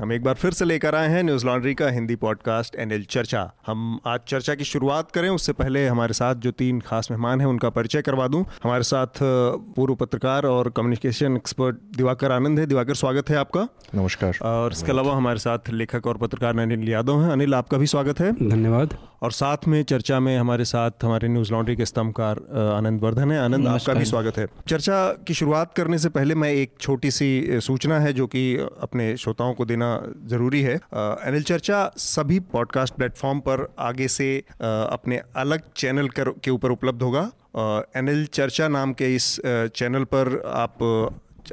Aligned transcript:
हम 0.00 0.12
एक 0.12 0.22
बार 0.22 0.34
फिर 0.34 0.50
से 0.50 0.64
लेकर 0.64 0.94
आए 0.94 1.08
हैं 1.08 1.22
न्यूज़ 1.22 1.44
लॉन्ड्री 1.46 1.74
का 1.74 1.88
हिंदी 1.88 2.14
पॉडकास्ट 2.16 2.76
एनएल 2.76 3.04
चर्चा। 3.04 3.52
हम 3.66 3.98
आज 4.06 4.20
चर्चा 4.28 4.54
की 4.54 4.64
शुरुआत 4.64 5.10
करें 5.10 5.28
उससे 5.30 5.52
पहले 5.52 5.86
हमारे 5.86 6.14
साथ 6.14 6.34
जो 6.34 6.50
तीन 6.50 6.80
खास 6.80 7.10
मेहमान 7.10 7.40
हैं 7.40 7.48
उनका 7.48 7.70
परिचय 7.70 8.02
करवा 8.02 8.28
दूँ। 8.28 8.44
हमारे 8.64 8.82
साथ 8.82 9.20
पूर्व 9.76 9.94
पत्रकार 9.94 10.46
और 10.46 10.70
कम्युनिकेशन 10.70 11.36
एक्सपर्ट 11.36 11.76
दिवाकर 11.96 12.32
आनंद 12.32 12.58
है। 12.58 12.66
दिवाकर 12.66 12.94
स्वागत 12.94 13.30
है 13.30 13.36
आपका। 13.36 13.68
नमस्कार। 13.94 14.38
और 14.42 14.72
इसके 14.72 14.92
अलावा 14.92 15.16
हमारे 15.16 15.38
साथ 15.38 15.70
लेखक 15.70 16.06
और 16.06 16.16
पत्रकार 16.16 16.58
अनिल 16.58 16.88
यादव 16.88 17.22
हैं। 17.22 17.30
अनिल 17.30 17.54
आपका 17.54 17.78
भी 17.78 17.86
स्वागत 17.86 18.20
है। 18.20 18.32
धन्यवाद। 18.48 18.96
और 19.22 19.32
साथ 19.32 19.56
में 19.68 19.82
चर्चा 19.82 20.20
में 20.20 20.36
हमारे 20.38 20.64
साथ 20.64 20.90
हमारे 21.02 21.28
न्यूज़ 21.28 21.52
लॉन्ड्री 21.52 21.76
के 21.76 21.84
स्तंभकार 21.86 22.38
आनंद 22.76 23.00
वर्धन 23.00 23.32
है। 23.32 23.38
आनंद 23.40 23.66
आपका 23.66 23.94
भी 23.94 24.04
स्वागत 24.04 24.38
है। 24.38 24.46
चर्चा 24.68 25.12
की 25.28 25.34
शुरुआत 25.34 25.74
करने 25.76 25.98
से 25.98 26.08
पहले 26.08 26.34
मैं 26.34 26.50
एक 26.50 26.74
छोटी 26.80 27.10
सी 27.10 27.60
सूचना 27.60 28.00
है 28.00 28.12
जो 28.12 28.26
कि 28.26 28.56
अपने 28.80 29.16
श्रोताओं 29.16 29.54
को 29.54 29.64
देना 29.64 29.81
ज़रूरी 30.28 30.62
है। 30.62 30.76
अनिल 30.94 31.42
चर्चा, 31.42 31.90
सभी 31.96 32.38
पॉडकास्ट 32.52 32.94
प्लेटफॉर्म 32.94 33.40
पर 33.40 33.66
आगे 33.78 34.08
से 34.08 34.36
अपने 34.62 35.20
अलग 35.36 35.62
चैनल 35.76 36.08
के 36.18 36.50
ऊपर 36.50 36.70
उपलब्ध 36.70 37.02
होगा। 37.02 37.30
एनएल 37.96 38.24
चर्चा 38.26 38.68
नाम 38.68 38.92
के 38.92 39.14
इस 39.14 39.36
चैनल 39.46 40.04
पर 40.04 40.40
आप 40.46 40.78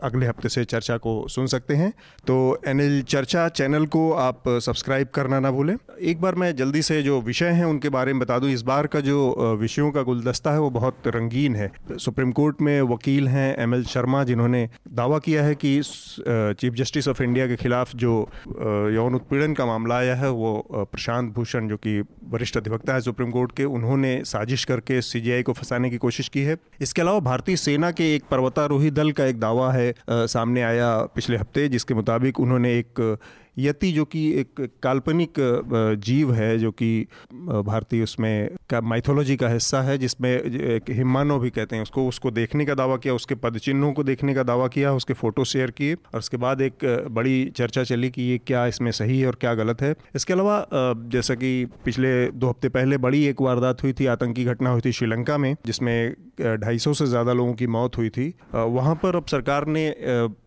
अगले 0.04 0.26
हफ़्ते 0.26 0.50
से 0.50 0.64
चर्चा 0.66 0.98
को 0.98 1.14
सुन 1.30 1.48
सकते 1.48 1.76
हैं। 1.76 1.92
तो 2.28 2.38
एनएल 2.68 3.02
चर्चा 3.04 3.48
चैनल 3.50 3.86
को 3.88 4.12
आप 4.14 4.44
सब्सक्राइब 4.48 5.08
करना 5.08 5.40
ना 5.40 5.52
भूलें। 5.52 5.76
एक 6.02 6.22
बार 6.22 6.36
मैं 6.36 6.56
जल्दी 6.56 6.82
से 6.82 7.02
जो 7.04 7.20
विषय 7.22 7.50
हैं 7.52 7.66
उनके 7.66 7.90
बारे 7.90 8.14
में 8.14 8.20
बता 8.20 8.40
दूँ। 8.40 8.50
इस 8.50 8.62
बार 8.64 8.88
का 8.88 9.00
जो 9.02 9.56
विषयों 9.60 9.92
का 9.92 10.02
गुलदस्ता 10.04 10.52
है 10.52 10.59
वो 10.59 10.70
बहुत 10.72 11.08
रंगीन 11.08 11.56
है। 11.56 11.72
सुप्रीम 11.96 12.31
कोर्ट 12.31 12.62
में 12.62 12.81
वकील 12.84 13.28
हैं 13.28 13.56
एम 13.58 13.73
एल 13.76 13.84
शर्मा 13.86 14.23
जिन्होंने 14.23 14.68
दावा 14.94 15.20
किया 15.20 15.44
है 15.44 15.56
कि 15.56 15.81
चीफ 15.84 16.74
जस्टिस 16.74 17.08
ऑफ़ 17.08 17.24
इंडिया 17.24 17.48
के 17.48 17.56
खिलाफ 17.56 17.96
जो 17.96 18.14
यौन 18.94 19.16
उत्पीड़न 19.16 19.53
का 19.53 19.66
मामला 19.66 19.98
आया 19.98 20.16
है 20.16 20.30
वो 20.31 20.52
प्रशांत 20.72 21.34
भूषण 21.34 21.68
जो 21.68 21.78
कि 21.78 22.00
वरिष्ठ 22.30 22.58
अधिवक्ता 22.58 22.94
है 22.94 23.02
सुप्रीम 23.02 23.31
कोर्ट 23.31 23.52
के, 23.52 23.64
उन्होंने 23.66 24.22
साजिश 24.26 24.66
करके 24.66 25.02
सीजीआई 25.02 25.44
को 25.44 25.53
फंसाने 25.53 25.90
की 25.90 25.98
कोशिश 25.98 26.28
की 26.30 26.42
है। 26.42 26.58
इसके 26.81 27.02
अलावा 27.02 27.20
भारतीय 27.22 27.56
सेना 27.58 27.92
के 27.92 28.14
एक 28.16 28.24
पर्वतारोही 28.31 28.92
दल 28.92 29.12
का 29.12 29.26
एक 29.26 29.40
दावा 29.40 29.72
है 29.72 29.78
सामने 30.09 30.61
आया 30.61 30.89
पिछले 31.16 31.38
हफ़्ते 31.38 31.67
जिसके 31.69 31.94
मुताबिक 31.94 32.39
उन्होंने 32.39 32.77
एक 32.80 33.17
यति, 33.58 33.92
जो 33.92 34.05
कि 34.05 34.22
एक 34.39 34.61
काल्पनिक 34.83 35.33
जीव 36.00 36.33
है, 36.33 36.58
जो 36.59 36.72
कि 36.72 37.08
भारतीय 37.33 38.03
उसमें 38.03 38.50
का 38.69 38.81
माइथोलॉजी 38.81 39.36
का 39.36 39.50
हिस्सा 39.50 39.81
है, 39.81 39.97
जिसमें 39.97 40.31
एक 40.31 40.89
हिम्मानो 40.89 41.38
भी 41.39 41.50
कहते 41.50 41.75
हैं, 41.75 41.83
उसको 41.83 42.08
उसको 42.08 42.31
देखने 42.31 42.66
का 42.66 42.73
दावा 42.73 42.97
किया, 42.97 43.14
उसके 43.14 43.36
पद 43.36 43.58
चिन्हों 43.58 43.91
को 43.94 44.03
देखने 44.03 44.33
का 44.33 44.44
दावा 44.44 44.67
किया, 44.67 44.94
उसके 44.94 45.14
फ़ोटो 45.14 45.44
शेयर 45.44 45.72
किए, 45.72 45.94
और 45.94 46.19
उसके 46.19 46.38
बाद 46.38 46.61
एक 46.61 46.86
बड़ी 47.11 47.45
चर्चा 47.56 47.83
चली 47.83 48.09
कि 48.09 48.22
ये 48.22 48.38
क्या 48.38 48.66
इसमें 48.67 48.91
सही 48.91 49.19
है 49.19 49.28
और 49.28 49.36
क्या 49.36 49.53
गलत 49.53 49.81
है। 49.81 49.94
इसके 50.16 50.34
अलावा 50.34 50.66
जैसा 51.09 51.36
कि 51.36 51.66
पिछले 51.86 52.09
दो 52.31 52.50
हफ़्ते 52.50 52.69
पहले 52.69 52.97
बड़ी 53.00 53.23
एक 53.25 53.41
वारदात 53.41 53.84
हुई 53.84 53.94
थी, 53.94 54.06
आतंकी 54.06 54.45
घटना 54.45 54.69
हुई 54.69 54.81
थी 54.81 54.91
श्रीलंका 54.91 55.38
में, 55.38 55.56
जिसमें 55.66 56.16
ढाई 56.41 56.78
से 56.80 57.06
ज़्यादा 57.06 57.34
लोगों 57.34 57.53
की 57.53 57.67
मौत 57.67 57.97
हुई 57.97 58.09
थी। 58.09 58.34
वहाँ 58.56 58.95
पर 58.95 59.16
अब 59.16 59.25
सरकार 59.25 59.66
ने 59.67 59.88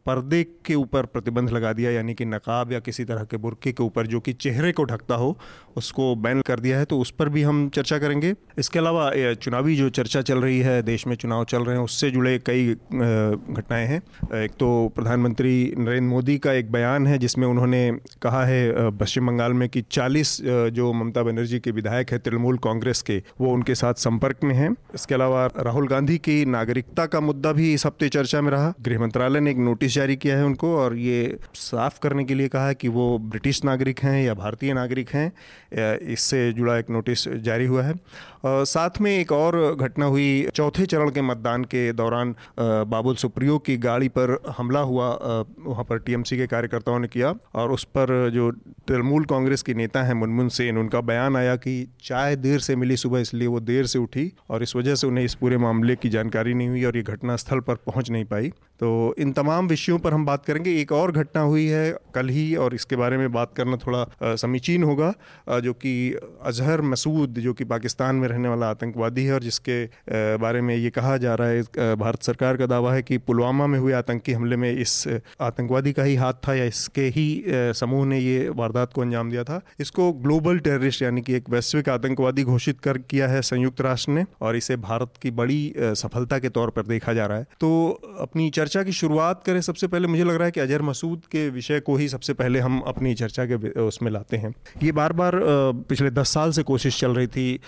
पर्दे 0.06 0.42
के 0.66 0.74
ऊपर 0.74 1.06
प्रतिबंध 1.06 1.50
लगा 1.50 1.72
दिया, 1.72 1.90
यानी 1.90 2.14
कि 2.14 2.24
नकाब 2.24 2.72
या 2.72 2.78
किसी 2.80 3.04
तरह 3.04 3.24
के 3.24 3.36
बुरके 3.36 3.72
के 3.72 3.82
ऊपर 3.82 4.06
जो 4.06 4.20
कि 4.20 4.32
चेहरे 4.34 4.72
को 4.72 4.84
ढकता 4.84 5.14
हो, 5.14 5.36
उसको 5.76 6.14
बैन 6.16 6.40
कर 6.40 6.60
दिया 6.60 6.78
है 6.78 6.84
तो 6.84 6.98
उस 6.98 7.10
पर 7.10 7.28
भी 7.28 7.42
हम 7.42 7.68
चर्चा 7.68 7.98
करेंगे। 7.98 8.34
इसके 8.58 8.78
अलावा 8.78 9.10
चुनावी 9.34 9.76
जो 9.76 9.88
चर्चा 9.90 10.22
चल 10.22 10.38
रही 10.38 10.58
है, 10.60 10.82
देश 10.82 11.06
में 11.06 11.14
चुनाव 11.16 11.44
चल 11.44 11.64
रहे 11.64 11.76
हैं, 11.76 11.84
उससे 11.84 12.10
जुड़े 12.10 12.38
कई 12.46 12.74
घटनाएँ 12.74 13.86
हैं। 13.86 14.00
एक 14.34 14.52
तो 14.52 14.70
प्रधानमंत्री 14.96 15.52
नरेंद्र 15.78 16.08
मोदी 16.08 16.38
का 16.38 16.52
एक 16.52 16.72
बयान 16.72 17.06
है, 17.06 17.18
जिसमें 17.18 17.46
उन्होंने 17.46 17.90
कहा 18.22 18.44
है 18.44 18.90
पश्चिम 18.98 19.26
बंगाल 19.26 19.52
में 19.52 19.68
कि 19.68 19.82
40 19.82 20.36
जो 20.72 20.92
ममता 20.92 21.22
बनर्जी 21.22 21.58
के 21.60 21.70
विधायक 21.70 22.12
है, 22.12 22.18
तृणमूल 22.18 22.58
कांग्रेस 22.58 23.02
के, 23.02 23.22
वो 23.40 23.52
उनके 23.52 23.74
साथ 23.74 23.94
संपर्क 24.00 24.44
में 24.44 24.54
हैं। 24.54 24.70
इसके 24.94 25.14
अलावा, 25.14 25.46
राहुल 25.58 25.88
गांधी 25.88 26.18
की 26.18 26.44
नागरिकता 26.46 27.06
का 27.06 27.20
मुद्दा 27.20 27.52
भी 27.52 27.72
इस 27.74 27.86
हफ़्ते 27.86 28.08
चर्चा 28.08 28.40
में 28.40 28.50
रहा। 28.50 28.72
गृह 28.80 29.00
मंत्रालय 29.00 29.40
ने 29.40 29.50
एक 29.50 29.56
नोटिस 29.58 29.91
जारी 29.92 30.16
किया 30.16 30.36
है 30.36 30.44
उनको 30.44 30.76
और 30.76 30.96
ये 30.96 31.38
साफ़ 31.54 31.98
करने 32.02 32.24
के 32.24 32.34
लिए 32.34 32.48
कहा 32.48 32.66
है 32.66 32.74
कि 32.74 32.88
वो 32.88 33.18
ब्रिटिश 33.18 33.64
नागरिक 33.64 34.00
हैं 34.00 34.22
या 34.24 34.34
भारतीय 34.34 34.72
नागरिक 34.72 35.10
हैं। 35.10 35.32
इससे 36.12 36.52
जुड़ा 36.52 36.76
एक 36.78 36.90
नोटिस 36.90 37.28
जारी 37.28 37.66
हुआ 37.66 37.82
है। 37.82 37.94
साथ 38.44 39.00
में 39.00 39.10
एक 39.10 39.32
और 39.32 39.56
घटना 39.74 40.06
हुई 40.06 40.48
चौथे 40.54 40.86
चरण 40.86 41.10
के 41.10 41.22
मतदान 41.22 41.64
के 41.64 41.92
दौरान 41.92 42.34
बाबुल 42.60 43.14
सुप्रियो 43.14 43.58
की 43.58 43.76
गाड़ी 43.78 44.08
पर 44.08 44.36
हमला 44.56 44.80
हुआ 44.80 45.08
वहाँ 45.60 45.84
पर 45.84 45.98
टीएमसी 45.98 46.36
के 46.36 46.46
कार्यकर्ताओं 46.46 46.98
ने 46.98 47.08
किया 47.08 47.34
और 47.54 47.72
उस 47.72 47.84
पर 47.96 48.30
जो 48.30 48.50
तृणमूल 48.88 49.24
कांग्रेस 49.24 49.62
की 49.62 49.74
नेता 49.74 50.02
हैं 50.02 50.14
मुनमुन 50.14 50.48
सेन, 50.48 50.78
उनका 50.78 51.00
बयान 51.02 51.36
आया 51.36 51.54
कि 51.56 51.74
चाय 52.04 52.36
देर 52.36 52.58
से 52.60 52.76
मिली 52.76 52.96
सुबह, 52.96 53.20
इसलिए 53.20 53.48
वो 53.48 53.60
देर 53.60 53.86
से 53.86 53.98
उठी 53.98 54.32
और 54.50 54.62
इस 54.62 54.74
वजह 54.76 54.94
से 54.94 55.06
उन्हें 55.06 55.24
इस 55.24 55.34
पूरे 55.34 55.56
मामले 55.58 55.96
की 55.96 56.08
जानकारी 56.08 56.54
नहीं 56.54 56.68
हुई 56.68 56.84
और 56.84 56.96
ये 56.96 57.02
घटना 57.04 57.36
स्थल 57.36 57.60
पर 57.60 57.74
पहुँच 57.86 58.10
नहीं 58.10 58.24
पाई। 58.24 58.48
तो 58.80 59.14
इन 59.18 59.32
तमाम 59.32 59.66
विषयों 59.68 59.98
पर 59.98 60.12
हम 60.12 60.24
बात 60.26 60.44
करेंगे। 60.46 60.70
एक 60.80 60.92
और 60.92 61.12
घटना 61.12 61.40
हुई 61.42 61.66
है 61.66 61.90
कल 62.14 62.28
ही 62.28 62.54
और 62.56 62.74
इसके 62.74 62.96
बारे 62.96 63.16
में 63.18 63.32
बात 63.32 63.52
करना 63.56 63.76
थोड़ा 63.76 64.34
समीचीन 64.36 64.84
होगा 64.84 65.12
जो 65.60 65.72
कि 65.74 65.92
अजहर 66.44 66.82
मसूद, 66.82 67.34
जो 67.34 67.52
कि 67.52 67.64
पाकिस्तान 67.64 68.16
में 68.16 68.28
रहने 68.32 68.48
वाला 68.48 68.70
आतंकवादी 68.70 69.24
है 69.24 69.34
और 69.34 69.42
जिसके 69.42 69.84
बारे 70.38 70.60
में 70.60 70.74
ये 70.76 70.90
कहा 70.90 71.16
जा 71.18 71.34
रहा 71.34 71.48
है 71.48 71.96
भारत 71.96 72.22
सरकार 72.22 72.56
का 72.56 72.66
दावा 72.66 72.94
है 72.94 73.02
कि 73.02 73.18
पुलवामा 73.20 73.66
में 73.66 73.78
हुए 73.78 73.92
आतंकी 73.92 74.32
हमले 74.32 74.56
में 74.56 74.70
इस 74.70 74.92
आतंकवादी 75.40 75.92
का 75.92 76.02
ही 76.02 76.14
हाथ 76.16 76.34
था 76.48 76.54
या 76.54 76.64
इसके 76.64 77.06
ही 77.08 77.26
समूह 77.74 78.06
ने 78.06 78.18
ये 78.18 78.48
वारदात 78.56 78.92
को 78.92 79.00
अंजाम 79.00 79.30
दिया 79.30 79.44
था। 79.44 79.60
इसको 79.80 80.12
ग्लोबल 80.22 80.58
टेररिस्ट 80.60 81.02
यानी 81.02 81.20
कि 81.20 81.34
एक 81.34 81.50
वैश्विक 81.50 81.88
आतंकवादी 81.88 82.44
घोषित 82.44 82.80
कर 82.80 82.98
किया 83.00 83.28
है 83.28 83.42
संयुक्त 83.42 83.80
राष्ट्र 83.80 84.12
ने 84.12 84.24
और 84.40 84.56
इसे 84.56 84.76
भारत 84.78 85.12
की 85.22 85.30
बड़ी 85.32 85.60
सफलता 85.78 86.38
के 86.38 86.48
तौर 86.50 86.70
पर 86.70 86.86
देखा 86.86 87.12
जा 87.12 87.26
रहा 87.26 87.38
है। 87.38 87.46
तो 87.60 87.70
अपनी 88.20 88.48
चर्चा 88.50 88.82
की 88.82 88.92
शुरुआत 88.92 89.42
करें। 89.46 89.60
सबसे 89.60 89.86
पहले 89.86 90.08
मुझे 90.08 90.24
लग 90.24 90.34
रहा 90.34 90.44
है 90.44 90.50
कि 90.50 90.60
अजहर 90.60 90.82
मसूद 90.82 91.22
के 91.32 91.48
विषय 91.50 91.80
को 91.80 91.96
ही 91.96 92.08
सबसे 92.08 92.32
पहले 92.32 92.60
हम 92.60 92.80
अपनी 92.86 93.14
चर्चा 93.14 93.44
के 93.46 93.54
उसमें 93.80 94.10
लाते 94.10 94.36
हैं। 94.36 94.54
ये 94.82 94.92
बार 94.92 95.12
बार 95.12 95.40
पिछले 95.88 96.10
दस 96.12 96.32
साल 96.34 96.50
से 96.52 96.62
कोशिश 96.64 97.00
चल 97.00 97.14
रही 97.14 97.26
थी 97.26 97.60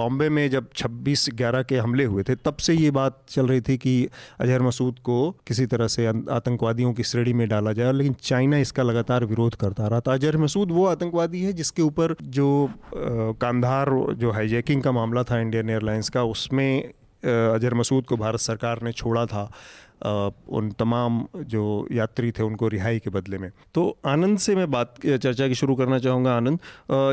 बॉम्बे 0.00 0.28
में 0.28 0.48
जब 0.50 0.68
26 0.74 1.28
ग्यारह 1.34 1.62
के 1.62 1.76
हमले 1.78 2.04
हुए 2.04 2.22
थे, 2.22 2.34
तब 2.36 2.56
से 2.58 2.74
ये 2.74 2.90
बात 2.90 3.18
चल 3.28 3.46
रही 3.46 3.60
थी 3.60 3.76
कि 3.78 3.94
अजहर 4.40 4.62
मसूद 4.62 4.98
को 5.04 5.18
किसी 5.46 5.66
तरह 5.66 5.88
से 5.88 6.06
आतंकवादियों 6.06 6.92
की 6.92 7.04
श्रेणी 7.04 7.32
में 7.32 7.48
डाला 7.48 7.72
जाए, 7.72 7.92
लेकिन 7.92 8.14
चाइना 8.22 8.58
इसका 8.58 8.82
लगातार 8.82 9.24
विरोध 9.24 9.54
करता 9.56 9.86
रहा 9.86 10.00
था। 10.00 10.14
अजहर 10.14 10.36
मसूद 10.36 10.70
वो 10.72 10.86
आतंकवादी 10.86 11.42
है 11.42 11.52
जिसके 11.52 11.82
ऊपर 11.82 12.14
जो 12.22 12.48
कांधार 12.94 13.90
जो 14.14 14.30
हाईजैकिंग 14.30 14.82
का 14.82 14.92
मामला 14.92 15.22
था, 15.22 15.40
इंडियन 15.40 15.70
एयरलाइंस 15.70 16.08
का, 16.08 16.22
उसमें 16.24 16.82
अजहर 17.22 17.74
मसूद 17.74 18.04
को 18.04 18.16
भारत 18.16 18.40
सरकार 18.40 18.80
ने 18.82 18.92
छोड़ा 18.92 19.24
था। 19.26 19.50
उन 20.02 20.70
तमाम 20.78 21.24
जो 21.44 21.64
यात्री 21.92 22.30
थे 22.30 22.42
उनको 22.42 22.68
रिहाई 22.68 22.98
के 22.98 23.10
बदले 23.10 23.38
में। 23.38 23.50
तो 23.74 23.96
आनंद 24.06 24.38
से 24.38 24.54
मैं 24.56 24.70
बात 24.70 24.94
चर्चा 25.06 25.48
की 25.48 25.54
शुरू 25.54 25.74
करना 25.74 25.98
चाहूँगा 25.98 26.36
आनंद। 26.36 26.58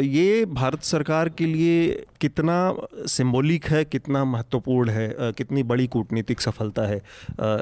ये 0.04 0.46
भारत 0.46 0.84
सरकार 0.84 1.30
के 1.30 1.46
लिए 1.46 2.06
कितना 2.22 2.58
सिंबॉलिक 3.08 3.66
है 3.66 3.84
कितना 3.86 4.24
महत्वपूर्ण 4.26 4.90
है 4.90 5.16
कितनी 5.20 5.64
बड़ी 5.64 5.88
कूटनीतिक 5.88 6.42
सफलता 6.42 6.88
है 6.88 6.98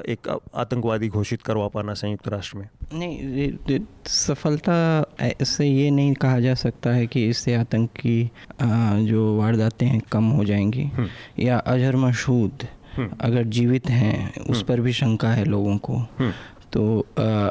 एक 0.10 0.40
आतंकवादी 0.56 1.10
घोषित 1.10 1.42
करवा 1.42 1.68
पाना 1.68 1.94
संयुक्त 1.94 2.28
राष्ट्र 2.28 2.58
में? 2.58 2.70
नहीं 2.94 3.80
सफलता 4.06 4.76
ऐसे 5.22 5.68
ये 5.68 5.90
नहीं 5.92 6.14
कहा 6.14 6.40
जा 6.40 6.54
सकता 6.56 6.90
है 6.90 7.08
कि 7.08 7.28
इससे 7.30 7.56
आतंकी 7.56 8.32
जो 8.62 9.36
वारदातें 9.38 9.88
हैं 9.88 10.02
कम 10.12 10.30
हो 10.30 10.46
जाएँगी। 10.46 10.84
हम्म। 10.84 11.08
या 11.40 11.58
अजहर 11.58 11.96
मशहूद 11.96 12.68
अगर 13.00 13.44
जीवित 13.44 13.90
हैं 13.90 14.36
उस 14.50 14.64
पर 14.64 14.82
भी 14.82 14.94
शंका 14.94 15.30
है 15.30 15.46
लोगों 15.46 15.78
को। 15.78 16.02
तो 16.74 17.00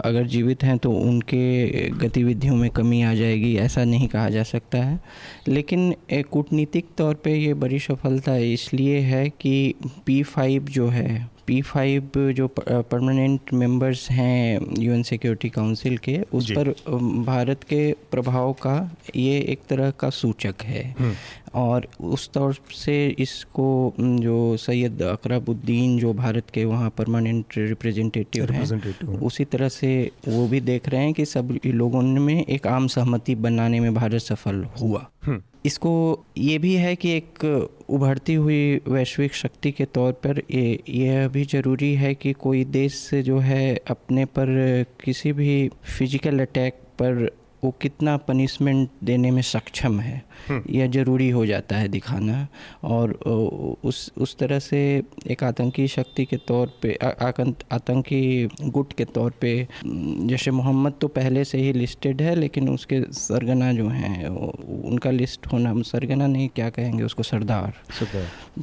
अगर 0.05 0.27
जीवित 0.27 0.63
हैं 0.63 0.77
तो 0.79 0.91
उनके 0.93 1.91
गतिविधियों 1.91 2.57
में 2.57 2.71
कमी 2.71 3.03
आ 3.03 3.15
जाएगी 3.15 3.55
ऐसा 3.57 3.85
नहीं 3.85 4.09
कहा 4.09 4.29
जा 4.31 4.43
सकता 4.43 4.79
है। 4.79 5.01
लेकिन 5.49 5.95
कूटनीतिक 6.31 6.87
तौर 6.99 7.15
पे 7.15 7.35
ये 7.35 7.55
बड़ी 7.55 7.79
सफलता 7.79 8.37
इसलिए 8.37 8.99
है 9.01 9.29
कि 9.31 9.75
पी 10.07 10.23
फाइव 10.23 10.65
जो 10.71 10.89
है 10.89 11.35
पी 11.47 11.61
फाइव 11.63 12.11
जो 12.17 12.47
परमानेंट 12.69 13.53
मेंबर्स 13.53 14.11
हैं 14.11 14.61
यूएन 14.79 15.03
सिक्योरिटी 15.03 15.49
काउंसिल 15.49 15.97
के 15.99 16.19
उस 16.35 16.51
पर 16.51 16.69
भारत 17.25 17.65
के 17.65 17.93
प्रभाव 18.11 18.53
का 18.53 18.77
ये 19.17 19.39
एक 19.39 19.61
तरह 19.69 19.91
का 19.91 20.11
सूचक 20.11 20.63
है। 20.63 20.85
हम्म। 20.99 21.15
और 21.55 21.87
उस 22.03 22.29
तौर 22.33 22.55
से 22.75 22.95
इसको 23.19 23.69
जो 23.99 24.57
सैयद 24.57 25.03
अकरबुद्दीन 25.05 25.99
जो 25.99 26.13
भारत 26.15 26.51
के 26.51 26.65
वहाँ 26.65 26.91
परमानेंट 26.99 27.59
रिप्रेजेंटेटिव 27.59 28.51
हैं 28.51 29.19
उसी 29.21 29.45
तरह 29.47 29.69
से 29.71 29.91
वो 30.29 30.47
भी 30.49 30.61
देख 30.63 30.89
रहे 30.89 31.03
हैं 31.03 31.13
कि 31.15 31.25
सब 31.27 31.59
लोगों 31.67 32.03
में 32.03 32.37
एक 32.37 32.67
आम 32.67 32.87
सहमति 32.89 33.35
बनाने 33.39 33.81
में 33.81 33.93
भारत 33.95 34.21
सफल 34.23 34.65
हुआ 34.81 35.07
हम्म। 35.27 35.43
इसको 35.67 35.93
ये 36.39 36.59
भी 36.59 36.75
है 36.77 36.95
कि 36.97 37.11
एक 37.11 37.45
उभरती 37.91 38.35
हुई 38.37 38.81
वैश्विक 38.89 39.35
शक्ति 39.35 39.71
के 39.73 39.85
तौर 39.95 40.13
पर 40.25 40.43
ये 40.51 40.79
यह 40.91 41.29
भी 41.29 41.45
ज़रूरी 41.47 41.95
है 41.95 42.15
कि 42.15 42.33
कोई 42.41 42.65
देश 42.73 43.09
जो 43.25 43.39
है 43.41 43.75
अपने 43.89 44.25
पर 44.35 44.53
किसी 45.05 45.33
भी 45.33 45.57
फ़िज़िकल 45.89 46.41
अटैक 46.41 46.81
पर 46.99 47.29
वो 47.65 47.71
कितना 47.83 48.17
पनिशमेंट 48.29 48.89
देने 49.05 49.31
में 49.31 49.43
सक्षम 49.43 50.01
है 50.01 50.23
हम्म। 50.49 50.63
यह 50.71 50.87
ज़रूरी 50.87 51.29
हो 51.31 51.45
जाता 51.47 51.77
है 51.77 51.89
दिखाना। 51.89 52.47
और 52.85 53.13
उस 53.85 54.13
उस 54.19 54.37
तरह 54.39 54.59
से 54.59 54.81
एक 55.27 55.45
आतंकी 55.45 55.87
शक्ति 55.89 56.25
के 56.25 56.37
तौर 56.37 56.73
पे 56.83 56.93
आतंकी 57.73 58.23
गुट 58.63 58.93
के 58.93 59.05
तौर 59.05 59.31
पे 59.41 59.53
जैसे 59.87 60.51
मोहम्मद 60.51 60.95
तो 61.01 61.09
पहले 61.09 61.45
से 61.45 61.59
ही 61.59 61.73
लिस्टेड 61.73 62.23
है 62.23 62.35
लेकिन 62.35 62.69
उसके 62.69 63.01
सरगना 63.13 63.73
जो 63.73 63.89
हैं 63.89 64.27
उनका 64.85 65.11
लिस्ट 65.11 65.47
होना 65.47 65.75
सरगना 65.83 66.27
नहीं 66.27 66.49
क्या 66.49 66.71
कहेंगे 66.71 67.05
उसको 67.05 67.23
सरदार। 67.23 67.73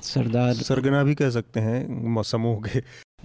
सरदार। 0.03 0.53
सरगना 0.53 1.03
भी 1.03 1.15
कह 1.15 1.29
सकते 1.29 1.59
हैं 1.59 2.21
समूह 2.23 2.61
के। 2.67 2.79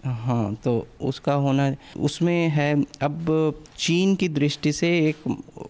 हाँ 0.05 0.55
तो 0.55 0.87
उसका 1.01 1.35
होना 1.35 1.75
उसमें 1.97 2.49
है, 2.49 2.85
अब 3.03 3.55
चीन 3.79 4.15
की 4.15 4.29
दृष्टि 4.29 4.73
से 4.73 4.89
एक, 5.09 5.17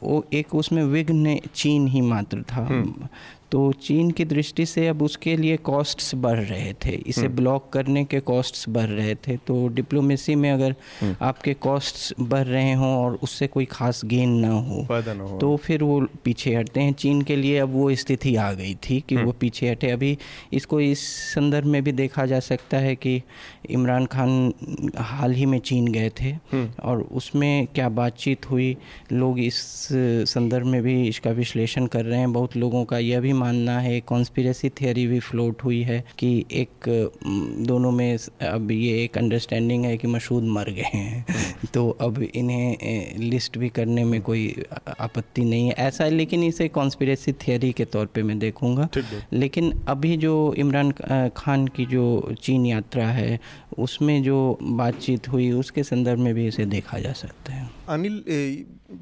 वो 0.03 0.25
एक 0.33 0.55
उसमें 0.55 0.85
विघ्न, 0.85 1.39
चीन 1.55 1.87
ही 1.89 2.01
मात्र 2.01 2.43
था 2.43 2.67
हम्म। 2.67 3.09
तो 3.51 3.73
चीन 3.73 4.11
की 4.11 4.25
दृष्टि 4.25 4.67
से 4.67 4.87
अब 4.89 5.03
उसके 5.03 5.37
लिए 5.37 5.57
कॉस्ट्स 5.57 6.15
बढ़ 6.15 6.39
रहे 6.39 6.73
थे। 6.85 6.91
इसे 7.07 7.29
ब्लॉक 7.29 7.63
हम्म। 7.63 7.71
करने 7.73 8.05
के 8.05 8.21
कॉस्ट्स 8.21 8.69
बढ़ 8.69 8.89
रहे 8.89 9.15
थे। 9.15 9.37
तो 9.37 9.69
डिप्लोमेसी 9.69 10.35
में 10.35 10.51
अगर 10.51 10.75
हम्म। 11.01 11.17
आपके 11.23 11.55
कॉस्ट्स 11.55 12.13
बढ़ 12.21 12.45
रहे 12.45 12.73
हों 12.73 12.95
और 12.97 13.19
उससे 13.23 13.47
कोई 13.47 13.65
खास 13.65 14.01
गेन 14.05 14.31
ना 14.41 14.51
हो, 14.51 14.87
ना 14.93 15.23
हो। 15.23 15.39
तो 15.39 15.57
फिर 15.57 15.83
वो 15.83 16.01
पीछे 16.25 16.55
हटते 16.55 16.81
हैं। 16.81 16.93
चीन 16.93 17.23
के 17.23 17.37
लिए 17.37 17.59
अब 17.59 17.73
वो 17.73 17.95
स्थिति 17.95 18.35
आ 18.37 18.53
गई 18.53 18.75
थी 18.75 19.03
कि 19.09 19.17
वो 19.17 19.21
हम्म। 19.21 19.33
पीछे 19.41 19.71
हटे। 19.71 19.91
अभी 19.91 20.17
इसको 20.53 20.81
इस 20.81 21.07
संदर्भ 21.35 21.67
में 21.67 21.83
भी 21.85 21.93
देखा 21.93 22.27
जा 22.27 22.41
सकता 22.41 22.79
है 22.79 22.95
कि 22.97 23.23
इमरान 23.71 24.07
खान 24.07 24.53
हाल 24.97 25.33
ही 25.33 25.47
में 25.47 25.59
चीन 25.61 25.87
गए 25.89 26.11
थे 26.21 26.35
और 26.83 27.01
उसमें 27.13 27.67
क्या 27.67 27.89
बातचीत 27.89 28.51
हुई 28.51 28.77
लोग 29.13 29.39
इस 29.41 29.57
संदर्भ 30.31 30.67
में 30.67 30.83
भी 30.83 31.09
इसका 31.09 31.31
विश्लेषण 31.31 31.87
कर 31.87 32.05
रहे 32.05 32.19
हैं। 32.19 32.33
बहुत 32.33 32.57
लोगों 32.57 32.85
का 32.85 32.99
यह 32.99 33.21
भी 33.21 33.33
मानना 33.37 33.79
है 33.81 34.01
कॉन्स्पिरसी 34.07 34.69
थियोरी 34.81 35.07
भी 35.07 35.21
फ्लोट 35.21 35.65
हुई 35.65 35.83
है 35.83 36.03
कि 36.19 36.29
एक 36.53 36.89
दोनों 37.67 37.91
में 37.91 38.17
अब 38.43 38.71
ये 38.71 39.03
एक 39.05 39.19
अंडरस्टैंडिंग 39.19 39.85
है 39.85 39.97
कि 39.97 40.07
मशहूद 40.09 40.45
मर 40.51 40.71
गए 40.71 40.91
हैं। 40.95 41.25
तो 41.75 41.89
अब 42.01 42.23
इन्हें 42.25 43.19
लिस्ट 43.21 43.59
भी 43.59 43.69
करने 43.71 44.05
में 44.05 44.21
कोई 44.23 44.65
आपत्ति 45.01 45.45
नहीं 45.45 45.67
है। 45.69 45.75
ऐसा 45.79 46.05
है 46.05 46.11
लेकिन 46.11 46.45
इसे 46.45 46.69
कॉन्स्पिरसी 46.71 47.33
थियोरी 47.39 47.73
के 47.73 47.85
तौर 47.87 48.07
पे 48.07 48.23
मैं 48.23 48.39
देखूँगा। 48.39 48.89
लेकिन 49.33 49.73
अभी 49.89 50.17
जो 50.17 50.55
इमरान 50.59 50.93
खान 51.37 51.67
की 51.69 51.87
जो 51.87 52.35
चीन 52.43 52.67
यात्रा 52.67 53.07
है 53.09 53.39
उसमें 53.79 54.23
जो 54.23 54.37
बातचीत 54.63 55.29
हुई 55.29 55.51
उसके 55.55 55.83
संदर्भ 55.83 56.19
में 56.19 56.33
भी 56.35 56.47
इसे 56.49 56.65
देखा 56.67 56.99
जा 56.99 57.13
सकता 57.15 57.53
है। 57.53 57.69
अनिल 57.89 58.23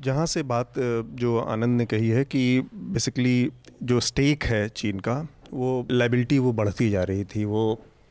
जहाँ 0.04 0.25
से 0.26 0.42
बात 0.42 0.72
जो 1.14 1.38
आनंद 1.40 1.78
ने 1.78 1.84
कही 1.87 2.08
है 2.08 2.25
कि 2.25 2.60
बेसिकली 2.75 3.50
जो 3.84 4.00
स्टेक 4.00 4.44
है 4.44 4.69
चीन 4.69 5.00
का 5.00 5.26
वो 5.52 5.86
लाइबिलिटी 5.90 6.38
वो 6.38 6.52
बढ़ती 6.52 6.90
जा 6.90 7.02
रही 7.02 7.25
थी 7.25 7.44
वो 7.44 7.64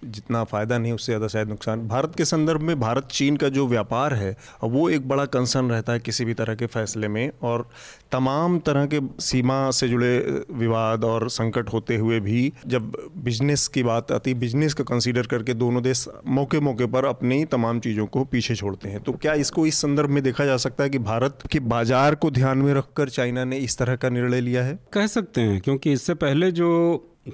जितना 0.05 0.43
फ़ायदा 0.45 0.77
नहीं, 0.77 0.91
उससे 0.93 1.11
ज़्यादा 1.11 1.27
शायद 1.27 1.47
नुकसान। 1.49 1.87
भारत 1.87 2.15
के 2.17 2.25
संदर्भ 2.25 2.61
में 2.61 2.79
भारत, 2.79 3.07
चीन 3.11 3.37
का 3.37 3.49
जो 3.49 3.67
व्यापार 3.67 4.13
है 4.13 4.35
वो 4.63 4.89
एक 4.89 5.07
बड़ा 5.07 5.25
कंसर्न 5.27 5.69
रहता 5.69 5.93
है 5.93 5.99
किसी 6.01 6.25
भी 6.25 6.33
तरह 6.33 6.55
के 6.55 6.65
फैसले 6.67 7.07
में 7.07 7.31
और 7.43 7.67
तमाम 8.11 8.57
तरह 8.59 8.85
के 8.85 8.99
सीमा 9.21 9.69
से 9.71 9.87
जुड़े 9.87 10.45
विवाद 10.53 11.03
और 11.03 11.29
संकट 11.31 11.73
होते 11.73 11.95
हुए 11.97 12.19
भी 12.19 12.51
जब 12.67 12.91
बिज़नेस 13.23 13.67
की 13.67 13.83
बात 13.83 14.11
आती 14.11 14.33
बिज़नेस 14.35 14.73
का 14.73 14.83
कंसीडर 14.83 15.27
करके 15.27 15.53
दोनों 15.55 15.83
देश 15.83 16.07
मौके 16.29 16.59
मौके 16.59 16.85
पर 16.87 17.05
अपनी 17.05 17.43
तमाम 17.47 17.79
चीज़ों 17.79 18.05
को 18.07 18.23
पीछे 18.25 18.55
छोड़ते 18.55 18.89
हैं। 18.89 19.01
तो 19.01 19.13
क्या 19.13 19.33
इसको 19.35 19.65
इस 19.67 19.81
संदर्भ 19.81 20.09
में 20.09 20.21
देखा 20.23 20.45
जा 20.45 20.57
सकता 20.57 20.83
है 20.83 20.89
कि 20.89 20.99
भारत 21.01 21.39
के 21.51 21.59
बाज़ार 21.69 22.15
को 22.15 22.31
ध्यान 22.31 22.57
में 22.57 22.73
रखकर 22.73 23.09
चाइना 23.11 23.43
ने 23.45 23.57
इस 23.59 23.77
तरह 23.77 23.95
का 23.95 24.09
निर्णय 24.09 24.41
लिया 24.41 24.63
है? 24.63 24.77
कह 24.93 25.07
सकते 25.07 25.41
हैं, 25.41 25.59
क्योंकि 25.61 25.91
इससे 25.93 26.13
पहले 26.15 26.51
जो 26.53 26.69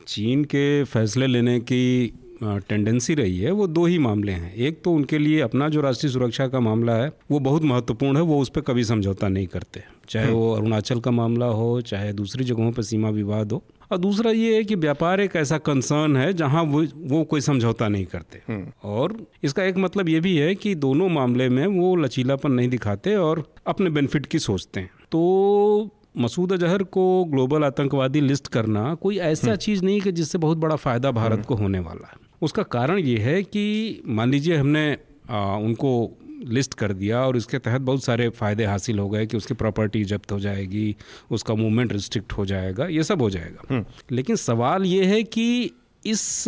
चीन 0.08 0.44
के 0.46 0.84
फैसले 0.86 1.28
लेने 1.28 1.60
की 1.62 2.14
टेंडेंसी 2.44 3.14
रही 3.16 3.40
है 3.40 3.52
वो 3.52 3.68
दो 3.68 3.86
ही 3.86 3.98
मामले 4.00 4.32
हैं। 4.32 4.54
एक 4.54 4.82
तो 4.84 4.92
उनके 4.92 5.18
लिए 5.18 5.40
अपना 5.42 5.70
जो 5.70 5.82
राष्ट्रीय 5.82 6.12
सुरक्षा 6.14 6.48
का 6.48 6.60
मामला 6.60 6.94
है 6.94 7.12
वो 7.32 7.40
बहुत 7.40 7.64
महत्वपूर्ण 7.64 8.18
है 8.18 8.24
वो 8.24 8.40
उस 8.42 8.50
पर 8.50 8.62
कभी 8.62 8.84
समझौता 8.84 9.28
नहीं 9.28 9.48
करते। 9.48 9.84
चाहे 10.10 10.26
हम्म। 10.26 10.38
वो 10.38 10.54
अरुणाचल 10.54 11.00
का 11.00 11.12
मामला 11.12 11.46
हो 11.46 11.82
चाहे 11.82 12.14
दूसरी 12.14 12.44
जगहों 12.44 12.72
पर 12.72 12.84
सीमा 12.84 13.10
विवाद 13.10 13.52
हो। 13.52 13.64
और 13.92 13.98
दूसरा 13.98 14.32
ये 14.32 14.56
है 14.56 14.64
कि 14.64 14.76
व्यापार 14.76 15.22
एक 15.22 15.36
ऐसा 15.36 15.58
कंसर्न 15.58 16.18
है 16.18 16.34
जहाँ 16.34 16.64
वो 16.64 16.84
वो 16.96 17.24
कोई 17.24 17.42
समझौता 17.42 17.88
नहीं 17.88 18.06
करते। 18.06 18.54
हम्म। 18.54 18.72
और 18.84 19.18
इसका 19.44 19.64
एक 19.64 19.78
मतलब 19.78 20.10
ये 20.10 20.20
भी 20.20 20.36
है 20.38 20.56
कि 20.56 20.76
दोनों 20.76 21.10
मामले 21.10 21.50
में 21.50 21.66
वो 21.68 21.96
लचीलापन 21.96 22.52
नहीं 22.52 22.70
दिखाते 22.70 23.16
और 23.16 23.44
अपने 23.68 23.90
बेनिफिट 23.90 24.26
की 24.26 24.40
सोचते 24.40 24.80
हैं। 24.80 24.90
तो 25.12 25.90
मसूद 26.18 26.54
अजहर 26.54 26.84
को 26.84 27.26
ग्लोबल 27.26 27.64
आतंकवादी 27.64 28.22
लिस्ट 28.22 28.48
करना 28.48 28.94
कोई 28.96 29.18
ऐसा 29.18 29.48
हम्म। 29.48 29.58
चीज़ 29.58 29.84
नहीं 29.86 30.02
कि 30.02 30.12
जिससे 30.12 30.38
बहुत 30.38 30.58
बड़ा 30.58 30.76
फ़ायदा 30.76 31.12
भारत 31.12 31.46
को 31.46 31.56
होने 31.56 31.80
वाला 31.80 32.08
है। 32.08 32.29
उसका 32.42 32.64
कारण 32.64 33.00
ये 33.00 33.18
है 33.18 33.44
कि 33.44 34.02
मान 34.06 34.32
लीजिए 34.32 34.56
हमने 34.56 34.98
आ, 35.30 35.56
उनको 35.56 36.18
लिस्ट 36.44 36.74
कर 36.74 36.94
दिया 36.94 37.22
और 37.22 37.38
इसके 37.38 37.60
तहत 37.60 37.82
बहुत 37.82 38.04
सारे 38.04 38.30
फ़ायदे 38.30 38.66
हासिल 38.66 39.00
हो 39.00 39.10
गए 39.10 39.26
कि 39.26 39.38
उसकी 39.38 39.54
प्रॉपर्टी 39.54 40.04
जब्त 40.04 40.32
हो 40.32 40.40
जाएगी 40.40 40.96
उसका 41.32 41.56
मूवमेंट 41.56 41.94
रिस्ट्रिक्ट 41.94 42.34
हो 42.34 42.46
जाएगा 42.46 42.86
ये 42.86 43.04
सब 43.04 43.22
हो 43.22 43.30
जाएगा। 43.30 43.76
हम्म। 43.76 43.86
लेकिन 44.12 44.36
सवाल 44.36 44.84
ये 44.84 45.06
है 45.06 45.24
कि 45.24 45.72
इस 46.06 46.46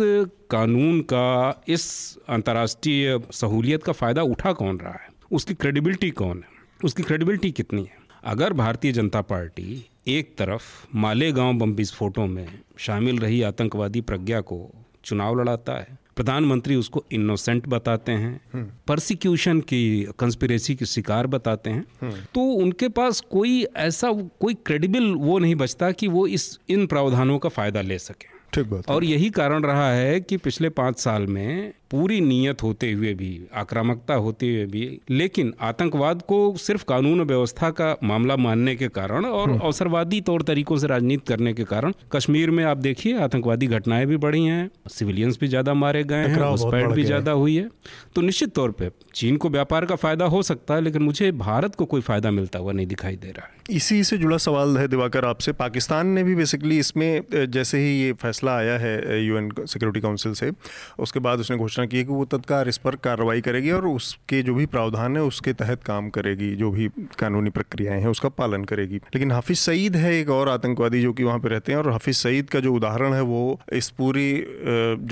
कानून 0.50 1.00
का 1.00 1.64
इस 1.68 2.16
अंतर्राष्ट्रीय 2.28 3.20
सहूलियत 3.32 3.82
का 3.82 3.92
फ़ायदा 3.92 4.22
उठा 4.22 4.52
कौन 4.52 4.78
रहा 4.78 4.92
है? 4.92 5.08
उसकी 5.32 5.54
क्रेडिबिलिटी 5.54 6.10
कौन 6.10 6.36
है? 6.36 6.44
उसकी 6.84 7.02
क्रेडिबिलिटी 7.02 7.50
कितनी 7.50 7.82
है? 7.82 7.96
अगर 8.24 8.52
भारतीय 8.52 8.92
जनता 8.92 9.20
पार्टी 9.20 9.90
एक 10.08 10.36
तरफ़ 10.38 10.62
मालेगांव 10.94 11.58
बम 11.58 11.72
विस्फोटों 11.72 12.26
में 12.26 12.48
शामिल 12.78 13.18
रही 13.18 13.42
आतंकवादी 13.42 14.00
प्रज्ञा 14.00 14.40
को 14.40 14.81
चुनाव 15.04 15.40
लड़ाता 15.40 15.72
है। 15.72 15.98
प्रधानमंत्री 16.16 16.74
उसको 16.76 17.04
इनोसेंट 17.12 17.66
बताते 17.68 18.12
हैं। 18.12 18.40
परसिक्यूशन 18.86 19.60
की 19.60 20.08
कंस्पिरेसी 20.18 20.74
की 20.74 20.86
शिकार 20.86 21.26
बताते 21.26 21.70
हैं। 21.70 22.12
तो 22.34 22.40
उनके 22.40 22.88
पास 22.88 23.20
कोई 23.20 23.62
ऐसा 23.76 24.12
कोई 24.12 24.54
क्रेडिबल 24.54 25.12
वो 25.14 25.38
नहीं 25.38 25.54
बचता 25.54 25.90
कि 25.90 26.08
वो 26.08 26.26
इस 26.26 26.58
इन 26.68 26.86
प्रावधानों 26.86 27.38
का 27.38 27.48
फ़ायदा 27.48 27.80
ले 27.80 27.98
सके। 27.98 28.30
ठीक 28.52 28.66
बात 28.66 28.90
और 28.90 29.04
यही 29.04 29.30
कारण 29.30 29.64
रहा 29.64 29.90
है 29.92 30.20
कि 30.20 30.36
पिछले 30.36 30.68
पाँच 30.68 30.98
साल 30.98 31.26
में 31.26 31.72
पूरी 31.92 32.20
नीयत 32.20 32.62
होते 32.62 32.90
हुए 32.92 33.12
भी 33.14 33.30
आक्रामकता 33.54 34.14
होते 34.16 34.46
हुए 34.46 34.64
भी 34.66 34.84
लेकिन 35.10 35.52
आतंकवाद 35.62 36.22
को 36.28 36.38
सिर्फ़ 36.58 36.84
कानून 36.88 37.20
व्यवस्था 37.22 37.70
का 37.70 37.96
मामला 38.04 38.36
मानने 38.38 38.74
के 38.76 38.88
कारण 38.90 39.24
और 39.24 39.48
हम्म। 39.50 39.60
अवसरवादी 39.60 40.20
तौर 40.22 40.42
तरीकों 40.42 40.76
से 40.76 40.86
राजनीति 40.86 41.24
करने 41.28 41.52
के 41.52 41.64
कारण 41.64 41.92
कश्मीर 42.12 42.50
में 42.50 42.64
आप 42.64 42.76
देखिए 42.78 43.18
आतंकवादी 43.20 43.66
घटनाएँ 43.68 44.06
भी 44.06 44.16
बढ़ी 44.18 44.42
हैं 44.44 44.70
सिविलियंस 44.90 45.38
भी 45.40 45.48
ज़्यादा 45.48 45.74
मारे 45.74 46.04
गए 46.04 46.26
हैं 46.26 46.50
घुसपैठ 46.50 46.90
भी 46.90 47.04
ज़्यादा 47.04 47.32
हुई 47.32 47.56
है। 47.56 47.68
तो 48.14 48.22
निश्चित 48.22 48.54
तौर 48.54 48.70
पर 48.72 48.90
चीन 49.14 49.36
को 49.36 49.48
व्यापार 49.50 49.84
का 49.86 49.96
फ़ायदा 49.96 50.24
हो 50.26 50.42
सकता 50.42 50.74
है 50.74 50.80
लेकिन 50.80 51.02
मुझे 51.02 51.30
भारत 51.38 51.74
को 51.74 51.84
कोई 51.84 52.00
फ़ायदा 52.02 52.30
मिलता 52.30 52.58
हुआ 52.58 52.72
नहीं 52.72 52.86
दिखाई 52.86 53.16
दे 53.16 53.30
रहा 53.30 53.46
है। 53.46 53.60
इसी 53.70 54.02
से 54.04 54.16
जुड़ा 54.18 54.36
सवाल 54.38 54.76
है 54.78 54.86
दिवाकर 54.88 55.24
आपसे। 55.24 55.52
पाकिस्तान 55.54 56.06
ने 56.08 56.22
भी 56.24 56.34
बेसिकली 56.34 56.78
इसमें 56.78 57.22
जैसे 57.32 57.78
ही 57.78 57.90
ये 58.00 58.12
फैसला 58.22 58.56
आया 58.56 58.78
है 58.78 59.24
यूएन 59.24 59.50
सिक्योरिटी 59.60 60.00
काउंसिल 60.00 60.32
से 60.34 60.50
उसके 60.98 61.20
बाद 61.20 61.40
उसने 61.40 61.56
घोषणा 61.56 61.81
घोषणा 61.82 61.86
की 61.86 61.98
है 61.98 62.04
कि 62.04 62.12
वो 62.12 62.24
तत्काल 62.26 62.68
इस 62.68 62.78
पर 62.78 62.96
कार्रवाई 62.96 63.40
करेगी 63.40 63.70
और 63.70 63.86
उसके 63.86 64.42
जो 64.42 64.54
भी 64.54 64.66
प्रावधान 64.66 65.16
है 65.16 65.22
उसके 65.22 65.52
तहत 65.52 65.82
काम 65.84 66.08
करेगी 66.10 66.54
जो 66.56 66.70
भी 66.70 66.88
कानूनी 67.18 67.50
प्रक्रियाएँ 67.50 68.00
हैं 68.00 68.08
उसका 68.08 68.28
पालन 68.28 68.64
करेगी। 68.64 68.96
लेकिन 69.14 69.32
हाफिज 69.32 69.58
सईद 69.58 69.96
है 69.96 70.14
एक 70.20 70.30
और 70.30 70.48
आतंकवादी 70.48 71.02
जो 71.02 71.12
कि 71.12 71.24
वहाँ 71.24 71.38
पे 71.38 71.48
रहते 71.48 71.72
हैं 71.72 71.78
और 71.78 71.90
हाफिज 71.90 72.16
सईद 72.16 72.50
का 72.50 72.60
जो 72.60 72.74
उदाहरण 72.74 73.14
है 73.14 73.22
वो 73.22 73.42
इस 73.72 73.88
पूरी 73.98 74.28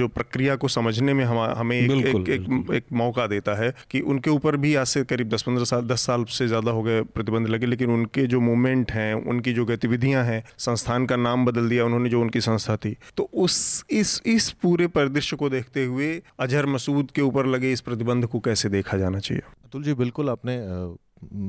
जो 0.00 0.08
प्रक्रिया 0.08 0.56
को 0.56 0.68
समझने 0.68 1.14
में 1.14 1.24
हम 1.24 1.38
हमें 1.58 1.76
एक, 1.76 1.90
एक, 1.90 2.28
एक, 2.28 2.72
एक 2.74 2.84
मौका 2.92 3.26
देता 3.26 3.54
है 3.54 3.72
कि 3.90 4.00
उनके 4.10 4.30
ऊपर 4.30 4.56
भी 4.56 4.74
आज 4.74 4.86
से 4.86 5.04
करीब 5.04 5.28
दस 5.28 5.42
पंद्रह 5.42 5.64
साल 5.64 5.86
दस 5.86 6.06
साल 6.06 6.24
से 6.30 6.48
ज़्यादा 6.48 6.70
हो 6.70 6.82
गए 6.82 7.00
प्रतिबंध 7.14 7.48
लगे 7.48 7.66
लेकिन 7.66 7.90
उनके 7.90 8.26
जो 8.26 8.40
मूवमेंट 8.40 8.92
हैं 8.92 9.12
उनकी 9.14 9.52
जो 9.52 9.64
गतिविधियाँ 9.64 10.24
हैं 10.24 10.42
संस्थान 10.58 11.06
का 11.06 11.16
नाम 11.16 11.44
बदल 11.46 11.68
दिया 11.68 11.84
उन्होंने 11.84 12.08
जो 12.08 12.20
उनकी 12.20 12.40
संस्था 12.40 12.76
थी। 12.76 12.96
तो 13.16 13.28
उस 13.34 13.84
इस 13.90 14.20
इस 14.26 14.50
पूरे 14.62 14.86
परिदृश्य 14.86 15.36
को 15.36 15.48
देखते 15.50 15.84
हुए 15.84 16.10
अजहर 16.40 16.59
अजहर 16.60 16.72
मसूद 16.74 17.10
के 17.10 17.22
ऊपर 17.22 17.46
लगे 17.46 17.72
इस 17.72 17.80
प्रतिबंध 17.80 18.26
को 18.26 18.40
कैसे 18.40 18.68
देखा 18.68 18.96
जाना 18.98 19.18
चाहिए? 19.20 19.42
अतुल 19.64 19.82
जी 19.82 19.94
बिल्कुल 19.94 20.30
आपने 20.30 20.58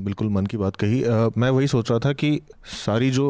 बिल्कुल 0.05 0.29
मन 0.29 0.45
की 0.45 0.57
बात 0.57 0.75
कही। 0.75 1.03
आ, 1.03 1.29
मैं 1.37 1.49
वही 1.49 1.67
सोच 1.67 1.91
रहा 1.91 1.99
था 1.99 2.13
कि 2.13 2.39
सारी 2.75 3.11
जो 3.11 3.27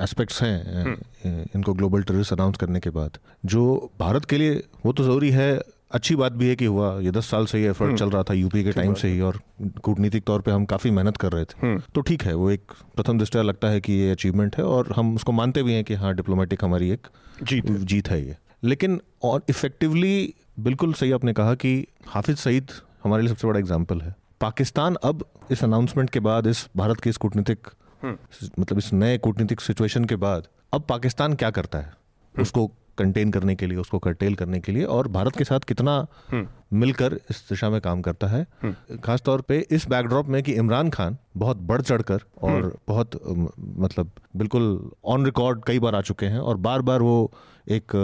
एस्पेक्ट्स 0.00 0.42
हैं 0.42 0.56
हम्म। 0.74 1.44
इनको 1.56 1.74
ग्लोबल 1.74 2.02
टेररिस्ट 2.02 2.32
अनाउंस 2.32 2.56
करने 2.56 2.80
के 2.80 2.90
बाद 2.92 3.18
जो 3.46 3.62
भारत 4.00 4.24
के 4.24 4.38
लिए 4.38 4.62
वो 4.86 4.92
तो 4.92 5.04
ज़रूरी 5.04 5.30
है 5.30 5.52
अच्छी 5.96 6.14
बात 6.16 6.32
भी 6.32 6.48
है 6.48 6.54
कि 6.56 6.64
हुआ 6.64 6.88
ये 7.00 7.10
दस 7.10 7.30
साल 7.30 7.46
से 7.46 7.58
ही 7.58 7.64
एफर्ट 7.66 7.98
चल 7.98 8.10
रहा 8.10 8.22
था 8.22 8.34
यूपी 8.34 8.62
के 8.64 8.72
टाइम 8.72 8.94
से 8.94 9.08
ही। 9.08 9.20
और 9.20 9.40
कूटनीतिक 9.82 10.24
तौर 10.24 10.40
पे 10.40 10.50
हम 10.50 10.64
काफ़ी 10.64 10.90
मेहनत 10.90 11.16
कर 11.16 11.32
रहे 11.32 11.44
थे। 11.44 11.76
तो 11.94 12.00
ठीक 12.00 12.22
है 12.22 12.34
वो 12.34 12.50
एक 12.50 12.72
प्रथम 12.96 13.18
दृष्टया 13.18 13.42
लगता 13.42 13.68
है 13.68 13.80
कि 13.80 13.92
ये 13.92 14.10
अचीवमेंट 14.10 14.56
है 14.56 14.64
और 14.66 14.92
हम 14.96 15.14
उसको 15.14 15.32
मानते 15.32 15.62
भी 15.62 15.72
हैं 15.72 15.84
कि 15.84 15.94
हाँ 15.94 16.14
डिप्लोमेटिक 16.14 16.64
हमारी 16.64 16.90
एक 16.90 17.08
जीत 17.42 17.70
जीत 17.92 18.08
है 18.08 18.24
ये। 18.26 18.36
लेकिन 18.62 19.00
और 19.22 19.44
इफेक्टिवली 19.50 20.34
बिल्कुल 20.60 20.92
सही 20.92 21.12
आपने 21.12 21.32
कहा 21.32 21.54
कि 21.54 21.86
हाफिज 22.06 22.36
सईद 22.36 22.70
हमारे 23.04 23.22
लिए 23.22 23.30
सबसे 23.30 23.46
बड़ा 23.48 23.58
एग्ज़ाम्पल 23.58 24.00
है। 24.00 24.14
पाकिस्तान 24.40 24.96
अब 25.04 25.24
इस 25.50 25.64
अनाउंसमेंट 25.64 26.10
के 26.10 26.20
बाद 26.20 26.46
इस 26.46 26.68
भारत 26.76 27.00
के 27.00 27.10
इस 27.10 27.16
कूटनीतिक 27.16 27.68
मतलब 28.04 28.78
इस 28.78 28.92
नए 28.92 29.18
कूटनीतिक 29.18 29.60
सिचुएशन 29.60 30.04
के 30.04 30.16
बाद 30.16 30.46
अब 30.74 30.84
पाकिस्तान 30.88 31.34
क्या 31.34 31.50
करता 31.50 31.78
है? 31.78 31.92
उसको 32.34 32.66
कंटेन 32.98 33.30
करने 33.30 33.54
के 33.54 33.66
लिए 33.66 33.78
उसको 33.78 33.98
कर्टेल 33.98 34.34
करने 34.34 34.60
के 34.60 34.72
लिए 34.72 34.84
और 34.84 35.08
भारत 35.08 35.36
के 35.36 35.44
साथ 35.44 35.60
कितना 35.60 36.06
मिलकर 36.72 37.18
इस 37.30 37.44
दिशा 37.50 37.70
में 37.70 37.80
काम 37.80 38.02
करता 38.02 38.26
है। 38.26 38.46
खास 39.04 39.22
तौर 39.22 39.40
पे 39.40 39.58
इस 39.70 39.88
बैकड्रॉप 39.88 40.28
में 40.28 40.42
कि 40.42 40.52
इमरान 40.52 40.90
खान 40.90 41.16
बहुत 41.36 41.56
बढ़ 41.56 41.82
चढ़कर 41.82 42.22
और 42.42 42.76
बहुत 42.88 43.20
मतलब 43.58 44.10
बिल्कुल 44.36 44.90
ऑन 45.04 45.24
रिकॉर्ड 45.24 45.64
कई 45.66 45.78
बार 45.78 45.94
आ 45.94 46.00
चुके 46.00 46.26
हैं 46.26 46.38
और 46.38 46.56
बार 46.56 46.82
बार 46.82 47.02
वो 47.02 47.32
एक 47.68 47.96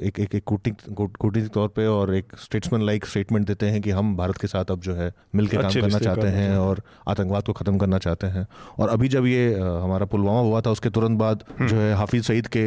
एक 0.00 0.18
एक 0.20 0.34
एक 0.34 0.44
कूटनीतिक 0.44 0.94
कूटनीतिक 0.94 1.52
तौर 1.52 1.68
पे 1.68 1.86
और 1.86 2.14
एक 2.14 2.32
स्टेट्समैन 2.36 2.82
लाइक 2.82 3.06
स्टेटमेंट 3.06 3.46
देते 3.46 3.66
हैं 3.66 3.80
कि 3.82 3.90
हम 3.90 4.16
भारत 4.16 4.36
के 4.36 4.46
साथ 4.46 4.70
अब 4.70 4.80
जो 4.80 4.94
है 4.94 5.12
मिलकर 5.34 5.62
काम 5.62 5.72
करना 5.72 5.98
चाहते 5.98 6.20
करना 6.20 6.36
हैं 6.36 6.56
और 6.56 6.82
आतंकवाद 7.08 7.42
को 7.42 7.52
ख़त्म 7.52 7.78
करना 7.78 7.98
चाहते 7.98 8.26
हैं। 8.26 8.46
और 8.78 8.88
अभी 8.88 9.08
जब 9.08 9.26
ये 9.26 9.52
हमारा 9.54 10.06
पुलवामा 10.06 10.40
हुआ 10.40 10.60
था 10.60 10.70
उसके 10.70 10.90
तुरंत 10.90 11.18
बाद 11.18 11.44
जो 11.60 11.76
है 11.76 11.94
हाफिज 11.94 12.24
सईद 12.24 12.46
के 12.46 12.64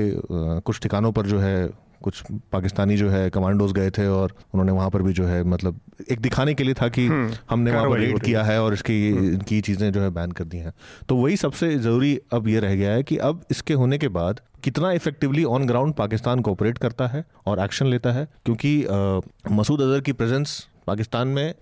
कुछ 0.62 0.80
ठिकानों 0.80 1.12
पर 1.12 1.26
जो 1.26 1.40
है 1.40 1.70
कुछ 2.04 2.22
पाकिस्तानी 2.52 2.98
जो 2.98 3.10
है 3.10 3.30
कमांडोज 3.30 3.72
गए 3.74 3.90
थे 3.92 4.08
और 4.10 4.34
उन्होंने 4.54 4.72
वहाँ 4.72 4.90
पर 4.90 5.02
भी 5.02 5.14
जो 5.14 5.26
है 5.26 5.44
मतलब 5.46 5.80
एक 6.12 6.20
दिखाने 6.20 6.54
के 6.54 6.64
लिए 6.64 6.74
था 6.74 6.88
कि 6.90 7.06
हमने 7.50 7.72
वहाँ 7.72 7.90
पर 7.90 8.00
रेड 8.00 8.20
किया 8.20 8.44
है। 8.44 8.62
और 8.62 8.74
इसकी 8.74 9.08
इनकी 9.10 9.62
चीज़ें 9.62 9.92
जो 9.92 10.02
है 10.02 10.10
बैन 10.12 10.32
कर 10.32 10.44
दी 10.46 10.58
हैं। 10.58 10.74
तो 11.10 11.16
वही 11.16 11.38
सबसे 11.38 11.76
ज़रूरी 11.78 12.18
अब 12.34 12.48
ये 12.48 12.60
रह 12.60 12.76
गया 12.76 12.92
है 12.92 13.04
कि 13.04 13.18
अब 13.30 13.44
इसके 13.52 13.74
होने 13.74 13.98
के 13.98 14.08
बाद 14.10 14.40
कितना 14.64 14.92
effectively 14.92 15.44
on 15.46 15.66
ground 15.68 15.94
Pakistan 15.94 16.40
cooperate 16.42 16.78
करता 16.78 17.08
है 17.08 17.24
और 17.46 17.60
एक्शन 17.60 17.88
लेता 17.88 18.12
है 18.12 18.28
क्योंकि 18.46 18.76
मसूद 19.52 19.82
अजहर 19.82 20.02
की 20.02 20.14
प्रेजेंस 20.14 20.60
पाकिस्तान 20.88 21.28
में 21.28 21.54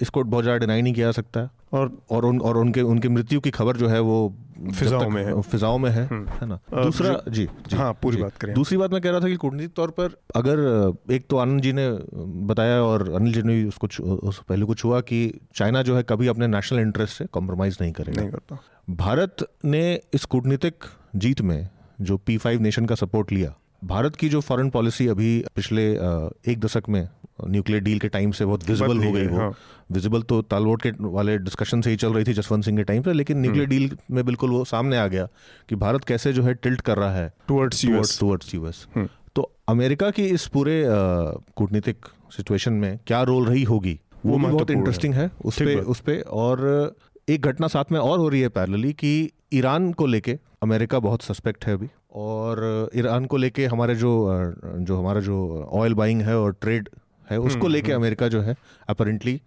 इसको 0.00 0.24
बहुत 0.24 0.44
ज़्यादा 0.44 0.58
डिनाई 0.58 0.82
नहीं 0.82 0.94
किया 0.94 1.06
जा 1.06 1.12
सकता। 1.12 1.50
और 1.72 1.98
और 2.10 2.24
उन 2.24 2.40
और 2.40 2.56
उनके 2.56 2.80
उनकी 2.82 3.08
मृत्यु 3.08 3.40
की 3.40 3.50
खबर 3.50 3.76
जो 3.76 3.88
है 3.88 4.00
वो 4.00 4.36
फिजाओं 4.74 5.10
में 5.10 5.24
है। 5.24 5.42
फिजाओं 5.42 5.78
में 5.78 5.90
है 5.90 6.08
है 6.12 6.46
ना? 6.46 6.58
अ, 6.72 6.82
दूसरा 6.82 7.22
जो- 7.28 7.68
जी 7.68 7.76
हाँ, 7.76 7.92
पूरी 7.92 8.16
जी। 8.16 8.22
बात 8.22 8.36
करें। 8.36 8.54
दूसरी 8.54 8.78
बात 8.78 8.92
मैं 8.92 9.02
कह 9.02 9.10
रहा 9.10 9.20
था 9.20 9.28
कि 9.28 9.36
कूटनीतिक 9.36 9.72
तौर 9.72 9.90
पर 9.90 10.16
अगर 10.36 10.92
एक 11.12 11.26
तो 11.30 11.36
आनंद 11.36 11.60
जी 11.60 11.72
ने 11.72 11.90
बताया 12.46 12.82
और 12.82 13.12
अनिल 13.12 13.32
जी 13.32 13.42
ने 13.42 13.54
भी 13.54 13.68
उसको 13.68 14.04
उस 14.04 14.42
पहलू 14.48 14.66
को 14.66 14.74
छुआ 14.74 15.00
कि 15.00 15.40
चाइना 15.54 15.82
जो 15.82 15.96
है 15.96 16.02
कभी 16.02 16.26
अपने 16.26 16.46
नेशनल 16.46 16.78
इंटरेस्ट 16.78 17.16
से 17.16 17.24
कॉम्प्रोमाइज 17.24 17.78
नहीं 17.80 17.92
करेगा। 17.92 18.20
नहीं 18.20 18.30
करता। 18.30 18.58
भारत 18.90 19.36
ने 19.64 20.00
इस 20.14 20.24
कूटनीतिक 20.24 20.84
जीत 21.16 21.40
में 21.40 21.68
जो 22.00 22.16
पी 22.16 22.36
फाइव 22.36 22.60
नेशन 22.60 22.86
का 22.86 22.94
सपोर्ट 22.94 23.32
लिया 23.32 23.54
भारत 23.84 24.16
की 24.16 24.28
जो 24.28 24.40
फॉरेन 24.40 24.70
पॉलिसी 24.70 25.06
अभी 25.06 25.44
पिछले 25.56 25.92
एक 26.52 26.54
दशक 26.58 26.82
में 26.88 27.08
न्यूक्लियर 27.48 27.82
डील 27.82 27.98
के 27.98 28.08
टाइम 28.08 28.30
से 28.30 28.44
बहुत 28.44 28.68
विजिबल 28.68 29.04
हो 29.04 29.12
गई 29.12 29.20
है, 29.20 29.26
वो 29.26 29.38
हाँ। 29.38 29.52
विजिबल 29.92 30.22
तो 30.22 30.40
तालवोट 30.42 30.82
के 30.82 30.90
वाले 31.00 31.36
डिस्कशन 31.38 31.80
से 31.80 31.90
ही 31.90 31.96
चल 31.96 32.12
रही 32.12 32.24
थी 32.24 32.32
जसवंत 32.32 32.64
सिंह 32.64 32.76
के 32.76 32.84
टाइम 32.84 33.02
पे 33.02 33.12
लेकिन 33.12 33.40
न्यूक्लियर 33.40 33.68
डील 33.68 33.96
में 34.10 34.24
बिल्कुल 34.26 34.50
वो 34.50 34.64
सामने 34.64 34.98
आ 34.98 35.06
गया 35.06 35.26
कि 35.68 35.76
भारत 35.76 36.04
कैसे 36.04 36.32
जो 36.32 36.42
है 36.42 36.54
टिल्ट 36.54 36.80
कर 36.80 36.98
रहा 36.98 37.14
है. 37.14 37.32
टुवर्ड्स 37.48 37.84
यूएस 38.54 38.86
तो 39.36 39.50
अमेरिका 39.68 40.10
की 40.10 40.24
इस 40.28 40.46
पूरे 40.46 40.82
कूटनीतिक 40.86 42.06
सिचुएशन 42.36 42.72
में 42.72 42.98
क्या 43.06 43.22
रोल 43.22 43.46
रही 43.46 43.62
होगी 43.64 43.98
वो 44.26 44.38
वो 44.38 44.48
बहुत 44.48 44.70
इंटरेस्टिंग 44.70 45.14
है 45.14 45.30
उस 45.44 45.58
ठीक 45.58 45.68
पे 45.68 45.74
बात। 45.76 45.84
उस 45.84 46.00
पे 46.00 46.20
और 46.40 46.94
एक 47.28 47.46
घटना 47.46 47.68
साथ 47.68 47.92
में 47.92 47.98
और 48.00 48.18
हो 48.18 48.28
रही 48.28 48.40
है 48.40 48.48
पैरेलली 48.48 48.92
कि 48.92 49.30
ईरान 49.54 49.92
को 49.92 50.06
लेके 50.06 50.38
अमेरिका 50.62 50.98
बहुत 50.98 51.22
सस्पेक्ट 51.22 51.64
है 51.66 51.74
अभी 51.74 51.88
और 52.14 52.90
ईरान 52.96 53.24
को 53.24 53.36
लेके 53.36 53.66
हमारे 53.66 53.94
जो 53.94 54.10
जो 54.64 54.96
हमारा 54.96 55.20
जो 55.20 55.38
ऑयल 55.72 55.94
बाइंग 55.94 56.22
है 56.22 56.38
और 56.38 56.56
ट्रेड 56.60 56.88
है 57.32 57.38
उसको 57.40 57.68
लेके 57.68 57.92
अमेरिका 57.92 58.28
जो 58.28 58.40
है 58.40 58.56
अपेरेंटली 58.88 59.40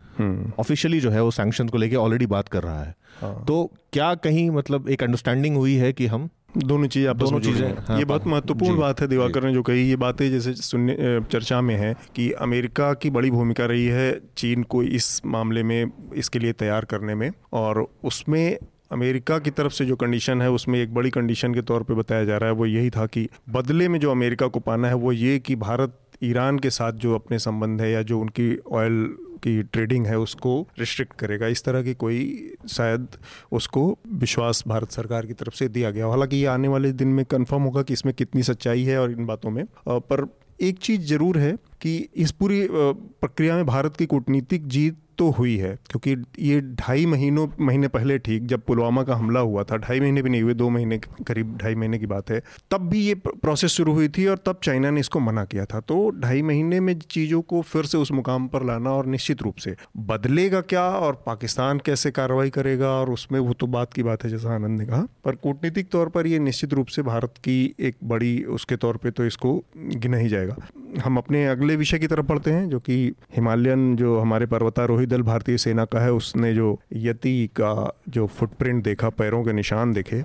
ऑफिशियली 0.59 0.99
जो 0.99 1.09
है 1.09 1.23
वो 1.23 1.31
सैंक्शन 1.33 1.67
को 1.67 1.77
लेके 1.77 1.95
ऑलरेडी 1.97 2.25
बात 2.27 2.47
कर 2.47 2.63
रहा 2.63 2.83
है। 2.83 2.95
तो 3.45 3.71
क्या 3.93 4.13
कहीं 4.23 4.49
मतलब 4.51 4.89
एक 4.89 5.03
अंडरस्टैंडिंग 5.03 5.55
हुई 5.57 5.75
है 5.75 5.93
कि 5.93 6.07
हम 6.07 6.29
दोनों 6.57 6.87
चीज़ें 6.87 7.09
आपस 7.09 7.19
दोनों 7.19 7.39
चीज़ें, 7.39 7.73
हाँ, 7.79 7.97
ये 7.99 8.05
बहुत 8.05 8.27
महत्वपूर्ण 8.27 8.77
बात 8.79 9.01
है 9.01 9.07
दिवाकर 9.07 9.43
ने 9.43 9.53
जो 9.53 9.61
कही 9.63 9.81
ये 9.89 9.95
बातें 9.95 10.29
जैसे 10.31 10.53
सुनने 10.55 10.95
चर्चा 11.31 11.59
में 11.61 11.75
है 11.75 11.93
कि 12.15 12.31
अमेरिका 12.41 12.93
की 12.93 13.09
बड़ी 13.09 13.31
भूमिका 13.31 13.65
रही 13.65 13.85
है 13.85 14.11
चीन 14.37 14.63
को 14.63 14.83
इस 14.83 15.21
मामले 15.25 15.63
में 15.63 15.91
इसके 16.15 16.39
लिए 16.39 16.53
तैयार 16.53 16.85
करने 16.85 17.15
में। 17.15 17.29
और 17.53 17.85
उसमें 18.03 18.57
अमेरिका 18.91 19.37
की 19.39 19.51
तरफ़ 19.51 19.73
से 19.73 19.85
जो 19.85 19.95
कंडीशन 19.95 20.41
है 20.41 20.49
उसमें 20.51 20.79
एक 20.79 20.93
बड़ी 20.93 21.09
कंडीशन 21.09 21.53
के 21.53 21.61
तौर 21.61 21.83
पे 21.83 21.93
बताया 21.93 22.25
जा 22.25 22.37
रहा 22.37 22.49
है 22.49 22.55
वो 22.55 22.65
यही 22.65 22.89
था 22.89 23.05
कि 23.05 23.27
बदले 23.49 23.87
में 23.89 23.99
जो 23.99 24.11
अमेरिका 24.11 24.47
को 24.47 24.59
पाना 24.59 24.87
है 24.87 24.95
वो 24.95 25.11
ये 25.11 25.37
कि 25.39 25.55
भारत 25.55 25.97
ईरान 26.23 26.59
के 26.59 26.69
साथ 26.69 26.93
जो 26.93 27.15
अपने 27.15 27.39
संबंध 27.39 27.81
है 27.81 27.91
या 27.91 28.01
जो 28.01 28.19
उनकी 28.19 28.55
ऑयल 28.71 29.05
की 29.43 29.61
ट्रेडिंग 29.63 30.05
है 30.07 30.17
उसको 30.19 30.59
रिस्ट्रिक्ट 30.79 31.13
करेगा। 31.13 31.47
इस 31.47 31.63
तरह 31.63 31.83
की 31.83 31.93
कोई 31.93 32.19
शायद 32.69 33.07
उसको 33.51 33.97
विश्वास 34.13 34.63
भारत 34.67 34.91
सरकार 34.91 35.25
की 35.25 35.33
तरफ़ 35.33 35.55
से 35.55 35.67
दिया 35.67 35.91
गया। 35.91 36.07
हालाँकि 36.07 36.37
ये 36.37 36.45
आने 36.45 36.67
वाले 36.67 36.91
दिन 36.91 37.07
में 37.07 37.23
कंफर्म 37.25 37.63
होगा 37.63 37.81
कि 37.81 37.93
इसमें 37.93 38.13
कितनी 38.15 38.43
सच्चाई 38.43 38.83
है 38.83 38.99
और 39.01 39.11
इन 39.11 39.25
बातों 39.25 39.49
में। 39.49 39.63
पर 39.87 40.27
एक 40.61 40.77
चीज़ 40.79 41.01
ज़रूर 41.01 41.37
है 41.37 41.55
कि 41.81 41.97
इस 42.15 42.31
पूरी 42.31 42.67
प्रक्रिया 42.71 43.55
में 43.55 43.65
भारत 43.65 43.95
की 43.95 44.05
कूटनीतिक 44.05 44.67
जीत 44.67 44.97
तो 45.17 45.29
हुई 45.29 45.55
है, 45.57 45.75
क्योंकि 45.89 46.15
ये 46.43 46.59
ढाई 46.61 47.05
महीनों, 47.05 47.47
महीने 47.61 47.87
पहले 47.87 48.17
ठीक, 48.19 48.45
जब 48.45 48.61
पुलवामा 48.61 49.03
का 49.03 49.15
हमला 49.15 49.39
हुआ 49.39 49.63
था, 49.63 49.77
ढाई 49.77 49.99
महीने 49.99 50.21
भी 50.21 50.29
नहीं 50.29 50.41
हुए, 50.41 50.53
दो 50.53 50.69
महीने 50.69 50.97
करीब 51.27 51.57
ढाई 51.57 51.75
महीने 51.75 51.99
की 51.99 52.05
बात 52.05 52.31
है, 52.31 52.41
तब 52.71 52.87
भी 52.89 52.99
ये 52.99 53.15
प्रोसेस 53.15 53.71
शुरू 53.71 53.93
हुई 53.93 54.09
थी 54.09 54.25
और 54.27 54.37
तब 54.45 54.59
चाइना 54.63 54.91
ने 54.91 54.99
इसको 54.99 55.19
मना 55.19 55.45
किया 55.45 55.65
था। 55.65 55.79
तो 55.79 56.09
ढाई 56.19 56.41
महीने 56.41 56.79
में 56.79 56.93
चीज़ों 56.99 57.41
को 57.43 57.61
फिर 57.63 57.85
से 57.85 57.97
उस 57.97 58.11
मुकाम 58.11 58.47
पर 58.47 58.65
लाना 58.65 58.91
और 58.91 59.05
निश्चित 59.07 59.41
रूप 59.41 59.57
से 59.57 59.75
बदलेगा 60.05 60.61
क्या 60.63 60.83
और 60.97 61.21
पाकिस्तान 61.25 61.79
कैसे 61.85 62.11
कार्रवाई 62.11 62.49
करेगा 62.49 62.89
और 62.91 63.09
उसमें 63.09 63.39
वो 63.39 63.53
तो 63.53 63.67
बात 63.67 63.93
की 63.93 64.03
बात 64.03 64.23
है, 64.23 64.29
जैसा 64.29 64.53
आनंद 64.55 64.79
ने 64.79 64.85
कहा, 64.85 65.05
पर 65.25 65.35
कूटनीतिक 65.35 65.89
तौर 65.89 66.09
पर 66.09 66.27
ये 66.27 66.39
निश्चित 66.39 66.73
रूप 66.73 66.87
से 66.87 67.01
भारत 67.01 67.33
की 67.37 67.75
एक 67.79 67.95
बड़ी, 68.03 68.43
उसके 68.43 68.75
तौर 68.75 68.97
पर 68.97 69.09
तो 69.09 69.25
इसको 69.25 69.53
गिना 69.77 70.17
ही 70.17 70.29
जाएगा। 70.29 70.55
हम 71.03 71.17
अपने 71.17 71.45
अगले 71.47 71.75
विषय 71.75 71.99
की 71.99 72.07
तरफ़ 72.07 72.25
पढ़ते 72.25 72.51
हैं, 72.51 72.69
जो 72.69 72.79
कि 72.79 72.95
हिमालयन, 73.35 73.95
जो 73.95 74.19
हमारे 74.19 74.45
पर्वतारोही 74.45 75.04
दल 75.05 75.21
भारतीय 75.21 75.57
सेना 75.57 75.85
का 75.85 75.99
है 75.99 76.11
उसने 76.13 76.53
जो 76.53 76.79
यति 76.93 77.47
का 77.47 78.01
जो 78.09 78.27
फुटप्रिंट 78.27 78.83
देखा 78.83 79.09
पैरों 79.09 79.43
के 79.43 79.53
निशान 79.53 79.93
देखे 79.93 80.23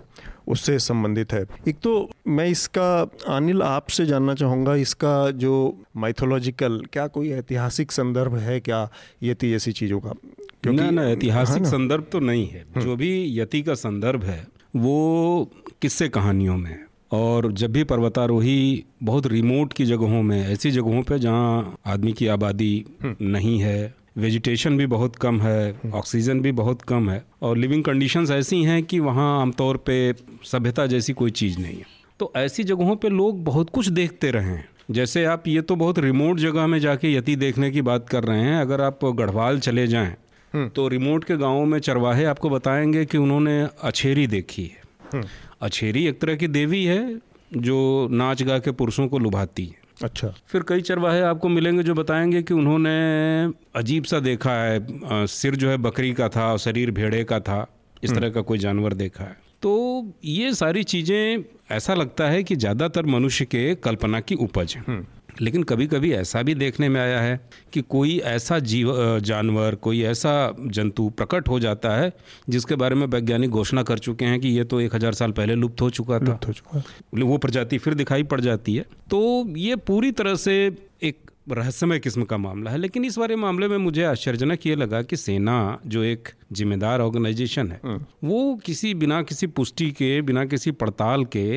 उससे 0.49 0.79
संबंधित 0.79 1.33
है। 1.33 1.45
एक 1.69 1.77
तो 1.83 2.11
मैं 2.29 2.47
इसका 2.47 3.11
अनिल 3.29 3.63
आपसे 3.63 4.07
जानना 4.07 4.35
चाहूँगा 4.35 4.75
इसका 4.75 5.31
जो 5.31 5.83
माइथोलॉजिकल 5.97 6.83
क्या 6.93 7.07
कोई 7.07 7.31
ऐतिहासिक 7.31 7.93
संदर्भ 7.93 8.35
है 8.35 8.61
क्या 8.61 8.89
यति 9.23 9.51
जैसी 9.51 9.73
चीज़ों 9.73 10.01
का? 10.01 10.13
ना 10.67 10.91
ना 10.91 11.03
ऐतिहासिक 11.03 11.63
हाँ? 11.63 11.71
संदर्भ 11.71 12.07
तो 12.13 12.21
नहीं 12.21 12.49
है। 12.49 12.65
जो 12.79 12.97
भी 12.97 13.41
यति 13.41 13.63
का 13.63 13.75
संदर्भ 13.75 14.25
है 14.25 14.47
वो 14.77 15.51
किस्से 15.83 16.09
कहानियों 16.09 16.57
में 16.57 16.71
है? 16.71 16.91
और 17.13 17.53
जब 17.53 17.73
भी 17.73 17.85
पर्वतारोही 17.85 18.85
बहुत 19.03 19.27
रिमोट 19.27 19.73
की 19.73 19.85
जगहों 19.85 20.23
में 20.23 20.49
ऐसी 20.49 20.71
जगहों 20.71 21.03
पे 21.03 21.19
जहाँ 21.19 21.77
आदमी 21.87 22.13
की 22.13 22.27
आबादी 22.27 22.85
नहीं 23.03 23.59
है 23.59 23.95
वेजिटेशन 24.17 24.77
भी 24.77 24.87
बहुत 24.87 25.17
कम 25.17 25.41
है 25.41 25.81
ऑक्सीजन 25.95 26.41
भी 26.41 26.53
बहुत 26.53 26.83
कम 26.83 27.11
है 27.11 27.23
और 27.43 27.57
लिविंग 27.57 27.85
कंडीशंस 27.85 28.31
ऐसी 28.31 28.63
हैं 28.63 28.83
कि 28.83 29.01
वहाँ 29.01 29.41
आमतौर 29.41 29.77
पे 29.77 30.13
सभ्यता 30.45 30.87
जैसी 30.87 31.13
कोई 31.13 31.31
चीज़ 31.31 31.59
नहीं 31.59 31.77
है। 31.77 31.85
तो 32.21 32.33
ऐसी 32.37 32.65
जगहों 32.65 32.97
पे 32.97 33.09
लोग 33.09 33.45
बहुत 33.45 33.71
कुछ 33.71 33.89
देखते 33.89 34.31
रहे 34.31 34.47
हैं। 34.47 34.69
जैसे 34.91 35.25
आप 35.25 35.49
ये 35.49 35.61
तो 35.61 35.77
बहुत 35.77 35.99
रिमोट 35.99 36.39
जगह 36.39 36.67
में 36.67 36.79
जाके 36.79 37.13
यति 37.15 37.37
देखने 37.37 37.71
की 37.71 37.83
बात 37.83 38.09
कर 38.09 38.25
रहे 38.25 38.41
हैं 38.41 38.57
अगर 38.57 38.81
आप 38.81 39.05
गढ़वाल 39.05 39.61
चले 39.61 39.87
जाएँ 39.87 40.69
तो 40.69 40.89
रिमोट 40.89 41.25
के 41.25 41.37
गाँवों 41.37 41.67
में 41.67 41.79
चरवाहे 41.79 42.25
आपको 42.25 42.51
बताएँगे 42.51 43.05
कि 43.05 43.19
उन्होंने 43.19 43.61
अछेरी 43.83 44.27
देखी 44.27 44.63
है। 44.65 45.23
अछेरी 45.63 46.07
एक 46.07 46.21
तरह 46.21 46.37
की 46.37 46.49
देवी 46.49 46.85
है 46.85 47.19
जो 47.57 48.09
नाच 48.11 48.43
गा 48.43 48.59
के 48.59 48.71
पुरुषों 48.71 49.09
को 49.09 49.19
लुभाती 49.19 49.67
है। 49.67 49.80
अच्छा। 50.05 50.29
फिर 50.49 50.63
कई 50.63 50.81
चरवाहे 50.81 51.21
आपको 51.21 51.49
मिलेंगे 51.49 51.83
जो 51.83 51.95
बताएँगे 51.95 52.43
कि 52.43 52.55
उन्होंने 52.55 52.91
अजीब 53.77 54.05
सा 54.05 54.21
देखा 54.21 54.53
है 54.53 55.27
सिर 55.27 55.57
जो 55.57 55.71
है 55.71 55.77
बकरी 55.77 56.13
का 56.13 56.29
था 56.29 56.51
और 56.53 56.59
शरीर 56.59 56.91
भेड़े 56.91 57.23
का 57.25 57.41
था 57.41 57.67
इस 58.05 58.11
तरह 58.11 58.31
का 58.31 58.41
कोई 58.41 58.59
जानवर 58.59 58.93
देखा 58.95 59.25
है। 59.25 59.37
तो 59.63 59.73
ये 60.25 60.53
सारी 60.55 60.83
चीज़ें 60.83 61.45
ऐसा 61.71 61.95
लगता 61.95 62.29
है 62.29 62.43
कि 62.43 62.57
ज़्यादातर 62.57 63.07
मनुष्य 63.07 63.45
के 63.45 63.75
कल्पना 63.75 64.21
की 64.21 64.35
उपज 64.35 64.75
है। 64.77 65.01
लेकिन 65.41 65.63
कभी 65.63 65.87
कभी 65.87 66.13
ऐसा 66.13 66.43
भी 66.43 66.55
देखने 66.57 66.89
में 66.89 67.01
आया 67.01 67.21
है 67.21 67.41
कि 67.73 67.81
कोई 67.89 68.19
ऐसा 68.29 68.59
जीव 68.65 68.93
जानवर 69.23 69.75
कोई 69.83 70.03
ऐसा 70.05 70.33
जंतु 70.61 71.09
प्रकट 71.17 71.49
हो 71.49 71.61
जाता 71.61 71.97
है 71.97 72.13
जिसके 72.49 72.77
बारे 72.77 72.95
में 72.95 73.07
वैज्ञानिक 73.09 73.51
घोषणा 73.53 73.83
कर 73.83 73.99
चुके 73.99 74.25
हैं 74.25 74.41
कि 74.41 74.49
ये 74.49 74.65
तो 74.65 74.81
एक 74.81 74.95
हज़ार 74.95 75.15
साल 75.15 75.33
पहले 75.33 75.55
लुप्त 75.57 75.81
हो 75.81 75.91
चुका 75.91 76.19
था 76.19 76.25
लुप्त 76.25 76.47
हो 76.47 76.53
चुका 76.53 76.83
वो 77.25 77.39
प्रजाति 77.39 77.79
फिर 77.79 77.95
दिखाई 77.95 78.23
पड़ 78.25 78.41
जाती 78.41 78.77
है 78.77 78.85
तो 79.11 79.23
ये 79.59 79.77
पूरी 79.85 80.11
तरह 80.13 80.35
से 80.37 80.55
एक 81.03 81.31
रहस्यमय 81.49 81.99
किस्म 81.99 82.25
का 82.25 82.37
मामला 82.37 82.71
है 82.71 82.79
लेकिन 82.79 83.05
इस 83.05 83.19
बारे 83.19 83.37
मामले 83.37 83.69
में 83.69 83.77
मुझे 83.79 84.03
आश्चर्यजनक 84.05 84.67
ये 84.67 84.75
लगा 84.77 85.01
कि 85.03 85.17
सेना 85.17 85.57
जो 85.87 86.03
एक 86.05 86.29
जिम्मेदार 86.53 87.01
ऑर्गेनाइजेशन 87.01 87.71
है 87.71 87.81
हम्म। 87.85 88.29
वो 88.29 88.55
किसी 88.65 88.93
बिना 88.95 89.21
किसी 89.23 89.47
पुष्टि 89.49 89.91
के 89.93 90.21
बिना 90.23 90.45
किसी 90.45 90.71
पड़ताल 90.73 91.25
के 91.27 91.49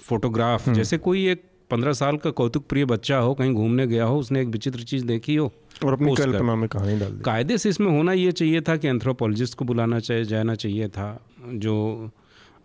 फोटोग्राफ 0.00 0.66
हम्म। 0.66 0.76
जैसे 0.76 0.98
कोई 0.98 1.26
एक 1.28 1.42
पंद्रह 1.72 1.92
साल 1.92 2.16
का 2.16 2.30
कौतुक 2.32 2.66
प्रिय 2.68 2.84
बच्चा 2.84 3.18
हो 3.18 3.34
कहीं 3.34 3.52
घूमने 3.54 3.86
गया 3.86 4.04
हो 4.04 4.18
उसने 4.18 4.40
एक 4.40 4.48
विचित्र 4.48 4.82
चीज़ 4.84 5.04
देखी 5.06 5.34
हो 5.34 5.50
और 5.84 5.92
अपनी 5.92 6.14
कल्पना 6.14 6.56
में 6.56 6.68
कहानी 6.68 6.98
डाल 6.98 7.20
कायदे 7.24 7.58
से 7.58 7.68
इसमें 7.68 7.90
होना 7.90 8.12
ये 8.12 8.32
चाहिए 8.32 8.60
था 8.60 8.76
कि 8.76 8.88
एंथ्रोपोलॉजिस्ट 8.88 9.54
को 9.54 9.64
बुलाना 9.64 10.00
चाहिए 10.00 10.24
जाना 10.24 10.54
चाहिए 10.54 10.88
था 10.88 11.08
जो 11.56 11.76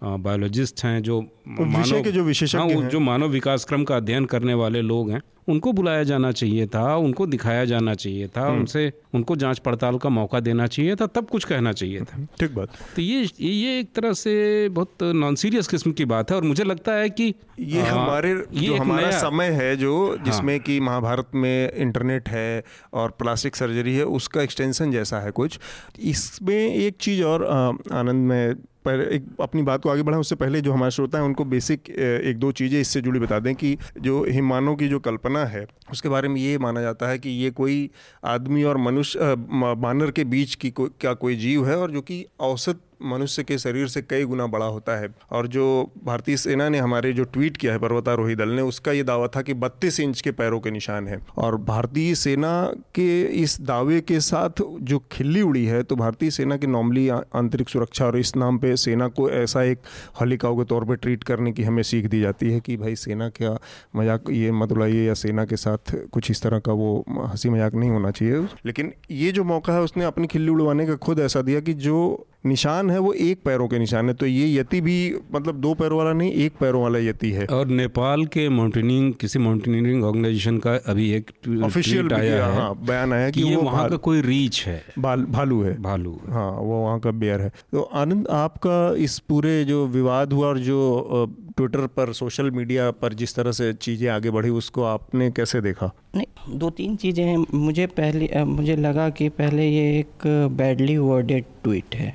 बायोलॉजिस्ट 0.04 0.84
हैं 0.84 1.02
जो 1.04 1.20
विषय 1.48 2.02
के 2.02 2.12
जो 2.12 2.24
विशेषज्ञ 2.24 2.74
हाँ, 2.74 2.90
जो 2.90 3.00
मानव 3.00 3.28
विकास 3.28 3.66
क्रम 3.66 3.84
का 3.84 3.98
अध्ययन 3.98 4.26
करने 4.26 4.54
वाले 4.54 4.82
लोग 4.82 5.12
हैं 5.12 5.22
उनको 5.50 5.72
बुलाया 5.74 6.04
जाना 6.04 6.32
चाहिए 6.32 6.68
था 6.68 6.96
उनको 6.96 7.26
दिखाया 7.28 7.66
जाना 7.66 7.94
चाहिए 7.94 8.28
था 8.28 8.48
हम्म। 8.48 8.60
उनसे 8.60 8.94
उनको 9.14 9.36
जाँच 9.36 9.60
पड़ताल 9.60 9.98
का 9.98 10.10
मौका 10.10 10.40
देना 10.40 10.68
चाहिए 10.68 10.96
था 10.96 11.06
तब 11.08 11.28
कुछ 11.28 11.44
कहना 11.44 11.72
चाहिए 11.72 12.02
था। 12.02 12.28
ठीक 12.40 12.56
बात। 12.56 12.70
तो 12.96 13.02
ये 13.02 13.30
ये 13.40 13.80
एक 13.80 13.94
तरह 13.96 14.14
से 14.14 14.70
बहुत 14.70 15.04
नॉन 15.04 15.36
सीरियस 15.36 15.68
किस्म 15.68 15.92
की 15.92 16.06
बात 16.06 16.32
है 16.32 16.38
और 16.38 16.44
मुझे 16.44 16.64
लगता 16.64 16.94
है 16.94 17.10
कि 17.10 17.34
ये 17.60 17.82
हाँ, 17.82 17.90
हमारे 17.90 18.32
ये 18.32 18.68
जो 18.68 18.76
हमारा 18.76 19.12
समय 19.12 19.48
है 19.48 19.76
जो 19.76 20.18
जिसमें 20.26 20.60
कि 20.60 20.80
महाभारत 20.80 21.28
में 21.36 21.72
इंटरनेट 21.74 22.30
है 22.30 22.64
और 22.94 23.10
प्लास्टिक 23.10 23.56
सर्जरी 23.56 23.96
है 23.96 24.06
उसका 24.06 24.42
एक्सटेंशन 24.42 24.92
जैसा 24.92 25.20
है 25.20 25.32
कुछ। 25.32 25.60
इसमें 26.00 26.76
एक 26.76 26.98
चीज़ 27.00 27.24
और 27.24 27.46
आनंद 27.92 28.28
में 28.28 28.56
पर 28.88 29.02
एक 29.14 29.26
अपनी 29.42 29.62
बात 29.62 29.84
को 29.84 29.90
आगे 29.90 30.04
बढ़ाएँ 30.04 30.22
उससे 30.22 30.36
पहले 30.36 30.62
जो 30.62 30.74
हमारे 30.74 30.92
श्रोता 30.92 31.18
हैं 31.18 31.26
उनको 31.26 31.46
बेसिक 31.46 31.90
एक 31.90 32.38
दो 32.40 32.52
चीज़ें 32.52 32.80
इससे 32.82 33.02
जुड़ी 33.02 33.20
बता 33.20 33.40
दें 33.40 33.54
कि 33.56 33.78
जो 34.02 34.24
हिमानों 34.30 34.76
की 34.76 34.88
जो 34.88 35.00
कल्पना 35.00 35.46
है 35.46 35.66
उसके 35.92 36.10
बारे 36.10 36.28
में 36.28 36.42
ये 36.42 36.58
माना 36.58 36.82
जाता 36.82 37.10
है 37.10 37.20
कि 37.20 37.30
ये 37.30 37.52
कोई 37.52 37.90
आदमी 38.26 38.64
और 38.64 38.78
मनुष्य 38.78 39.36
बानर 39.78 40.12
के 40.12 40.24
बीच 40.26 40.56
की 40.56 40.70
को, 40.72 40.88
क्या 41.02 41.14
कोई 41.16 41.36
जीव 41.36 41.68
है 41.68 41.78
और 41.78 41.92
जो 41.92 42.02
कि 42.02 42.26
औसत 42.40 42.80
मनुष्य 43.02 43.44
के 43.44 43.58
शरीर 43.58 43.88
से 43.88 44.02
कई 44.02 44.24
गुना 44.24 44.48
बड़ा 44.48 44.66
होता 44.66 44.98
है। 45.00 45.08
और 45.32 45.48
जो 45.48 45.66
भारतीय 46.04 46.38
सेना 46.38 46.70
ने 46.70 46.80
हमारे 46.80 47.14
जो 47.14 47.24
ट्वीट 47.24 47.58
किया 47.58 47.74
है, 47.74 47.80
पर्वतारोही 47.80 48.36
दल 48.36 48.50
ने, 48.50 48.62
उसका 48.62 48.92
ये 48.92 49.04
दावा 49.04 49.28
था 49.28 49.42
कि 49.42 49.54
32 49.54 50.00
इंच 50.00 50.22
के 50.22 50.32
पैरों 50.32 50.60
के 50.60 50.72
निशान 50.72 51.08
हैं। 51.08 51.22
और 51.38 51.58
भारतीय 51.58 52.14
सेना 52.16 52.52
के 52.96 53.22
इस 53.42 53.60
दावे 53.62 54.00
के 54.02 54.20
साथ 54.20 54.62
जो 54.82 55.00
खिल्ली 55.12 55.42
उड़ी 55.42 55.66
है 55.66 55.82
तो 55.84 55.96
भारतीय 55.96 56.32
सेना 56.32 56.58
की 56.58 56.68
नॉर्मली 56.68 57.08
आंतरिक 57.10 57.70
सुरक्षा 57.70 58.06
और 58.06 58.18
इस 58.18 58.36
नाम 58.36 58.58
पर 58.58 58.76
सेना 58.76 59.08
को 59.08 59.30
ऐसा 59.32 59.64
एक 59.64 59.80
हलिकाओं 60.22 60.58
के 60.58 60.64
तौर 60.64 60.86
पर 60.86 60.96
ट्रीट 60.96 61.24
करने 61.24 61.52
की 61.52 61.64
हमें 61.64 61.84
सीख 61.84 62.06
दी 62.06 62.22
जाती 62.22 62.52
है 62.52 62.60
कि 62.60 62.78
भाई 62.78 62.96
सेना 62.96 63.30
क्या 63.30 63.58
मज़ाक, 63.96 64.30
ये 64.30 64.52
मत 64.52 64.72
उड़ाइए 64.72 65.06
या 65.08 65.14
सेना 65.14 65.46
के 65.46 65.58
साथ 65.58 65.96
कुछ 66.12 66.32
इस 66.32 66.42
तरह 66.42 66.60
का 66.60 66.74
वो 66.74 67.06
हँसी 67.10 67.50
मज़ाक 67.50 67.76
नहीं 67.76 67.90
होना 67.90 68.12
चाहिए। 68.12 68.46
लेकिन 68.66 68.94
ये 69.12 69.32
जो 69.32 69.44
मौका 69.44 69.74
है, 69.74 69.82
उसने 69.82 70.04
अपनी 70.06 70.28
खिल्ली 70.28 70.50
उड़वाने 70.50 70.86
का 70.88 70.96
खुद 70.98 71.20
ऐसा 71.20 71.42
दिया 71.42 71.60
कि 71.60 71.74
जो 71.74 72.28
निशान 72.44 72.90
है 72.90 73.00
वो 73.00 73.14
एक 73.14 73.42
पैरों 73.46 73.68
के 73.68 73.80
निशान 73.80 74.08
है 74.08 74.14
तो 74.14 74.26
ये 74.26 74.48
यति 74.54 74.82
भी 74.82 74.98
मतलब 75.34 75.56
दो 75.56 75.74
पैरों 75.74 75.98
वाला 75.98 76.14
नहीं 76.14 76.32
एक 76.32 76.54
पैरों 76.60 76.82
वाला 76.84 77.00
यति 77.00 77.32
है। 77.32 77.46
और 77.46 77.68
नेपाल 77.68 78.26
के 78.26 78.48
माउंटेनियरिंग 78.50 79.14
किसी 79.14 79.40
माउंटेनियरिंग 79.40 80.04
ऑर्गेनाइजेशन 80.04 80.58
का 80.58 80.76
अभी 80.88 81.12
एक 81.12 81.32
ऑफिशियल 81.64 82.14
आया 82.14 82.46
है। 82.46 82.54
हाँ 82.56 82.76
बयान 82.86 83.14
आया 83.14 83.30
कि 83.30 83.42
कि 83.42 83.50
ये 83.50 83.56
वो 83.56 83.62
वहाँ 83.62 83.90
का 83.90 83.98
कोई 83.98 84.22
रीच 84.22 84.64
है। 84.68 84.82
भाल, 85.00 85.26
भालू 85.26 85.62
है। 85.64 85.82
भालू 85.82 86.20
हाँ। 86.30 86.52
वो 86.52 86.82
वहाँ 86.84 87.00
का 87.00 87.12
बेयर 87.12 87.42
है। 87.42 87.50
तो 87.72 87.82
आनंद 87.82 88.28
आपका 88.28 88.96
इस 88.98 89.20
पूरे 89.20 89.64
जो 89.66 89.86
विवाद 89.88 90.34
हुआ 90.34 90.48
और 90.48 90.60
जो 90.60 91.28
ट्विटर 91.58 91.86
पर 91.88 92.12
सोशल 92.14 92.52
मीडिया 92.52 92.90
पर 92.92 93.14
जिस 93.14 93.36
तरह 93.36 93.52
से 93.52 93.72
चीज़ें 93.74 94.10
आगे 94.10 94.32
बढ़ी 94.32 94.50
उसको 94.52 94.84
आपने 94.84 95.30
कैसे 95.32 95.62
देखा? 95.62 95.92
नहीं 96.16 96.58
दो 96.60 96.70
तीन 96.70 96.96
चीज़ें 96.96 97.24
हैं। 97.26 97.38
मुझे 97.54 97.86
पहले 97.88 98.44
मुझे 98.46 98.76
लगा 98.76 99.10
कि 99.10 99.30
पहले 99.30 99.68
ये 99.68 100.00
एक 100.00 100.28
बैडली 100.58 100.98
वर्डेड 100.98 101.46
ट्वीट 101.64 101.96
है। 101.96 102.14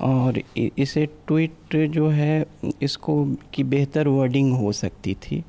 और 0.00 0.40
इसे 0.56 1.04
ट्वीट 1.26 1.76
जो 1.90 2.08
है 2.08 2.44
इसको 2.82 3.24
की 3.54 3.64
बेहतर 3.64 4.08
वर्डिंग 4.08 4.52
हो 4.52 4.72
सकती 4.72 5.14
थी। 5.14 5.42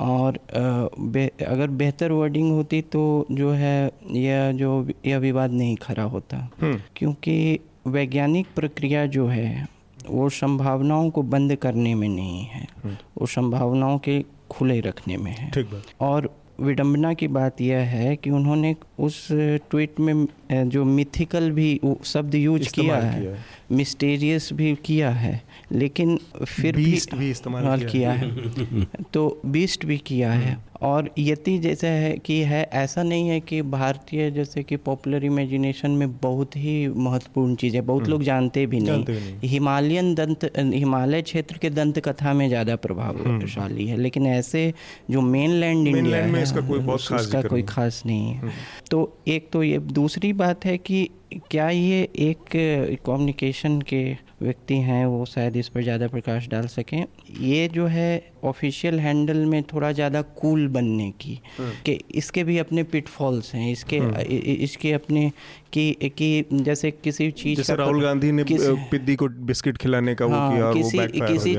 और 0.00 0.38
बे, 0.54 1.26
अगर 1.46 1.66
बेहतर 1.66 2.12
वर्डिंग 2.12 2.50
होती 2.52 2.80
तो 2.82 3.26
जो 3.32 3.50
है 3.52 3.90
यह 4.12 4.50
जो 4.52 4.86
यह 5.06 5.18
विवाद 5.18 5.52
नहीं 5.52 5.76
खड़ा 5.76 6.02
होता। 6.02 6.48
क्योंकि 6.96 7.58
वैज्ञानिक 7.86 8.46
प्रक्रिया 8.56 9.04
जो 9.08 9.26
है 9.26 9.66
वो 10.08 10.28
संभावनाओं 10.28 11.10
को 11.10 11.22
बंद 11.22 11.56
करने 11.56 11.94
में 11.94 12.08
नहीं 12.08 12.44
है। 12.44 12.66
वो 12.86 13.26
संभावनाओं 13.26 13.98
के 13.98 14.24
खुले 14.50 14.80
रखने 14.80 15.16
में 15.16 15.32
है। 15.32 15.50
ठीक 15.50 15.66
बात। 15.66 15.82
और 16.00 16.36
विडंबना 16.60 17.14
की 17.14 17.28
बात 17.28 17.60
यह 17.60 17.78
है 17.78 18.16
कि 18.16 18.30
उन्होंने 18.30 18.76
उस 18.98 19.28
ट्वीट 19.32 20.00
में 20.00 20.26
जो 20.68 20.84
मिथिकल 20.84 21.50
भी 21.50 21.80
शब्द 22.04 22.34
यूज़ 22.34 22.72
किया 22.72 22.96
है 22.96 23.20
किया 23.20 23.32
है। 23.32 23.44
मिस्टीरियस 23.72 24.52
भी 24.52 24.74
किया 24.84 25.10
है 25.10 25.42
लेकिन 25.72 26.20
फिर 26.44 26.76
भी 26.76 26.84
भी 26.84 26.92
इस्तेमाल 26.92 27.30
इस्तेमाल 27.30 27.78
किया 27.78 27.88
किया 27.88 28.10
है। 28.12 28.84
तो 29.12 29.40
बीस्ट 29.46 29.86
भी 29.86 29.98
किया 29.98 30.32
है। 30.32 30.69
और 30.82 31.10
यति 31.18 31.56
जैसे 31.58 31.88
है 31.88 32.12
कि 32.16 32.40
है 32.42 32.62
ऐसा 32.74 33.02
नहीं 33.02 33.28
है 33.28 33.40
कि 33.40 33.60
भारतीय 33.70 34.30
जैसे 34.30 34.62
कि 34.62 34.76
पॉपुलर 34.78 35.24
इमेजिनेशन 35.24 35.90
में 35.90 36.16
बहुत 36.18 36.56
ही 36.56 36.76
महत्वपूर्ण 36.88 37.54
चीज़ 37.54 37.74
है। 37.74 37.80
बहुत 37.82 38.08
लोग 38.08 38.22
जानते 38.22 38.66
भी 38.66 38.68
भी 38.70 38.80
नहीं। 38.80 39.48
हिमालयन 39.48 40.14
दंत 40.14 40.50
हिमालय 40.56 41.22
क्षेत्र 41.22 41.58
के 41.58 41.70
दंत 41.70 41.98
कथा 41.98 42.32
में 42.32 42.46
ज़्यादा 42.48 42.76
प्रभावशाली 42.78 43.86
है 43.86 43.96
लेकिन 43.96 44.26
ऐसे 44.26 44.72
जो 45.10 45.20
मेन 45.20 45.50
लैंड 45.50 45.86
इंडिया 45.88 46.26
में 46.26 46.34
है 46.34 46.42
इसका 46.42 46.60
कोई 46.60 46.78
बहुत 46.78 47.06
खास 47.06 47.20
उसका 47.20 47.42
कोई 47.42 47.60
नहीं। 47.60 47.68
खास 47.68 48.02
नहीं 48.06 48.32
है। 48.32 48.52
तो 48.90 49.16
एक 49.28 49.48
तो 49.52 49.62
ये 49.62 49.78
दूसरी 49.78 50.32
बात 50.34 50.64
है 50.64 50.76
कि 50.78 51.08
क्या 51.50 51.68
ये 51.70 52.02
एक 52.20 52.98
कम्युनिकेशन 53.06 53.80
के 53.82 54.02
व्यक्ति 54.42 54.74
हैं 54.76 55.04
वो 55.06 55.24
शायद 55.24 55.56
इस 55.56 55.68
पर 55.68 55.82
ज़्यादा 55.82 56.06
प्रकाश 56.08 56.48
डाल 56.48 56.66
सकें। 56.66 57.04
ये 57.40 57.68
जो 57.68 57.86
है 57.86 58.32
ऑफिशियल 58.44 59.00
हैंडल 59.00 59.44
में 59.46 59.62
थोड़ा 59.62 59.92
ज़्यादा 59.92 60.22
कूल 60.22 60.66
बनने 60.68 61.10
की 61.10 61.40
कि 61.60 61.98
इसके 62.14 62.44
भी 62.44 62.58
अपने 62.58 62.82
पिटफॉल्स 62.82 63.54
हैं 63.54 63.70
इसके 63.72 63.96
इ- 63.96 64.56
इसके 64.60 64.92
अपने 64.92 65.30
कि 65.72 66.10
कि 66.18 66.44
जैसे 66.52 66.90
किसी 66.90 67.30
चीज़ 67.30 67.56
जैसे 67.56 67.74
राहुल 67.76 68.02
गांधी 68.02 68.32
ने 68.32 68.44
पिद्दी 68.90 69.16
को 69.16 69.28
बिस्किट 69.28 69.76
खिलाने 69.76 70.14
का 70.14 70.26
हाँ, 70.26 70.48
वो 70.48 70.54
किया 70.54 70.64
और 70.64 70.74
वो 70.74 70.82
किसी 70.82 71.54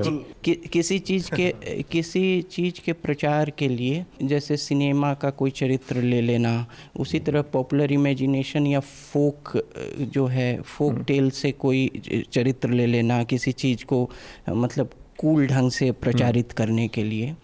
कि, 0.46 0.56
किसी 0.56 1.00
चीज़ 1.00 1.30
के 1.36 1.50
किसी 1.92 2.42
चीज़ 2.42 2.82
के 2.86 2.94
प्रचार 2.94 3.50
के 3.50 3.68
लिए 3.68 4.06
जैसे 4.24 4.58
सिनेमा 4.58 5.14
का 5.14 5.30
कोई 5.30 5.52
चरित्र 5.52 6.02
ले 6.02 6.22
लेना 6.22 6.54
उसी 7.00 7.20
तरह 7.20 7.42
पॉपुलर 7.42 7.92
इमेजिनेशन 7.92 8.68
या 8.68 8.80
फोक 8.80 9.58
जो 10.14 10.26
है 10.28 10.62
फोक 10.62 10.92
हम्म। 10.92 11.04
टेल 11.04 11.30
से 11.32 11.52
कोई 11.52 11.88
चरित्र 12.34 12.70
ले 12.70 12.86
लेना 12.86 13.24
किसी 13.24 13.52
चीज़ 13.52 13.86
को 13.86 14.10
मतलब 14.50 14.90
कूल 15.22 15.48
ढंग 15.48 15.72
से 15.72 15.92
प्रचारित 15.92 16.52
करने 16.52 16.88
के 16.88 17.04
लिए। 17.04 17.36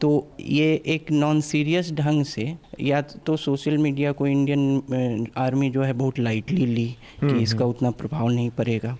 तो 0.00 0.28
ये 0.40 0.82
एक 0.86 1.10
नॉन 1.12 1.40
सीरियस 1.40 1.92
ढंग 1.92 2.24
से 2.24 2.54
या 2.80 3.00
तो 3.00 3.36
सोशल 3.36 3.78
मीडिया 3.78 4.12
को 4.12 4.26
इंडियन 4.26 5.26
आर्मी 5.36 5.70
जो 5.70 5.82
है 5.82 5.92
बहुत 5.92 6.18
लाइटली 6.18 6.66
ली 6.66 6.96
कि 7.24 7.42
इसका 7.42 7.64
उतना 7.64 7.90
प्रभाव 7.90 8.28
नहीं 8.28 8.50
पड़ेगा। 8.50 8.96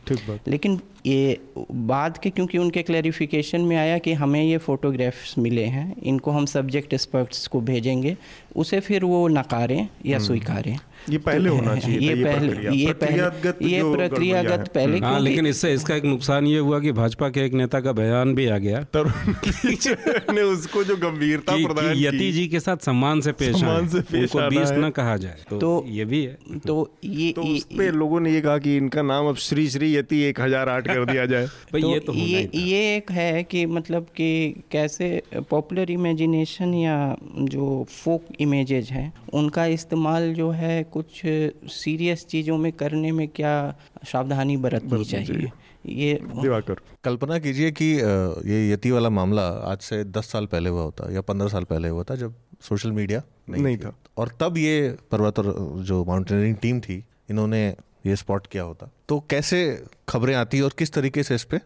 लेकिन 0.49 0.81
ये 1.07 1.41
बाद 1.73 2.19
के 2.19 2.31
क्योंकि 2.31 2.59
उनके 2.59 2.83
क्लैरिफिकेशन 2.83 3.61
में 3.61 3.77
आया 3.77 3.99
कि 3.99 4.13
हमें 4.13 4.43
ये 4.45 4.59
फोटोग्राफ्स 4.59 5.39
मिले 5.39 5.65
हैं 5.65 5.95
इनको 6.03 6.31
हम 6.31 6.47
सब्जेक्ट 6.47 6.95
एक्सपर्ट्स 6.95 7.47
को 7.47 7.61
भेजेंगे 7.61 8.17
उसे 8.57 8.81
फिर 8.81 9.05
वो 9.05 9.29
नकारें 9.29 9.89
या 10.07 10.19
स्वीकारें। 10.19 10.79
ये 11.11 11.19
पहले 11.19 11.49
तो 11.49 11.55
होना 11.57 11.77
चाहिए 11.79 11.99
ये 11.99 12.17
ये 12.17 12.25
पहले 12.25 12.79
ये 12.79 12.93
प्रक्रियागत 12.93 13.59
पहले 13.61 13.71
ये 13.71 13.83
प्रक्रियागत 13.83 14.69
पहले 14.75 14.99
हाँ 14.99 15.21
लेकिन 15.21 15.47
इससे 15.47 15.73
इसका 15.75 15.95
एक 15.95 16.05
नुकसान 16.05 16.47
ये 16.47 16.59
हुआ 16.59 16.81
कि 16.81 16.93
भाजपा 16.93 17.29
के 17.29 17.41
एक 17.41 17.53
नेता 17.53 17.81
का 17.81 17.93
बयान 17.93 18.35
भी 18.35 18.47
आ 18.47 18.59
गया। 18.59 18.83
तरुण 18.97 20.35
ने 20.35 20.43
उसको 20.43 20.85
जो 20.89 20.97
गंभीरता 20.97 21.57
कि, 21.57 21.65
प्रदान 21.67 21.95
कि 21.95 22.07
यति 22.07 22.33
जी 22.33 22.49
के 22.49 22.61
साथ 22.61 22.77
सम्मान 22.77 23.21
से 23.21 23.33
पेश 23.33 23.57
सम्मान 23.57 23.89
से 23.89 24.01
पेश 24.01 24.21
उनको 24.21 24.39
आना 24.39 24.49
बीस 24.49 24.71
है। 24.71 24.87
न 24.87 24.91
कहा 24.91 25.17
जाए। 25.17 25.37
तो, 25.51 25.59
तो- 25.59 25.91
ये 25.91 26.05
भी 26.05 26.25
है। 26.25 26.39
तो 26.67 26.95
ये 27.05 27.33
तो 27.33 27.43
उस 27.43 27.65
पे 27.65 27.91
लोगों 27.91 28.21
ने 28.21 28.33
ये 28.33 28.41
कहा 28.41 28.59
कि 28.59 28.77
इनका 28.77 29.03
नाम 29.03 29.27
अब 29.27 29.37
श्री 29.37 29.69
श्री 29.69 29.97
यति 29.97 30.21
एक 30.21 30.41
हज़ार 30.41 30.69
आठ 30.69 30.87
कर 30.87 31.05
दिया 31.05 31.27
जाए। 31.27 31.47
तो 31.73 31.79
ये 31.79 32.01
तो 32.01 32.15
ये 32.15 32.51
ये 32.55 32.97
एक 32.97 33.11
है 33.11 33.45
कि 33.45 33.67
मतलब 33.67 34.03
कि 34.03 34.55
कैसे 34.71 35.23
पॉपुलर 35.51 35.91
इमेजिनेशन 35.91 36.75
या 36.75 37.17
जो 37.39 37.87
फोक 37.89 38.25
इमेजेज 38.41 38.91
हैं 38.91 39.13
उनका 39.33 39.67
इस्तेमाल 39.67 40.35
जो 40.35 40.51
है 40.51 40.83
कुछ 40.83 41.23
सीरियस 41.67 42.27
चीज़ों 42.27 42.59
में 42.59 42.73
करने 42.73 43.13
में 43.13 43.29
क्या 43.29 43.77
सावधानी 44.05 44.57
बरतनी 44.57 45.05
चाहिए? 45.05 45.51
ये 45.87 46.21
दिवाकर 46.43 46.77
कल्पना 47.05 47.39
कीजिए 47.39 47.71
कि 47.71 47.85
ये 48.51 48.73
यति 48.73 48.91
वाला 48.91 49.11
मामला 49.11 49.49
आज 49.49 49.79
से 49.79 50.05
दस 50.05 50.31
साल 50.31 50.47
पहले 50.47 50.71
हुआ 50.71 50.83
होता 50.83 51.13
या 51.13 51.21
पंद्रह 51.21 51.49
साल 51.49 51.65
पहले 51.65 51.89
हुआ 51.89 52.03
था 52.03 52.15
जब 52.15 52.35
सोशल 52.61 52.93
मीडिया 52.93 53.23
नहीं 53.51 53.77
थी। 53.77 53.85
था। 53.85 53.99
और 54.17 54.29
तब 54.41 54.57
ये 54.57 54.97
पर्वत 55.11 55.39
और 55.39 55.75
जो 55.79 56.05
माउंटेनियरिंग 56.05 56.57
टीम 56.57 56.81
थी 56.81 57.05
इन्होंने 57.31 57.77
ये 58.07 58.17
स्पॉट 58.17 58.47
किया 58.47 58.63
होता 58.63 58.91
तो 59.09 59.21
कैसे 59.31 59.87
खबरें 60.09 60.35
आती 60.35 60.61
और 60.61 60.71
किस 60.79 60.93
तरीके 60.93 61.23
से 61.23 61.35
इस 61.35 61.45
पे 61.45 61.59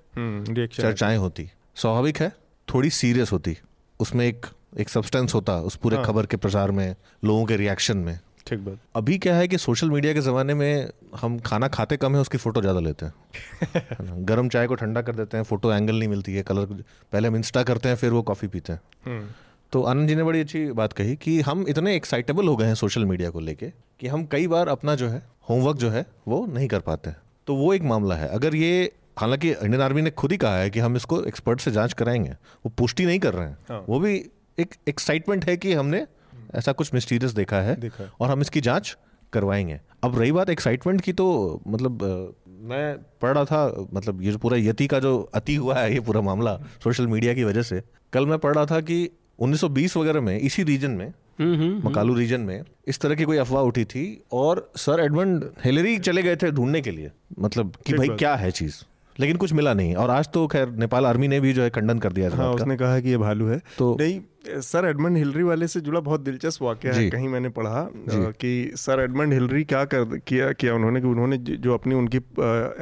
चर्चाएँ 0.67 1.17
होती 1.17 1.51
स्वाभाविक 1.75 2.19
है 2.19 2.33
थोड़ी 2.75 2.91
सीरियस 2.91 3.33
होती 3.33 3.59
उसमें 4.01 4.27
एक 4.27 4.47
एक 4.79 4.89
सब्सटेंस 4.89 5.35
होता 5.35 5.61
उस 5.61 5.77
पूरे 5.77 5.97
हाँ। 5.97 6.05
खबर 6.05 6.27
के 6.27 6.37
प्रसार 6.37 6.71
में 6.71 6.97
लोगों 7.25 7.45
के 7.45 7.57
रिएक्शन 7.57 7.97
में 7.97 8.19
ठीक 8.47 8.59
बात। 8.59 8.79
अभी 8.97 9.19
क्या 9.19 9.35
है 9.37 9.49
कि 9.49 9.59
सोशल 9.59 9.91
मीडिया 9.91 10.13
के 10.15 10.21
ज़माने 10.21 10.55
में 10.55 10.91
हम 11.21 11.39
खाना 11.39 11.69
खाते 11.69 11.97
कम 11.97 12.15
है 12.15 12.21
उसकी 12.21 12.39
फ़ोटो 12.39 12.61
ज़्यादा 12.61 12.81
लेते 12.81 13.07
हैं। 13.07 14.25
गर्म 14.25 14.49
चाय 14.49 14.67
को 14.67 14.75
ठंडा 14.75 15.03
कर 15.03 15.15
देते 15.15 15.37
हैं 15.37 15.45
फ़ोटो 15.45 15.73
एंगल 15.73 15.99
नहीं 15.99 16.09
मिलती 16.09 16.35
है 16.35 16.43
कलर 16.43 16.67
पहले 17.13 17.29
हम 17.29 17.37
इंस्टा 17.37 17.63
करते 17.63 17.89
हैं 17.89 17.97
फिर 17.97 18.11
वो 18.11 18.23
कॉफ़ी 18.23 18.49
पीते 18.49 18.73
हैं। 18.73 18.81
हम्म, 19.07 19.27
तो 19.73 19.83
आनंद 19.83 20.09
जी 20.09 20.15
ने 20.15 20.23
बड़ी 20.23 20.41
अच्छी 20.41 20.65
बात 20.73 20.93
कही 20.93 21.17
कि 21.17 21.41
हम 21.41 21.65
इतने 21.69 21.95
एक्साइटेबल 21.97 22.49
हो 22.49 22.57
गए 22.57 22.67
हैं 22.67 22.75
सोशल 22.75 23.05
मीडिया 23.05 23.31
को 23.31 23.41
लेके 23.41 23.73
कि 24.01 24.09
हम 24.09 24.25
कई 24.25 24.47
बार 24.47 24.69
अपना 24.69 24.95
जो 24.95 25.09
है 25.09 25.23
होमवर्क 25.49 25.77
जो 25.77 25.91
है 25.91 26.05
वो 26.29 26.45
नहीं 26.47 26.69
कर 26.69 26.81
पाते 26.81 27.11
हैं। 27.11 27.17
तो 27.47 27.55
वो 27.55 27.73
एक 27.75 27.83
मामला 27.83 28.15
है। 28.15 28.29
अगर 28.29 28.55
ये 28.55 28.91
हालाँकि 29.19 29.51
इंडियन 29.51 29.81
आर्मी 29.83 30.03
ने 30.03 30.11
खुद 30.11 30.33
ही 30.33 30.37
कहा 30.37 30.59
है 30.59 30.71
कि 30.71 30.81
हम 30.81 30.97
इसको 30.97 31.23
एक्सपर्ट 31.25 31.61
से 31.61 31.71
जाँच 31.71 31.93
कराएँगे 31.93 32.31
वो 32.31 32.73
पुष्टि 32.79 33.07
नहीं 33.07 33.19
कर 33.19 33.35
रहे 33.35 33.47
हैं। 33.47 33.57
हाँ। 33.69 33.85
वो 33.89 33.99
भी 34.01 34.15
एक 34.59 34.75
एक्साइटमेंट 34.89 35.45
है 35.45 35.57
कि 35.57 35.73
हमने 35.73 36.07
ऐसा 36.55 36.73
कुछ 36.73 36.95
मिस्टीरियस 36.95 37.33
देखा 37.33 37.61
है 37.61 37.77
देखा 37.77 38.05
है। 38.05 38.11
और 38.21 38.31
हम 38.31 38.41
इसकी 38.41 38.61
जाँच 38.61 38.97
करवाएँगे। 39.33 39.81
अब 40.05 40.19
रही 40.19 40.33
बात 40.33 40.51
एक्साइटमेंट 40.51 41.01
की 41.01 41.13
तो 41.13 41.61
मतलब 41.69 42.03
मैं 42.49 42.97
पढ़ 43.23 43.35
रहा 43.35 43.45
था 43.45 43.87
मतलब 43.95 44.23
ये 44.23 44.33
जो 44.33 44.39
पूरा 44.39 44.57
यति 44.57 44.87
का 44.87 44.99
जो 44.99 45.31
अति 45.35 45.55
हुआ 45.55 45.79
है 45.79 45.95
ये 45.95 46.01
पूरा 46.01 46.21
मामला 46.21 46.57
सोशल 46.85 47.07
मीडिया 47.07 47.35
की 47.35 47.45
वजह 47.45 47.63
से। 47.63 47.83
कल 48.13 48.27
मैं 48.27 48.39
पढ़ 48.39 48.55
रहा 48.55 48.67
था 48.67 48.81
कि 48.81 49.11
1920 49.39 49.97
वगैरह 49.97 50.21
में 50.21 50.41
इसी 50.41 50.63
रीजन 50.63 50.91
में 50.91 51.13
हम्म, 51.41 51.55
हम्म, 51.55 51.89
मकालू 51.89 52.15
रीजन 52.15 52.41
में 52.41 52.63
इस 52.89 52.99
तरह 52.99 53.15
की 53.15 53.25
कोई 53.25 53.37
अफवाह 53.37 53.63
उठी 53.63 53.85
थी 53.85 54.23
और 54.33 54.73
सर 54.77 55.01
एडमंड 55.01 55.45
हिलरी 55.65 55.99
चले 55.99 56.23
गए 56.23 56.37
थे 56.37 56.51
ढूँढने 56.51 56.81
के 56.81 56.91
लिए। 56.91 57.11
मतलब 57.39 57.73
कि 57.87 57.95
भाई 57.95 58.09
क्या 58.09 58.35
है 58.35 58.51
चीज़? 58.51 58.75
लेकिन 59.21 59.37
कुछ 59.37 59.53
मिला 59.53 59.75
नहीं। 59.75 59.95
और 59.95 60.11
आज 60.11 60.29
तो 60.29 60.47
खैर 60.47 60.69
नेपाल 60.69 61.07
आर्मी 61.07 61.29
ने 61.29 61.41
भी 61.41 61.53
जो 61.53 61.63
है 61.63 61.71
खंडन 61.71 61.99
कर 61.99 62.13
दिया 62.13 62.31
था 62.31 62.37
हाँ 62.37 62.53
उसने 62.53 62.77
कहा 62.77 62.95
है 62.95 63.03
कि 63.03 63.09
ये 63.09 63.17
भालू 63.17 63.47
है। 63.47 63.61
तो- 63.79 64.01
नहीं 64.01 64.21
सर 64.49 64.87
एडमंड 64.89 65.17
हिलरी 65.17 65.43
वाले 65.43 65.69
से 65.69 65.81
जुड़ा 65.81 66.01
बहुत 66.01 66.21
दिलचस्प 66.21 66.63
वाक्य 66.63 66.91
है 66.91 67.11
कहीं 67.11 67.29
मैंने 67.29 67.49
पढ़ा 67.49 67.91
कि 68.09 68.73
सर 68.75 69.01
एडमंड 69.01 69.33
हिलरी 69.33 69.65
क्या 69.65 69.85
कर 69.85 70.05
किया 70.05 70.53
किया 70.53 70.75
उन्होंने 70.75 71.01
कि 71.01 71.07
उन्होंने 71.07 71.37
जो 71.39 71.75
अपनी 71.75 71.95
उनकी 71.95 72.17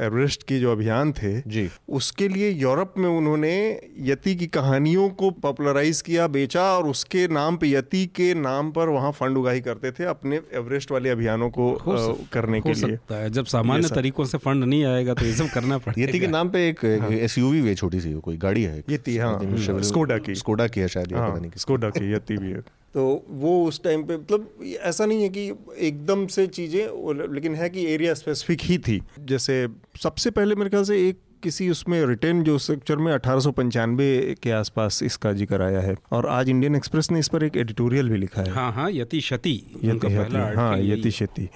एवरेस्ट 0.05 0.43
की 0.43 0.59
जो 0.59 0.71
अभियान 0.71 1.11
थे 1.11 1.41
जी। 1.41 1.69
उसके 1.89 2.27
लिए 2.27 2.49
यूरोप 2.49 2.93
में 2.97 3.09
उन्होंने 3.09 3.81
यति 3.99 4.35
की 4.35 4.47
कहानियों 4.47 5.09
को 5.09 5.31
पॉपुलराइज 5.31 6.01
किया 6.01 6.27
बेचा 6.27 6.63
और 6.63 6.87
उसके 6.87 7.27
नाम 7.27 7.57
पे 7.57 7.69
यति 7.69 8.05
के 8.05 8.33
नाम 8.33 8.71
पर 8.71 8.89
वहाँ 8.89 9.11
फंड 9.11 9.37
उगाही 9.37 9.61
करते 9.61 9.91
थे 9.91 10.03
अपने 10.03 10.41
एवरेस्ट 10.53 10.91
वाले 10.91 11.09
अभियानों 11.09 11.49
को 11.49 11.71
हो 11.71 12.19
करने 12.33 12.61
के 12.61 12.69
लिए। 12.69 12.81
सकता 12.81 13.15
है 13.15 13.29
जब 13.29 13.45
सामान्य 13.45 13.89
तरीकों 13.95 14.25
से 14.25 14.37
फंड 14.37 14.63
नहीं 14.63 14.85
आएगा 14.85 15.13
तो 15.13 15.25
ये 15.25 15.33
सब 15.33 15.49
करना 15.49 15.79
यति 15.97 16.19
के 16.19 16.27
नाम 16.27 16.49
पे 16.49 16.69
एक 16.69 16.85
एस 17.11 17.37
है। 17.37 17.75
छोटी 17.75 18.01
सी 18.01 18.13
कोई 18.13 18.37
गाड़ी 18.37 18.63
है 18.63 18.83
यति, 18.89 19.17
हाँ, 19.17 19.39
स्कोडा 19.59 20.17
की। 20.17 20.35
स्कोडा 20.35 20.67
की 20.67 20.79
है 20.79 20.87
शायद 20.87 21.50
स्कोडा 21.57 21.89
की 21.89 22.37
भी 22.37 22.51
है। 22.51 22.61
तो 22.93 23.25
वो 23.29 23.65
उस 23.65 23.83
टाइम 23.83 24.03
पे 24.03 24.17
मतलब 24.17 24.59
ऐसा 24.81 25.05
नहीं 25.05 25.21
है 25.23 25.29
कि 25.29 25.47
एकदम 25.77 26.25
से 26.27 26.47
चीज़ें 26.47 27.33
लेकिन 27.33 27.55
है 27.55 27.69
कि 27.69 27.85
एरिया 27.85 28.13
स्पेसिफिक 28.13 28.61
ही 28.61 28.77
थी। 28.77 29.01
जैसे 29.19 29.67
सबसे 30.03 30.31
पहले 30.31 30.55
मेरे 30.55 30.69
ख्याल 30.69 30.83
से 30.83 31.09
एक 31.09 31.19
किसी 31.43 31.69
उसमें 31.69 32.05
रिटर्न 32.05 32.43
जो 32.43 32.57
स्ट्रक्चर 32.57 32.97
में 32.97 33.11
अठारह 33.13 33.39
सौ 33.39 33.51
पंचानवे 33.51 34.35
के 34.43 34.51
आसपास 34.51 35.01
इसका 35.03 35.31
ज़िक्र 35.33 35.61
आया 35.61 35.81
है। 35.81 35.95
और 36.11 36.27
आज 36.29 36.49
इंडियन 36.49 36.75
एक्सप्रेस 36.75 37.11
ने 37.11 37.19
इस 37.19 37.27
पर 37.27 37.43
एक 37.43 37.57
एडिटोरियल 37.57 38.09
भी 38.09 38.17
लिखा 38.17 38.41
है। 38.41 38.51
हाँ 38.51 38.71
हाँ 38.73 38.89
यति 38.91 39.19
क्षति 39.19 39.53
यति 39.83 40.07
पहला 40.07 40.45
हाँ 40.55 40.77
यति 40.79 41.11
शति। 41.11 41.49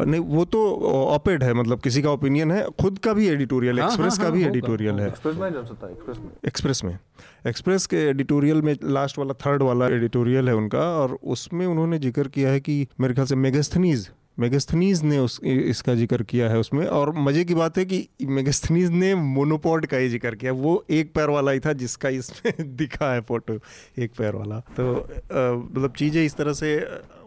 और 0.00 0.06
नहीं 0.06 0.20
वो 0.20 0.44
तो 0.46 0.64
ऑपेड 1.06 1.42
है 1.44 1.52
मतलब 1.54 1.80
किसी 1.80 2.02
का 2.02 2.10
ओपिनियन 2.10 2.50
है 2.52 2.64
खुद 2.80 2.98
का 2.98 3.12
भी 3.12 3.28
एडिटोरियल 3.28 3.80
हाँ, 3.80 3.88
एक्सप्रेस 3.88 4.18
हाँ, 4.18 4.26
का 4.26 4.30
भी 4.30 4.42
हाँ, 4.42 4.50
एडिटोरियल 4.50 5.00
है 5.00 5.08
हाँ। 5.08 6.30
एक्सप्रेस 6.46 6.84
में। 6.84 6.98
एक्सप्रेस 7.46 7.86
के 7.86 7.96
एडिटोरियल 8.08 8.62
में 8.62 8.74
लास्ट 8.84 9.18
वाला 9.18 9.34
थर्ड 9.46 9.62
वाला 9.62 9.86
एडिटोरियल 9.88 10.48
है 10.48 10.54
उनका 10.54 10.78
और 10.96 11.18
उसमें 11.24 11.66
उन्होंने 11.66 11.98
ज़िक्र 11.98 12.28
किया 12.28 12.50
है 12.50 12.60
कि 12.60 12.86
मेरे 13.00 13.14
ख्याल 13.14 13.26
से 13.26 13.36
मेगस्थनीज 13.38 14.08
मेगस्थनीज 14.40 15.02
ने 15.02 15.18
उस 15.18 15.38
इसका 15.44 15.94
ज़िक्र 15.94 16.22
किया 16.22 16.48
है 16.50 16.58
उसमें 16.58 16.86
और 16.88 17.12
मज़े 17.18 17.44
की 17.44 17.54
बात 17.54 17.78
है 17.78 17.84
कि 17.84 18.08
मेगस्थनीज 18.22 18.90
ने 18.90 19.14
मोनोपॉड 19.14 19.86
का 19.86 19.96
ही 19.96 20.08
ज़िक्र 20.08 20.34
किया। 20.34 20.52
वो 20.52 20.84
एक 20.90 21.12
पैर 21.14 21.30
वाला 21.30 21.52
ही 21.52 21.60
था 21.60 21.72
जिसका 21.72 22.08
इसमें 22.08 22.52
दिखा 22.76 23.12
है 23.12 23.20
फ़ोटो 23.20 23.58
एक 23.98 24.12
पैर 24.18 24.34
वाला। 24.34 24.60
तो 24.76 24.92
मतलब 25.30 25.92
चीज़ें 25.96 26.24
इस 26.24 26.36
तरह 26.36 26.52
से 26.52 26.76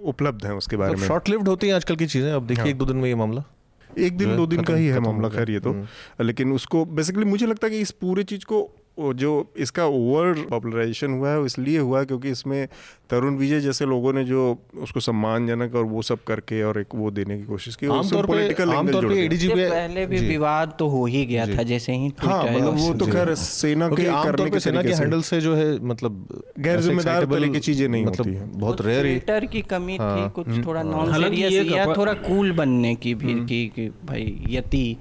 उपलब्ध 0.03 0.45
हैं 0.45 0.53
उसके 0.53 0.77
बारे 0.77 0.95
में। 0.95 1.07
शॉर्ट 1.07 1.29
लिव्ड 1.29 1.47
होती 1.47 1.67
हैं 1.67 1.73
आजकल 1.73 1.95
की 1.95 2.05
चीज़ें 2.05 2.31
अब 2.31 2.47
देखिए 2.47 2.63
हाँ। 2.63 2.71
एक 2.71 2.77
दो 2.77 2.85
दिन 2.85 2.97
में 2.97 3.09
ये 3.09 3.15
मामला। 3.15 3.43
एक 3.89 4.17
दिन 4.17 4.35
दो 4.35 4.45
दिन 4.47 4.63
का 4.63 4.75
ही 4.75 4.87
है 4.87 4.99
मामला 4.99 5.29
खैर 5.29 5.51
ये 5.51 5.59
तो। 5.59 5.71
हम्म। 5.71 6.25
लेकिन 6.25 6.51
उसको 6.51 6.85
बेसिकली 6.85 7.25
मुझे 7.25 7.45
लगता 7.45 7.67
है 7.67 7.71
कि 7.71 7.79
इस 7.79 7.91
पूरे 7.91 8.23
चीज़ 8.23 8.45
को 8.45 8.61
जो 8.97 9.31
इसका 9.57 9.85
ओवर 9.85 10.33
पॉपुलराइजेशन 10.49 11.11
हुआ 11.11 11.29
है 11.29 11.39
वो 11.39 11.45
इसलिए 11.45 11.79
हुआ 11.79 11.99
है 11.99 12.05
क्योंकि 12.05 12.29
इसमें 12.29 12.67
तरुण 13.09 13.35
विजय 13.35 13.59
जैसे 13.59 13.85
लोगों 13.85 14.13
ने 14.13 14.23
जो 14.23 14.57
उसको 14.77 14.99
सम्मानजनक 14.99 15.75
और 15.75 15.83
वो 15.83 16.01
सब 16.01 16.23
करके 16.23 16.63
और 16.63 16.79
एक 16.79 16.95
वो 16.95 17.11
देने 17.11 17.37
की 17.37 17.43
कोशिश 17.43 17.75
की 17.75 17.87
आमतौर 17.87 18.25
पे 18.25 18.63
आमतौर 18.63 19.07
पे 19.07 19.13
गया। 19.15 19.23
एडीजी 19.23 19.47
पे 19.47 19.69
पहले 19.69 20.05
भी 20.05 20.19
विवाद 20.19 20.75
तो 20.79 20.87
हो 20.87 21.05
ही 21.05 21.25
गया 21.25 21.45
था 21.47 21.63
जैसे 21.63 21.93
ही 21.93 22.11
हाँ 22.19 22.43
मतलब 22.43 22.77
वो 22.77 22.93
तो 22.93 23.05
खैर 23.05 23.33
सेना 23.35 23.87
के 23.89 24.03
करने 24.03 24.49
के 24.49 24.59
सेना 24.59 24.83
के 24.83 24.93
हैंडल 24.93 25.21
से 25.21 25.41
जो 25.41 25.55
है 25.55 25.85
मतलब 25.85 26.27
गैर 26.59 26.79
जिम्मेदार 26.79 27.25
तरह 27.25 27.47
की 27.47 27.59
चीज़ें 27.59 27.87
नहीं 27.87 28.05
मतलब 28.05 28.51
बहुत 28.55 28.81
रेयर 28.81 29.05
ही 29.05 29.15
ट्विटर 29.15 29.45
की 29.45 29.61
कमी 29.61 29.93
थी 29.93 29.97
हाँ, 29.97 30.29
कुछ 30.29 30.65
थोड़ा 30.65 30.83
नॉन 30.83 31.13
सीरियस 31.13 31.71
या 31.71 31.85
थोड़ा 31.85 32.13
कूल 32.13 32.51
बनने 32.51 32.95
की 32.95 33.15
भी 33.15 33.33
की 33.45 33.65
कि 33.67 33.89
भाई 34.05 34.45
यति 34.49 34.97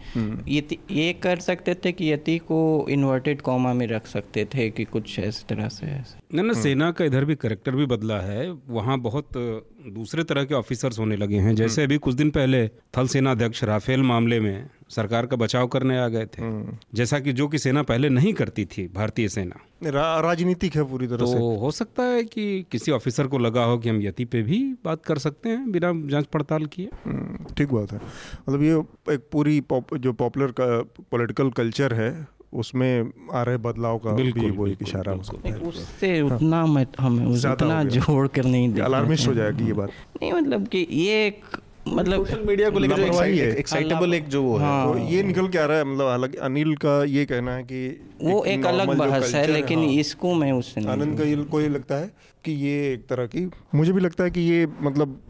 यति 0.49 0.79
ये 0.91 1.13
कर 1.13 1.39
सकते 1.39 1.75
थे 1.75 1.93
कि 1.93 2.13
यति 2.13 2.39
को 2.39 2.87
इन्वर्टेड 2.91 3.41
कॉमा 3.41 3.73
में 3.83 3.87
रख 3.89 4.07
सकते 4.07 4.45
थे 4.45 4.69
कि 4.71 4.85
कुछ 4.85 5.19
इस 5.19 5.45
तरह 5.49 5.69
से 5.69 5.87
ऐसे। 5.87 6.37
ना 6.37 6.43
ना 6.43 6.53
सेना 6.53 6.91
का 6.91 7.05
इधर 7.05 7.25
भी 7.25 7.35
करेक्टर 7.37 7.75
भी 7.75 7.87
बदला 7.87 8.21
है। 8.21 8.51
वहाँ 8.69 8.99
बहुत 9.01 9.29
दूसरे 9.91 10.25
तरह 10.25 10.45
के 10.45 10.55
ऑफिसर्स 10.55 10.99
होने 10.99 11.17
लगे 11.17 11.39
हैं। 11.39 11.55
जैसे 11.55 11.83
अभी 11.83 11.99
कुछ 11.99 12.15
दिन 12.15 12.31
पहले 12.31 12.69
थल 12.97 13.07
सेना 13.07 13.31
अध्यक्ष 13.31 13.65
राफेल 13.65 14.03
मामले 14.03 14.41
में 14.41 14.71
सरकार 14.89 15.27
का 15.27 15.37
बचाव 15.37 15.67
करने 15.67 15.99
आ 15.99 16.07
गए 16.09 16.27
थे। 16.27 16.51
जैसा 16.95 17.19
कि 17.19 17.33
जो 17.33 17.49
कि 17.49 17.59
सेना 17.59 17.83
पहले 17.83 18.09
नहीं 18.09 18.33
करती 18.33 18.65
थी 18.65 18.87
भारतीय 18.89 19.29
सेना। 19.29 19.61
रा, 19.85 20.21
राजनीतिक 20.21 20.77
है 20.77 20.85
पूरी 20.85 21.07
तरह 21.07 21.19
तो 21.19 21.27
से। 21.27 21.39
हो 21.61 21.71
सकता 21.71 22.03
है 22.03 22.25
कि 22.25 22.45
किसी 22.73 22.93
ऑफिसर 22.93 23.27
को 23.27 23.39
लगा 23.39 23.65
हो 23.65 23.79
कि 23.79 23.89
हम 23.89 24.03
यति 24.03 24.25
पे 24.25 24.43
भी 24.43 24.59
बात 24.85 25.05
कर 25.05 25.19
सकते 25.19 25.49
हैं 25.49 25.71
बिना 25.73 25.93
जाँच 26.11 26.27
पड़ताल 26.27 26.67
किए। 26.67 26.89
हम्म, 27.05 27.55
ठीक 27.55 27.73
बात 27.73 27.93
है। 27.93 28.01
मतलब 28.49 28.63
ये 28.63 28.77
एक 29.15 29.27
पूरी 29.33 29.61
पॉप, 29.61 29.97
जो 29.97 30.13
पॉपुलर 30.13 30.55
पॉलिटिकल 31.11 31.51
कल्चर 31.51 31.95
है 31.95 32.11
उसमें 32.53 33.11
आ 33.33 33.43
रहे 33.43 33.57
बदलाव 33.65 33.99
का 33.99 34.13
भी 34.13 34.51
वो 34.51 34.67
एक 34.67 34.79
इशारा 34.83 35.13
हो 35.13 35.23
सकता 35.23 35.49
है। 35.49 35.59
उससे 35.69 36.21
उतना 36.21 36.65
मैं 36.67 36.87
हमें 36.99 37.25
उतना 37.27 37.83
जोड़ 37.85 38.27
कर 38.29 38.45
नहीं 38.45 38.69
देखना 38.69 38.85
अलार्मिस्ट 38.85 39.29
हो 39.29 39.35
जाएगी 39.35 39.67
ये 39.67 39.73
बात। 39.73 39.91
नहीं 40.23 40.33
मतलब 40.33 40.67
कि 40.67 40.87
ये 40.93 41.27
एक 41.27 41.41
मतलब 41.89 42.27
सोशल 42.27 42.43
मीडिया 42.47 42.69
को 42.71 42.79
लेकर 42.79 42.97
जो 43.03 43.19
है। 43.21 43.49
एक्साइटेबल 43.59 44.15
एक 44.15 44.29
जो 44.29 44.43
वो 44.43 44.57
है। 44.57 44.65
हाँ। 44.65 44.93
तो 44.93 44.99
ये 45.09 45.23
निकल 45.23 45.49
के 45.49 45.59
आ 45.59 45.65
रहा 45.65 45.79
है 45.79 45.85
मतलब 45.85 46.09
हालाँकि 46.09 46.39
अनिल 46.39 46.75
का 46.77 47.03
ये 47.05 47.25
कहना 47.25 47.55
है 47.55 47.63
कि 47.63 47.81
वो 48.23 48.45
एक 48.45 48.67
अलग 48.67 48.95
बहस 48.99 49.35
है 49.35 49.47
लेकिन 49.47 49.79
हाँ। 49.79 49.89
इसको 49.89 50.35
मैं 50.35 50.53
उससे 50.53 50.85
आनंद 50.89 51.19
का 51.19 51.25
ये 51.25 51.37
को 51.45 51.61
ये 51.61 51.69
लगता 51.69 51.95
है 51.95 52.11
कि 52.45 52.53
ये 52.53 52.93
एक 52.93 53.07
तरह 53.07 53.27
की 53.27 53.51
मुझे 53.75 53.93
भी 53.93 54.01
लगता 54.01 54.25
है 54.25 54.31
कि 54.31 54.41
ये 54.41 54.67
मतलब 54.83 55.21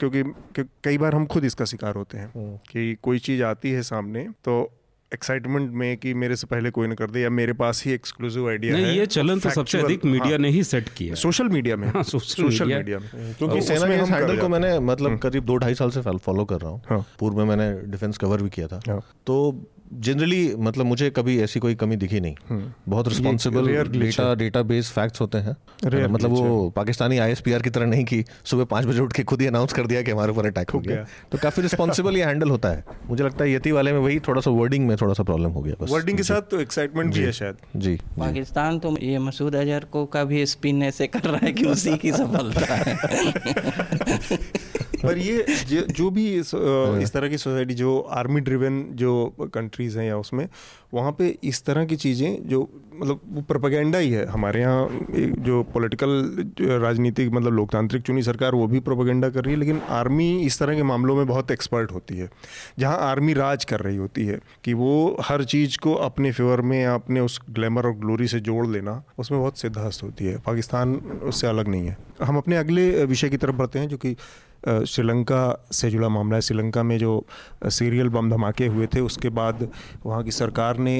क्योंकि 0.00 0.22
कई 0.84 0.98
बार 0.98 1.14
हम 1.14 1.26
खुद 1.26 1.44
इसका 1.44 1.64
शिकार 1.64 1.94
होते 1.94 2.18
हैं 2.18 2.60
कि 2.70 2.94
कोई 3.02 3.18
चीज़ 3.18 3.42
आती 3.42 3.70
है 3.70 3.82
सामने 3.82 4.28
तो 4.44 4.54
एक्साइटमेंट 5.14 5.70
में 5.72 5.96
कि 5.96 6.14
मेरे 6.14 6.36
से 6.36 6.46
पहले 6.46 6.70
कोई 6.70 6.88
ना 6.88 6.94
कर 6.94 7.10
दे 7.10 7.20
या 7.20 7.30
मेरे 7.30 7.52
पास 7.52 7.82
ही 7.86 7.92
एक्सक्लूसिव 7.92 8.48
आइडिया 8.48 8.76
है 8.76 8.96
ये 8.96 9.06
चलन 9.06 9.38
तो 9.38 9.50
सबसे 9.50 9.78
अधिक 9.80 10.04
मीडिया 10.04 10.30
हाँ, 10.30 10.38
ने 10.38 10.48
ही 10.48 10.62
सेट 10.64 10.88
किया 10.88 11.08
है। 11.08 11.14
सोशल 11.14 11.48
मीडिया 11.48 11.76
में 11.76 11.88
हाँ, 11.94 12.02
सोशल 12.02 12.42
मीडिया। 12.42 12.76
मीडिया 12.78 12.98
में 12.98 13.34
क्योंकि 13.34 13.60
सेना 13.62 13.86
के 13.86 14.02
इस 14.02 14.08
हैंडल 14.08 14.40
को 14.40 14.48
मैंने 14.48 14.78
मतलब 14.80 15.18
करीब 15.18 15.44
दो 15.44 15.56
ढाई 15.56 15.74
साल 15.74 15.90
से 15.90 16.00
फॉलो 16.00 16.44
कर 16.44 16.60
रहा 16.60 16.70
हूँ 16.70 16.82
हाँ। 16.90 17.04
पूर्व 17.18 17.36
में 17.36 17.44
मैंने 17.44 17.72
डिफेंस 17.90 18.18
कवर 18.18 18.42
भी 18.42 18.50
किया 18.50 18.66
था 18.66 18.80
हाँ। 18.88 19.00
तो 19.26 19.68
जनरली 19.92 20.54
मतलब 20.58 20.86
मुझे 20.86 21.10
कभी 21.10 21.40
ऐसी 21.40 21.60
कोई 21.60 21.74
कमी 21.74 21.96
दिखी 21.96 22.20
नहीं। 22.20 22.34
बहुत 22.88 23.08
responsible 23.08 23.84
data 23.84 24.34
data 24.34 24.62
base 24.62 24.90
facts 24.90 25.20
होते 25.20 25.38
हैं। 25.38 25.56
Rare 25.84 26.10
मतलब 26.10 26.30
वो 26.30 26.70
पाकिस्तानी 26.70 27.18
आईएसपीआर 27.18 27.62
की 27.62 27.70
तरह 27.70 27.86
नहीं 27.86 28.04
कि 28.04 28.24
सुबह 28.44 28.64
पाँच 28.64 28.84
बजे 28.84 29.00
उठ 29.00 29.12
के 29.12 29.22
खुद 29.22 29.40
ही 29.40 29.46
अनाउंस 29.46 29.72
कर 29.72 29.86
दिया 29.86 30.02
कि 30.02 30.10
हमारे 30.10 30.32
ऊपर 30.32 30.46
अटैक 30.46 30.70
हो 30.70 30.80
गया। 30.80 30.96
गया। 30.96 31.06
तो 31.32 31.38
काफ़ी 31.38 31.62
रिस्पॉन्सिबल 31.62 32.16
ये 32.16 32.24
हैंडल 32.24 32.50
होता 32.50 32.68
है। 32.68 32.84
मुझे 33.10 33.24
लगता 33.24 33.44
है 33.44 33.52
यति 33.52 33.72
वाले 33.72 33.92
में 33.92 33.98
वही 33.98 34.20
थोड़ा 34.20 34.40
सा 34.40 34.50
वर्डिंग 34.50 34.86
में 34.88 34.96
थोड़ा 34.96 35.14
सा 35.14 35.22
प्रॉब्लम 35.22 35.50
हो 35.50 35.60
गया 35.60 35.74
बस। 35.80 35.90
वर्डिंग 35.90 36.16
के 36.16 36.22
साथ 36.22 36.42
तो 36.42 36.60
एक्साइटमेंट 36.60 37.14
भी 37.14 37.20
है 37.20 37.32
शायद। 37.32 37.54
जी। 37.76 37.96
पाकिस्तान 37.96 38.78
तो 38.78 38.96
ये 39.02 39.18
मसूद 39.18 39.56
अजहर 39.56 39.84
को 39.84 40.04
का 40.06 40.24
भी 40.24 40.46
स्पिन 40.46 40.82
ऐसे 40.82 41.06
कर 41.06 41.20
रहा 41.20 41.40
है 41.42 41.52
कि 41.52 41.64
उसी 41.64 41.96
की 41.96 42.12
सफलता 42.12 42.74
है। 42.74 42.98
पर 45.02 45.18
ये 45.18 45.84
जो 45.90 46.10
भी 46.10 46.26
इस, 46.34 46.54
हाँ। 46.54 47.00
इस 47.00 47.12
तरह 47.12 47.28
की 47.28 47.38
सोसाइटी 47.38 47.74
जो 47.74 47.98
आर्मी 48.00 48.40
ड्रिवन 48.40 48.82
जो 48.94 49.12
कंट्रीज़ 49.54 49.98
हैं 49.98 50.06
या 50.06 50.16
उसमें 50.18 50.48
वहाँ 50.94 51.12
पे 51.12 51.28
इस 51.44 51.64
तरह 51.64 51.84
की 51.84 51.96
चीज़ें 51.96 52.48
जो 52.48 52.68
मतलब 52.94 53.20
वो 53.32 53.42
प्रोपागेंडा 53.42 53.98
ही 53.98 54.10
है 54.10 54.24
हमारे 54.26 54.60
यहाँ 54.60 55.06
जो 55.40 55.62
पॉलिटिकल 55.74 56.80
राजनीतिक 56.82 57.30
मतलब 57.32 57.52
लोकतांत्रिक 57.52 58.02
चुनी 58.02 58.22
सरकार 58.22 58.54
वो 58.54 58.66
भी 58.66 58.80
प्रोपागेंडा 58.80 59.28
कर 59.28 59.44
रही 59.44 59.54
है 59.54 59.60
लेकिन 59.60 59.80
आर्मी 59.90 60.30
इस 60.42 60.58
तरह 60.58 60.76
के 60.76 60.82
मामलों 60.82 61.16
में 61.16 61.26
बहुत 61.26 61.50
एक्सपर्ट 61.50 61.92
होती 61.92 62.16
है। 62.18 62.28
जहाँ 62.78 62.96
आर्मी 63.00 63.32
राज 63.32 63.64
कर 63.64 63.80
रही 63.80 63.96
होती 63.96 64.24
है 64.26 64.40
कि 64.64 64.74
वो 64.74 65.16
हर 65.20 65.44
चीज़ 65.44 65.78
को 65.78 65.94
अपने 66.08 66.32
फेवर 66.32 66.60
में 66.60 66.80
या 66.80 66.94
अपने 66.94 67.20
उस 67.20 67.40
ग्लैमर 67.50 67.86
और 67.86 67.94
ग्लोरी 67.96 68.28
से 68.28 68.40
जोड़ 68.40 68.66
लेना 68.66 69.02
उसमें 69.18 69.40
बहुत 69.40 69.58
सिद्धहस्त 69.58 70.02
होती 70.02 70.24
है। 70.24 70.38
पाकिस्तान 70.38 70.94
उससे 71.24 71.46
अलग 71.46 71.68
नहीं 71.68 71.86
है। 71.86 71.96
हम 72.22 72.36
अपने 72.36 72.56
अगले 72.56 73.04
विषय 73.04 73.28
की 73.28 73.36
तरफ़ 73.36 73.56
बढ़ते 73.56 73.78
हैं 73.78 73.88
जो 73.88 73.96
कि 73.96 74.16
श्रीलंका 74.64 75.66
से 75.72 75.90
जुड़ा 75.90 76.08
मामला 76.08 76.36
है। 76.36 76.40
श्रीलंका 76.40 76.82
में 76.82 76.96
जो 76.98 77.24
सीरियल 77.66 78.08
बम 78.08 78.30
धमाके 78.30 78.66
हुए 78.66 78.86
थे, 78.86 79.00
उसके 79.00 79.28
बाद 79.30 79.68
वहाँ 80.06 80.22
की 80.24 80.30
सरकार 80.30 80.78
ने 80.78 80.98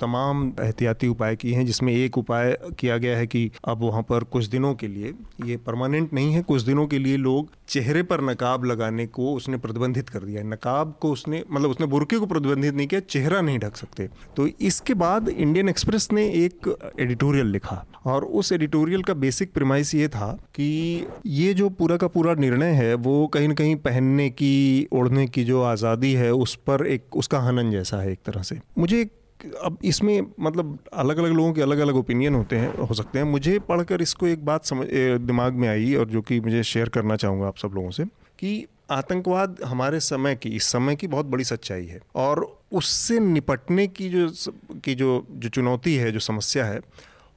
तमाम 0.00 0.46
एहतियाती 0.60 1.08
उपाय 1.08 1.36
किए 1.36 1.54
हैं, 1.54 1.64
जिसमें 1.66 1.92
एक 1.94 2.18
उपाय 2.18 2.56
किया 2.78 2.96
गया 2.96 3.16
है 3.18 3.26
कि 3.26 3.50
अब 3.64 3.82
वहाँ 3.82 4.02
पर 4.02 4.24
कुछ 4.26 4.46
दिनों 4.46 4.74
के 4.74 4.88
लिए, 4.88 5.12
ये 5.44 5.56
परमानेंट 5.58 6.12
नहीं 6.12 6.32
है, 6.32 6.42
कुछ 6.42 6.62
दिनों 6.62 6.86
के 6.86 6.98
लिए 6.98 7.16
लोग 7.18 7.50
चेहरे 7.68 8.02
पर 8.02 8.20
नकाब 8.22 8.64
लगाने 8.64 9.06
को 9.08 9.32
उसने 9.34 9.56
प्रतिबंधित 9.58 10.08
कर 10.08 10.20
दिया 10.20 10.40
है। 10.40 10.48
नकाब 10.48 10.94
को 11.00 11.10
उसने 11.12 11.42
मतलब 11.50 11.70
उसने 11.70 11.86
बुरके 11.86 12.18
को 12.18 12.26
प्रतिबंधित 12.26 12.74
नहीं 12.74 12.86
किया, 12.86 13.00
चेहरा 13.00 13.40
नहीं 13.40 13.58
ढक 13.58 13.76
सकते। 13.76 14.08
तो 14.36 14.46
इसके 14.46 14.94
बाद 14.94 15.28
इंडियन 15.28 15.68
एक्सप्रेस 15.68 16.08
ने 16.12 16.26
एक 16.36 16.74
एडिटोरियल 17.00 17.46
लिखा 17.46 17.84
और 18.06 18.24
उस 18.24 18.52
एडिटोरियल 18.52 19.02
का 19.02 19.14
बेसिक 19.16 19.52
प्रिमाइस 19.52 19.94
ये 19.94 20.08
था 20.08 20.32
कि 20.54 21.06
ये 21.26 21.52
जो 21.54 21.68
पूरा 21.70 21.96
का 21.96 22.06
पूरा 22.08 22.34
निर्णय 22.36 22.72
है 22.72 22.94
वो 22.98 23.26
कहीं 23.26 23.48
ना 23.48 23.54
कहीं 23.54 23.76
पहनने 23.76 24.28
की, 24.30 24.88
ओढ़ने 24.92 25.26
की 25.26 25.44
जो 25.44 25.62
आज़ादी 25.62 26.12
है, 26.12 26.32
उस 26.32 26.54
पर 26.66 26.86
एक, 26.86 27.16
उसका 27.16 27.38
हनन 27.38 27.70
जैसा 27.70 27.96
है 27.96 28.12
एक 28.12 28.18
तरह 28.26 28.42
से। 28.42 28.58
मुझे 28.78 29.08
अब 29.62 29.78
इसमें 29.84 30.20
मतलब 30.40 30.78
अलग 30.92 31.18
अलग 31.18 31.32
लोगों 31.32 31.52
के 31.52 31.62
अलग 31.62 31.78
अलग 31.78 31.96
ओपिनियन 31.96 32.34
होते 32.34 32.56
हैं, 32.56 32.76
हो 32.78 32.94
सकते 32.94 33.18
हैं। 33.18 33.26
मुझे 33.26 33.58
पढ़कर 33.58 34.02
इसको 34.02 34.26
एक 34.26 34.44
बात 34.44 34.64
समझ 34.64 34.86
दिमाग 35.20 35.52
में 35.52 35.68
आई 35.68 35.94
और 35.94 36.08
जो 36.08 36.22
कि 36.22 36.40
मुझे 36.40 36.62
शेयर 36.62 36.88
करना 36.88 37.16
चाहूँगा 37.16 37.46
आप 37.46 37.56
सब 37.56 37.74
लोगों 37.74 37.90
से 37.90 38.04
कि 38.38 38.66
आतंकवाद 38.90 39.56
हमारे 39.64 40.00
समय 40.00 40.34
की, 40.34 40.48
इस 40.48 40.64
समय 40.64 40.96
की 40.96 41.06
बहुत 41.06 41.26
बड़ी 41.26 41.44
सच्चाई 41.44 41.86
है 41.86 42.00
और 42.16 42.46
उससे 42.72 43.18
निपटने 43.20 43.86
की 43.86 44.08
जो 44.08 44.28
की 44.84 44.94
जो 44.94 45.26
जो 45.30 45.48
चुनौती 45.48 45.94
है, 45.94 46.10
जो 46.12 46.18
समस्या 46.18 46.64
है, 46.64 46.80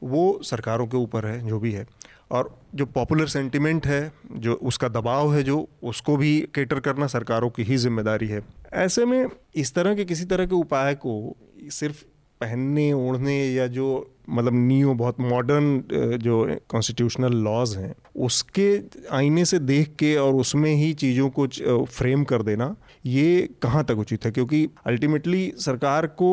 वो 0.03 0.39
सरकारों 0.43 0.87
के 0.87 0.97
ऊपर 0.97 1.25
है, 1.25 1.47
जो 1.47 1.59
भी 1.59 1.71
है। 1.71 1.85
और 2.31 2.55
जो 2.75 2.85
पॉपुलर 2.85 3.27
सेंटिमेंट 3.27 3.87
है, 3.87 4.11
जो 4.31 4.53
उसका 4.63 4.87
दबाव 4.89 5.33
है, 5.35 5.43
जो 5.43 5.67
उसको 5.83 6.15
भी 6.17 6.39
केटर 6.55 6.79
करना 6.79 7.07
सरकारों 7.07 7.49
की 7.49 7.63
ही 7.63 7.77
ज़िम्मेदारी 7.77 8.27
है। 8.27 8.41
ऐसे 8.73 9.05
में 9.05 9.27
इस 9.55 9.73
तरह 9.75 9.95
के 9.95 10.05
किसी 10.05 10.25
तरह 10.25 10.45
के 10.45 10.55
उपाय 10.55 10.95
को 10.95 11.35
सिर्फ़ 11.71 12.03
पहनने, 12.41 12.91
ओढ़ने 12.93 13.37
या 13.45 13.67
जो 13.67 13.87
मतलब 14.29 14.53
न्यू 14.55 14.93
बहुत 14.93 15.19
मॉडर्न 15.19 16.17
जो 16.17 16.35
कॉन्स्टिट्यूशनल 16.69 17.33
लॉज 17.43 17.75
हैं, 17.77 17.93
उसके 18.17 18.67
आईने 19.11 19.45
से 19.45 19.59
देख 19.59 19.95
के 19.99 20.15
और 20.15 20.33
उसमें 20.35 20.73
ही 20.73 20.93
चीज़ों 20.93 21.29
को 21.29 21.47
फ्रेम 21.85 22.23
कर 22.23 22.41
देना, 22.41 22.75
ये 23.05 23.49
कहाँ 23.61 23.83
तक 23.83 23.97
उचित 23.97 24.25
है? 24.25 24.31
क्योंकि 24.31 24.67
अल्टीमेटली 24.87 25.51
सरकार 25.57 26.07
को 26.07 26.31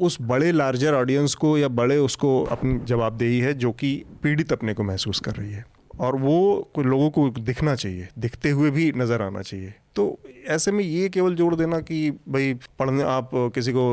उस 0.00 0.16
बड़े 0.22 0.52
लार्जर 0.52 0.94
ऑडियंस 0.94 1.34
को 1.34 1.56
या 1.58 1.68
बड़े 1.70 1.96
उसको 1.98 2.42
अपनी 2.50 2.78
जवाबदेही 2.86 3.38
है 3.40 3.54
जो 3.54 3.72
कि 3.72 3.94
पीड़ित 4.22 4.52
अपने 4.52 4.74
को 4.74 4.82
महसूस 4.84 5.20
कर 5.20 5.34
रही 5.34 5.52
है। 5.52 5.64
और 5.98 6.16
वो 6.16 6.70
लोगों 6.78 7.08
को 7.10 7.28
दिखना 7.30 7.74
चाहिए 7.74 8.08
दिखते 8.18 8.50
हुए 8.50 8.70
भी 8.70 8.90
नज़र 8.96 9.22
आना 9.22 9.40
चाहिए। 9.42 9.72
तो 9.96 10.18
ऐसे 10.48 10.72
में 10.72 10.82
ये 10.84 11.08
केवल 11.08 11.34
जोड़ 11.34 11.54
देना 11.54 11.80
कि 11.80 12.10
भाई 12.28 12.52
पढ़ने 12.78 13.02
आप 13.04 13.30
किसी 13.54 13.72
को 13.72 13.84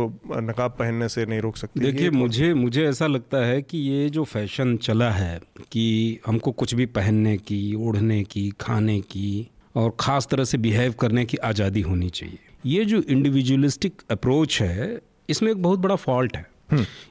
नकाब 0.41 0.75
पहनने 0.79 1.07
से 1.09 1.25
नहीं 1.25 1.39
रोक 1.41 1.57
सकते 1.57 1.79
देखिए 1.79 2.09
तो 2.09 2.17
मुझे 2.17 2.53
मुझे 2.53 2.85
ऐसा 2.87 3.07
लगता 3.07 3.45
है 3.45 3.61
कि 3.61 3.77
ये 3.77 4.09
जो 4.09 4.23
फ़ैशन 4.23 4.75
चला 4.77 5.09
है 5.11 5.39
कि 5.71 6.19
हमको 6.25 6.51
कुछ 6.51 6.73
भी 6.73 6.85
पहनने 6.85 7.37
की 7.37 7.73
ओढ़ने 7.77 8.23
की 8.23 8.49
खाने 8.61 8.99
की 9.01 9.47
और 9.75 9.95
ख़ास 9.99 10.27
तरह 10.31 10.43
से 10.43 10.57
बिहेव 10.57 10.93
करने 10.99 11.25
की 11.25 11.37
आज़ादी 11.43 11.81
होनी 11.81 12.09
चाहिए। 12.09 12.37
ये 12.65 12.85
जो 12.85 13.01
इंडिविजुअलिस्टिक 13.01 14.01
अप्रोच 14.11 14.61
है 14.61 15.01
इसमें 15.29 15.51
एक 15.51 15.61
बहुत 15.61 15.79
बड़ा 15.79 15.95
फॉल्ट 15.97 16.37
है। 16.37 16.45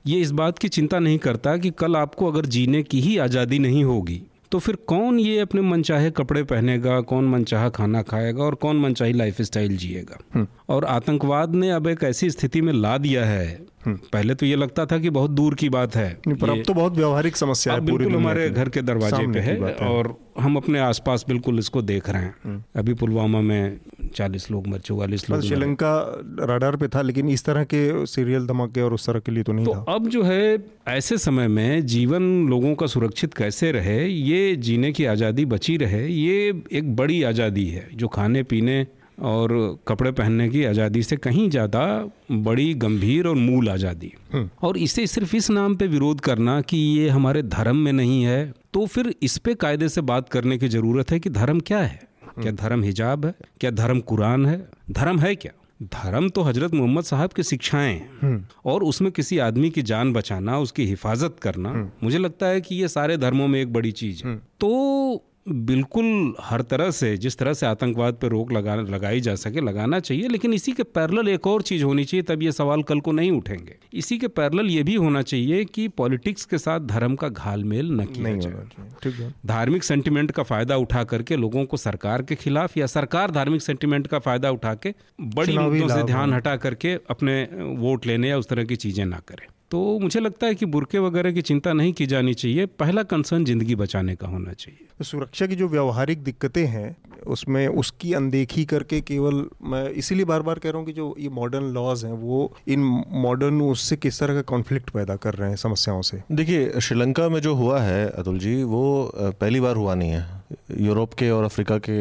ये 0.07 0.21
इस 0.21 0.31
बात 0.33 0.59
की 0.59 0.69
चिंता 0.69 0.99
नहीं 0.99 1.19
करता 1.19 1.57
कि 1.57 1.71
कल 1.71 1.97
आपको 1.97 2.31
अगर 2.31 2.47
जीने 2.47 2.83
की 2.83 3.01
ही 3.01 3.17
आज़ादी 3.19 3.59
नहीं 3.59 3.85
होगी 3.85 4.23
तो 4.53 4.59
फिर 4.59 4.77
कौन 4.87 5.19
ये 5.21 5.39
अपने 5.39 5.61
मनचाहे 5.61 6.11
कपड़े 6.11 6.43
पहनेगा, 6.43 7.01
कौन 7.01 7.29
मनचाहा 7.29 7.69
खाना 7.69 8.03
खाएगा 8.03 8.43
और 8.43 8.55
कौन 8.55 8.81
मनचाही 8.81 9.13
लाइफ 9.13 9.41
स्टाइल 9.43 9.77
जिएगा। 9.77 10.47
और 10.69 10.85
आतंकवाद 10.85 11.55
ने 11.55 11.71
अब 11.71 11.87
एक 11.87 12.03
ऐसी 12.05 12.31
स्थिति 12.31 12.61
में 12.61 12.73
ला 12.73 12.97
दिया 12.99 13.25
है। 13.25 13.61
पहले 13.87 14.35
तो 14.35 14.47
ये 14.47 14.57
लगता 14.57 14.87
था 14.87 14.99
कि 14.99 15.11
बहुत 15.11 15.31
दूर 15.31 15.55
की 15.55 15.69
बात 15.69 15.97
है। 15.97 16.09
पर 16.27 16.51
अब 16.51 16.63
तो 16.67 16.75
बहुत 16.75 16.97
व्यवहारिक 16.97 17.37
समस्या 17.37 17.75
है 17.75 17.81
बिल्कुल 17.81 18.15
हमारे 18.15 18.49
घर 18.51 18.69
के 18.69 18.83
दरवाजे 18.83 19.27
पे 19.33 19.41
है, 19.41 19.59
है। 19.61 19.75
और 19.89 20.17
हम 20.41 20.57
अपने 20.57 20.79
आसपास 20.81 21.25
बिल्कुल 21.29 21.59
इसको 21.59 21.83
देख 21.83 22.09
रहे 22.09 22.23
हैं। 22.23 22.35
हम्म। 22.45 22.63
अभी 22.77 22.95
पुलवामा 22.95 23.41
में 23.41 23.79
चालीस 24.15 24.51
लोग 24.51 24.67
मर 24.67 24.79
चौवालीस 24.79 25.29
लोग 25.31 25.41
श्रीलंका 25.41 25.93
राडार 26.41 26.77
पे 26.77 26.89
था 26.89 27.03
लेकिन 27.03 27.29
इस 27.29 27.45
तरह 27.45 27.65
के 27.65 27.85
सीरियल 28.07 28.47
धमाके 28.47 28.81
और 28.81 28.95
उस 28.95 29.07
तरह 29.07 29.21
के 29.21 29.33
लिए 29.33 29.43
तो 29.43 29.53
नहीं 29.53 29.67
तो 29.67 29.75
था। 29.75 29.95
अब 29.95 30.09
जो 30.09 30.23
है 30.23 30.59
ऐसे 30.89 31.19
समय 31.19 31.49
में 31.49 31.87
जीवन 31.87 32.47
लोगों 32.49 32.75
का 32.75 32.87
सुरक्षित 32.87 33.35
कैसे 33.35 33.73
रहे 33.73 34.05
ये 34.07 34.55
जीने 34.57 34.93
की 34.93 35.05
आज़ादी 35.07 35.45
बची 35.45 35.77
रहे 35.77 36.07
ये 36.09 36.63
एक 36.73 36.95
बड़ी 36.97 37.23
आज़ादी 37.23 37.67
है 37.67 37.89
जो 37.95 38.09
खाने 38.09 38.43
पीने 38.43 38.87
और 39.19 39.53
कपड़े 39.89 40.11
पहनने 40.13 40.49
की 40.49 40.65
आज़ादी 40.65 41.03
से 41.03 41.17
कहीं 41.17 41.49
ज़्यादा 41.51 41.85
बड़ी 42.33 42.73
गंभीर 42.77 43.27
और 43.27 43.35
मूल 43.37 43.69
आज़ादी। 43.71 44.13
हम्म। 44.33 44.49
और 44.63 44.79
इसे 44.79 45.07
सिर्फ़ 45.07 45.37
इस 45.37 45.51
नाम 45.51 45.75
पे 45.77 45.87
विरोध 45.87 46.21
करना 46.21 46.61
कि 46.61 46.77
ये 46.77 47.09
हमारे 47.09 47.43
धर्म 47.45 47.77
में 47.77 47.93
नहीं 47.93 48.23
है 48.25 48.53
तो 48.75 48.87
फिर 48.87 49.15
इस 49.23 49.37
पे 49.39 49.55
कायदे 49.57 49.89
से 49.89 50.01
बात 50.03 50.29
करने 50.29 50.59
की 50.59 50.69
ज़रूरत 50.69 51.11
है 51.11 51.19
कि 51.21 51.31
धर्म 51.31 51.61
क्या 51.61 51.79
है? 51.79 52.01
क्या 52.25 52.43
हम्म। 52.43 52.57
धर्म 52.57 52.83
हिजाब 52.83 53.27
है? 53.27 53.35
क्या 53.61 53.71
धर्म 53.73 54.01
कुरान 54.03 54.47
है? 54.47 54.57
धर्म 54.91 55.19
है 55.19 55.35
क्या? 55.37 55.53
धर्म 55.83 56.29
तो 56.29 56.43
हज़रत 56.43 56.75
मोहम्मद 56.75 57.05
साहब 57.05 57.33
की 57.33 57.43
शिक्षाएँ 57.43 57.93
हैं। 57.93 58.19
हम्म। 58.23 58.45
और 58.67 58.83
उसमें 58.85 59.11
किसी 59.13 59.39
आदमी 59.39 59.71
की 59.71 59.83
जान 59.83 60.13
बचाना 60.13 60.59
उसकी 60.59 60.87
हिफाजत 60.87 61.37
करना 61.43 61.73
मुझे 62.03 62.19
लगता 62.19 62.47
है 62.47 62.61
कि 62.61 62.75
ये 62.75 62.89
सारे 62.89 63.17
धर्मों 63.17 63.49
में 63.49 63.61
एक 63.61 63.73
बड़ी 63.73 63.93
चीज़ 63.93 64.25
है। 64.27 64.37
तो 64.61 65.25
बिल्कुल 65.47 66.35
हर 66.41 66.63
तरह 66.63 66.91
से 66.91 67.17
जिस 67.17 67.37
तरह 67.39 67.53
से 67.53 67.67
आतंकवाद 67.67 68.15
पर 68.15 68.29
रोक 68.29 68.53
लगा 68.53 68.75
लगाई 68.75 69.21
जा 69.21 69.35
सके 69.35 69.61
लगाना 69.61 70.01
चाहिए 70.01 70.29
लेकिन 70.29 70.55
इसी 70.55 70.73
के 70.73 70.83
पैरेलल 70.83 71.29
एक 71.29 71.47
और 71.47 71.63
चीज़ 71.63 71.85
होनी 71.85 72.05
चाहिए 72.05 72.23
तब 72.23 72.43
ये 72.43 72.53
सवाल 72.53 72.83
कल 72.83 73.01
को 73.01 73.13
नहीं 73.13 73.31
उठेंगे। 73.31 73.77
इसी 73.95 74.19
के 74.19 74.29
पैरेलल 74.29 74.71
ये 74.71 74.83
भी 74.83 74.95
होना 74.95 75.23
चाहिए 75.23 75.65
कि 75.65 75.89
पॉलिटिक्स 75.89 76.45
के 76.45 76.59
साथ 76.59 76.81
धर्म 76.81 77.15
का 77.15 77.29
घालमेल 77.29 77.91
न 77.93 78.05
किया 78.05 78.35
जाए। 78.37 78.67
ठीक 79.03 79.15
है। 79.15 79.35
धार्मिक 79.47 79.85
सेंटिमेंट 79.85 80.31
का 80.31 80.43
फ़ायदा 80.43 80.77
उठा 80.77 81.05
करके 81.05 81.37
लोगों 81.37 81.65
को 81.65 81.77
सरकार 81.77 82.23
के 82.23 82.35
खिलाफ 82.35 82.77
या 82.77 82.87
सरकार 82.87 83.31
धार्मिक 83.31 83.63
सेंटिमेंट 83.63 84.07
का 84.07 84.19
फ़ायदा 84.19 84.51
उठा 84.51 84.75
के 84.75 84.95
बड़ी 85.21 85.59
मुद्दों 85.59 85.89
से 85.89 86.03
ध्यान 86.03 86.33
हटा 86.33 86.57
करके 86.57 86.99
अपने 87.11 87.43
वोट 87.61 88.07
लेने 88.07 88.29
या 88.29 88.39
उस 88.39 88.49
तरह 88.49 88.65
की 88.65 88.77
चीज़ें 88.77 89.05
ना 89.05 89.21
करें। 89.29 89.47
तो 89.75 89.99
मुझे 89.99 90.21
लगता 90.21 90.47
है 90.47 90.55
कि 90.55 90.67
बुरके 90.67 90.99
वगैरह 90.99 91.33
की 91.33 91.43
चिंता 91.43 91.73
नहीं 91.73 91.93
की 91.93 92.07
जानी 92.07 92.33
चाहिए। 92.35 92.67
पहला 92.79 93.03
कंसर्न 93.03 93.45
ज़िंदगी 93.45 93.75
बचाने 93.75 94.15
का 94.17 94.27
होना 94.27 94.53
चाहिए। 94.55 94.87
तो 94.99 95.05
सुरक्षा 95.05 95.47
की 95.47 95.57
जो 95.57 95.69
व्यवहारिक 95.69 96.23
दिक्कतें 96.25 96.67
हैं 96.67 96.97
उसमें 97.27 97.67
उसकी 97.69 98.13
अनदेखी 98.13 98.65
करके 98.65 99.01
केवल 99.01 99.45
मैं 99.65 99.89
इसीलिए 99.93 100.25
बार 100.25 100.43
बार 100.43 100.59
कह 100.59 100.71
रहा 100.71 100.79
हूँ 100.79 100.87
कि 100.87 100.93
जो 100.93 101.15
ये 101.19 101.29
मॉडर्न 101.31 101.65
लॉज 101.75 102.05
हैं 102.05 102.13
वो 102.13 102.39
इन 102.69 102.81
मॉडर्न 103.23 103.61
उससे 103.63 103.97
किस 103.97 104.21
तरह 104.21 104.35
का 104.35 104.43
कॉन्फ्लिक्ट 104.51 104.91
पैदा 104.91 105.17
कर 105.17 105.35
रहे 105.35 105.49
हैं 105.49 105.57
समस्याओं 105.57 106.03
से? 106.03 106.23
देखिए 106.33 106.81
श्रीलंका 106.81 107.29
में 107.29 107.41
जो 107.41 107.55
हुआ 107.55 107.81
है 107.81 108.07
अतुल 108.13 108.39
जी 108.39 108.63
वो 108.65 108.85
पहली 109.17 109.61
बार 109.61 109.77
हुआ 109.77 109.95
नहीं 109.95 110.11
है। 110.11 110.45
यूरोप 110.81 111.15
के 111.15 111.31
और 111.31 111.45
अफ्रीका 111.45 111.79
के 111.89 111.99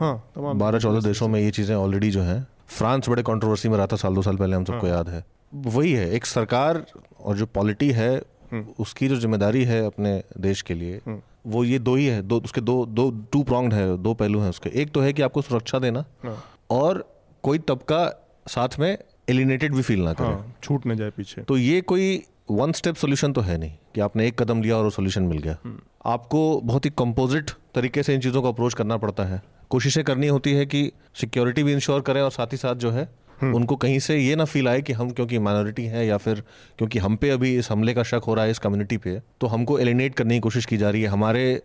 हाँ 0.00 0.14
बारह 0.36 0.78
चौदह 0.78 1.00
देशों 1.00 1.28
में 1.28 1.40
ये 1.40 1.50
चीज़ें 1.50 1.74
ऑलरेडी 1.76 2.10
जो 2.10 2.22
हैं। 2.22 2.46
फ्रांस 2.68 3.08
बड़े 3.08 3.22
कंट्रोवर्सी 3.22 3.68
में 3.68 3.76
रहा 3.76 3.86
था 3.86 3.96
साल 3.96 4.14
दो 4.14 4.22
साल 4.22 4.36
पहले 4.36 4.56
हम 4.56 4.64
सबको 4.64 4.86
हाँ। 4.86 4.94
याद 4.94 5.08
है। 5.08 5.24
वही 5.52 5.92
है 5.92 6.10
एक 6.10 6.26
सरकार 6.26 6.84
और 7.20 7.36
जो 7.36 7.46
पॉलिटी 7.46 7.90
है 7.90 8.14
हम्म। 8.52 8.74
उसकी 8.78 9.08
जो 9.08 9.16
ज़िम्मेदारी 9.16 9.64
है 9.64 9.84
अपने 9.86 10.22
देश 10.38 10.62
के 10.62 10.74
लिए 10.74 11.00
हम्म। 11.06 11.20
वो 11.46 11.64
ये 11.64 11.78
दो 11.78 11.94
ही 11.94 12.06
है 12.06 12.20
दो 12.22 12.40
उसके 12.40 12.60
दो 12.60 12.84
दो 12.86 13.10
टू 13.32 13.42
प्रॉन्ग 13.42 13.72
है 13.72 13.96
दो 13.98 14.14
पहलू 14.14 14.40
हैं 14.40 14.50
उसके 14.50 14.70
एक 14.72 14.90
तो 14.90 15.00
है 15.00 15.12
कि 15.12 15.22
आपको 15.22 15.42
सुरक्षा 15.42 15.78
देना 15.78 16.04
हाँ। 16.24 16.36
और 16.70 17.04
कोई 17.44 17.58
तबका 17.58 18.04
साथ 18.48 18.78
में 18.78 18.96
एलिनेटेड 19.30 19.74
भी 19.74 19.82
फील 19.82 20.00
ना 20.00 20.12
करे 20.12 20.26
हाँ, 20.26 20.54
छूट 20.62 20.86
न 20.86 20.96
जाए 20.96 21.10
पीछे 21.10 21.42
तो 21.42 21.56
ये 21.56 21.80
कोई 21.80 22.22
वन 22.50 22.72
स्टेप 22.72 22.96
सोल्यूशन 22.96 23.32
तो 23.32 23.40
है 23.40 23.56
नहीं 23.58 23.72
कि 23.94 24.00
आपने 24.00 24.26
एक 24.26 24.42
कदम 24.42 24.62
लिया 24.62 24.76
और 24.76 24.84
वो 24.84 24.90
सोल्यूशन 24.90 25.22
मिल 25.22 25.38
गया 25.38 25.56
हम्म। 25.64 25.80
आपको 26.06 26.60
बहुत 26.60 26.84
ही 26.84 26.90
कंपोजिट 26.90 27.50
तरीके 27.74 28.02
से 28.02 28.14
इन 28.14 28.20
चीज़ों 28.20 28.42
को 28.42 28.48
अप्रोच 28.48 28.74
करना 28.74 28.96
पड़ता 28.96 29.24
है 29.24 29.42
कोशिशें 29.70 30.02
करनी 30.04 30.26
होती 30.26 30.52
है 30.52 30.66
कि 30.66 30.90
सिक्योरिटी 31.14 31.62
भी 31.62 31.72
इंश्योर 31.72 32.00
करें 32.00 32.20
और 32.22 32.30
साथ 32.30 32.46
ही 32.46 32.56
साथ 32.56 32.74
जो 32.74 32.90
है। 32.90 33.08
उनको 33.44 33.76
कहीं 33.76 33.98
से 33.98 34.18
ये 34.18 34.36
ना 34.36 34.44
फील 34.44 34.68
आए 34.68 34.82
कि 34.82 34.92
हम 34.92 35.10
क्योंकि 35.10 35.38
माइनॉरिटी 35.38 35.84
हैं 35.84 36.04
या 36.04 36.16
फिर 36.16 36.42
क्योंकि 36.78 36.98
हम 36.98 37.16
पे 37.16 37.30
अभी 37.30 37.56
इस 37.58 37.70
हमले 37.70 37.94
का 37.94 38.02
शक 38.02 38.22
हो 38.26 38.34
रहा 38.34 38.44
है 38.44 38.50
इस 38.50 38.58
कम्युनिटी 38.58 38.96
पे 38.96 39.18
तो 39.40 39.46
हमको 39.46 39.78
एलिनेट 39.78 40.14
करने 40.14 40.34
की 40.34 40.40
कोशिश 40.40 40.66
की 40.66 40.76
जा 40.76 40.90
रही 40.90 41.02
है। 41.02 41.08
हमारे 41.08 41.62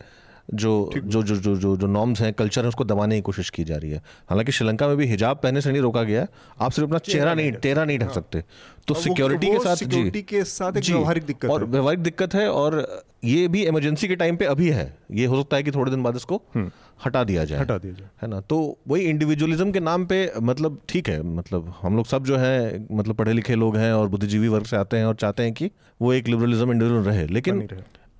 जो 0.53 0.91
जो 0.95 1.21
जो 1.23 1.35
जो 1.35 1.55
जो 1.55 1.75
जो 1.77 1.87
नॉर्म्स 1.87 2.21
हैं 2.21 2.33
कल्चर 2.33 2.61
है 2.61 2.67
उसको 2.67 2.83
दबाने 2.83 3.15
की 3.15 3.21
कोशिश 3.21 3.49
की 3.49 3.63
जा 3.63 3.77
रही 3.77 3.91
है। 3.91 4.01
हालाँकि 4.29 4.51
श्रीलंका 4.51 4.87
में 4.87 4.97
भी 4.97 5.05
हिजाब 5.05 5.37
पहनने 5.37 5.61
से 5.61 5.71
नहीं 5.71 5.81
रोका 5.81 6.03
गया 6.03 6.27
आप 6.61 6.71
सिर्फ़ 6.71 6.89
अपना 6.89 6.99
चेहरा 6.99 7.33
नहीं 7.33 7.51
चेहरा 7.53 7.85
नहीं 7.85 7.97
ढक 7.99 8.05
हाँ। 8.05 8.13
सकते। 8.13 8.43
तो 8.87 8.93
सिक्योरिटी 8.93 9.47
के 9.47 9.59
साथ 9.59 9.75
सिक्योरिटी 9.75 10.21
के 10.21 10.43
साथ 10.43 10.77
एक 10.77 10.89
व्यवहारिक 10.89 11.23
दिक्कत 11.23 11.49
और 11.49 11.65
व्यवहारिक 11.65 11.99
दिक्कत 11.99 12.33
है 12.35 12.49
और 12.49 13.03
ये 13.23 13.47
भी 13.47 13.63
इमरजेंसी 13.63 14.07
के 14.07 14.15
टाइम 14.15 14.35
पे 14.35 14.45
अभी 14.45 14.69
है। 14.69 14.97
ये 15.11 15.25
हो 15.25 15.41
सकता 15.41 15.57
है 15.57 15.63
कि 15.63 15.71
थोड़े 15.71 15.91
दिन 15.91 16.03
बाद 16.03 16.15
इसको 16.15 16.41
हम्म। 16.55 16.71
हटा 17.05 17.23
दिया 17.23 17.43
जाए। 17.45 17.59
हटा 17.59 17.77
दिया 17.77 17.93
जाए। 17.93 18.09
है 18.21 18.27
ना? 18.27 18.39
तो 18.41 18.77
वही 18.87 19.03
इंडिविजुअलिज्म 19.03 19.71
के 19.71 19.79
नाम 19.79 20.05
पे 20.05 20.31
मतलब 20.41 20.79
ठीक 20.89 21.09
है 21.09 21.21
मतलब 21.23 21.73
हम 21.81 21.95
लोग 21.95 22.05
सब 22.05 22.25
जो 22.25 22.37
है 22.37 22.87
मतलब 22.91 23.15
पढ़े 23.15 23.33
लिखे 23.33 23.55
लोग 23.55 23.77
हैं 23.77 23.93
और 23.93 24.09
बुद्धिजीवी 24.09 24.47
वर्ग 24.47 24.65
से 24.65 24.77
आते 24.77 24.97
हैं 24.97 25.05
और 25.05 25.15
चाहते 25.15 25.43
हैं 25.43 25.53
कि 25.53 25.71
वो 26.01 26.13
एक 26.13 26.27
लिबरलिज्म 26.27 26.71
इंडिविजुअल 26.71 27.03
रहे। 27.03 27.27
लेकिन 27.27 27.67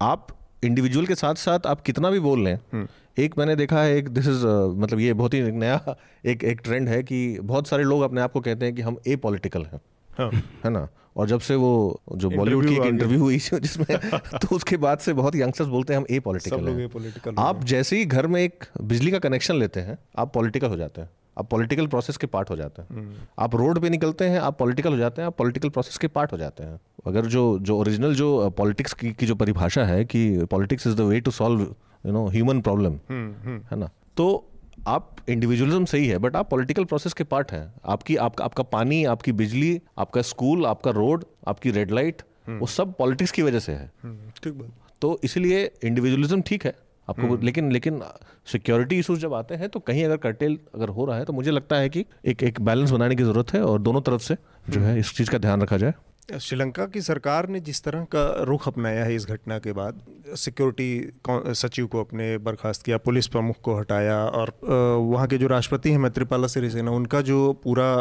आप 0.02 0.28
इंडिविजुअल 0.64 1.06
के 1.06 1.16
साथ 1.16 1.36
साथ 1.36 1.60
आप 1.66 1.82
कितना 1.82 2.10
भी 2.10 2.20
बोल 2.20 2.44
लें 2.44 2.56
हम्म। 2.74 2.88
एक 3.20 3.38
मैंने 3.38 3.56
देखा 3.56 3.82
है 3.84 3.98
एक 3.98 4.10
दिस 4.10 4.28
इज़ 4.28 4.46
मतलब 4.78 5.00
ये 5.00 5.14
बहुत 5.14 5.34
ही 5.34 5.42
नया 5.52 5.96
एक 6.26 6.44
एक 6.44 6.62
ट्रेंड 6.64 6.90
है 6.90 7.04
कि 7.04 7.40
बहुत 7.40 7.68
सारे 7.68 7.84
लोग 7.84 8.02
अपने 8.02 8.22
आप 8.22 8.32
को 8.32 8.42
कहते 8.42 8.66
हैं 8.66 8.76
कि 8.76 8.82
हम 8.82 8.98
ए 9.08 9.16
पॉलिटिकल 9.16 9.62
हैं। 9.62 9.82
हाँ। 10.18 10.32
है 10.66 10.70
ना? 10.70 10.88
और 11.18 11.28
जब 11.28 11.40
से 11.40 11.56
वो 11.56 12.02
जो 12.16 12.30
बॉलीवुड 12.30 12.68
की 12.68 12.76
एक 12.76 12.82
इंटरव्यू 12.82 13.20
हुई 13.20 13.38
जिसमें 13.38 14.00
तो 14.42 14.56
उसके 14.56 14.78
बाद 14.78 15.00
से 15.00 15.14
बहुत 15.14 15.36
यंगस्टर्स 15.36 15.70
बोलते 15.70 15.94
हैं 15.94 16.00
हम 16.00 16.06
ए 16.12 16.20
पॉलिटिकल 16.20 16.68
हैं। 16.68 17.36
आप 17.38 17.64
जैसे 17.64 17.98
ही 17.98 18.06
घर 18.06 18.28
में 18.28 18.42
एक 18.42 18.66
बिजली 18.82 19.12
का 19.12 19.20
कनेक्शन 19.20 19.56
लेते 19.56 19.80
हैं 19.80 19.98
आप 20.18 20.34
पॉलिटिकल 20.34 20.68
हो 20.68 20.78
जाते 20.78 21.02
हैं। 21.02 21.10
आप 21.38 21.50
पॉलिटिकल 21.50 21.88
प्रोसेस 21.88 22.18
के 22.18 22.28
पार्ट 22.28 22.50
हो 22.50 22.56
जाते 22.56 22.82
हैं। 22.82 22.90
हम्म। 22.90 23.16
आप 23.40 23.56
रोड 23.56 23.80
पे 23.80 23.90
निकलते 23.90 24.26
हैं 24.26 24.40
आप 24.40 24.58
पॉलिटिकल 24.60 24.92
हो 24.92 24.98
जाते 24.98 25.22
हैं 25.22 25.28
आप 25.28 25.38
पॉलिटिकल 25.38 25.70
प्रोसेस 25.70 25.98
के 25.98 26.08
पार्ट 26.08 26.34
हो 26.34 26.38
जाते 26.38 26.64
हैं। 26.64 26.80
अगर 27.08 27.26
जो 27.26 27.60
जो 27.60 27.78
ओरिजिनल 27.78 28.16
जो 28.16 28.50
पॉलिटिक्स 28.50 28.94
की, 28.94 29.12
की 29.14 29.26
जो 29.26 29.36
परिभाषा 29.36 29.86
है 29.86 30.06
कि 30.06 30.46
politics 30.46 30.88
is 30.88 30.96
the 30.96 31.02
way 31.02 31.20
to 31.20 31.32
solve 31.32 31.62
you 32.06 32.12
know 32.12 32.28
human 32.28 32.62
problem 32.62 32.94
है 33.12 33.76
ना? 33.76 33.90
तो 34.18 34.48
आप 34.88 35.16
इंडिविजुअलिज्म 35.30 35.86
सही 35.86 36.08
है 36.08 36.18
बट 36.18 36.36
आप 36.36 36.50
पॉलिटिकल 36.50 36.86
प्रोसेस 36.86 37.14
के 37.14 37.24
पार्ट 37.24 37.52
हैं। 37.52 37.74
आपकी 37.86 38.16
आपका 38.16 38.46
आपका 38.46 38.64
पानी 38.64 39.04
आपकी 39.06 39.32
बिजली 39.32 39.82
आपका 39.98 40.22
स्कूल 40.22 40.66
आपका 40.66 40.92
रोड 40.92 41.26
आपकी 41.48 41.72
रेड 41.72 41.92
लाइट 41.92 42.22
हम्म। 42.48 42.60
वो 42.60 42.68
सब 42.68 42.94
पॉलिटिक्स 42.94 43.32
की 43.32 43.42
वजह 43.42 43.60
से 43.60 43.72
है। 43.72 43.92
हम्म, 44.04 44.18
ठीक 44.44 44.54
बात। 44.54 44.72
तो 45.02 45.20
इसलिए 45.24 45.72
इंडिविजुअलिज्म 45.84 46.42
ठीक 46.42 46.66
है। 46.66 46.76
आपको 47.10 47.28
hmm. 47.28 47.44
लेकिन 47.44 47.72
लेकिन 47.72 48.02
सिक्योरिटी 48.46 49.00
इशूज 49.00 49.20
जब 49.20 49.34
आते 49.34 49.56
हैं 49.56 49.70
तो 49.70 49.80
कहीं 49.80 50.06
अगर 50.06 50.18
कर्टेल 50.18 50.60
अगर 50.76 50.90
हो 50.90 51.06
रहा 51.06 51.18
है 51.18 51.26
तो 51.26 51.34
मुझे 51.34 51.52
लगता 51.52 51.76
है 51.76 51.90
कि 51.90 52.06
एक 52.26 52.44
एक 52.44 52.62
बैलेंस 52.62 52.92
बनाने 52.92 53.16
की 53.16 53.24
ज़रूरत 53.24 53.54
है 53.54 53.64
और 53.64 53.82
दोनों 53.82 54.02
तरफ़ 54.02 54.22
से 54.22 54.38
जो 54.70 54.80
है 54.80 55.00
इस 55.00 55.14
चीज़ 55.18 55.30
का 55.30 55.38
ध्यान 55.38 55.62
रखा 55.62 55.78
जाए 55.78 55.94
श्रीलंका 56.40 56.86
की 56.86 57.02
सरकार 57.02 57.50
ने 57.50 57.60
जिस 57.60 57.84
तरह 57.84 58.04
का 58.04 58.44
रुख 58.44 58.68
अपनाया 58.68 59.06
है 59.06 59.16
इस 59.16 59.26
घटना 59.26 59.60
के 59.60 59.72
बाद 59.72 60.02
सिक्योरिटी 60.36 61.14
सचिव 61.30 61.88
को 61.88 62.00
अपने 62.00 62.38
बर्खास्त 62.38 62.84
किया 62.84 62.98
पुलिस 62.98 63.28
प्रमुख 63.28 63.56
को 63.64 63.78
हटाया 63.78 64.26
और 64.26 64.60
वहाँ 64.98 65.28
के 65.28 65.38
जो 65.38 65.48
राष्ट्रपति 65.48 65.92
हैं 65.92 65.98
मैत्रीपाला 65.98 66.48
सिरिसेना 66.48 66.92
उनका 66.92 67.22
जो 67.22 67.54
पूरा 67.54 67.96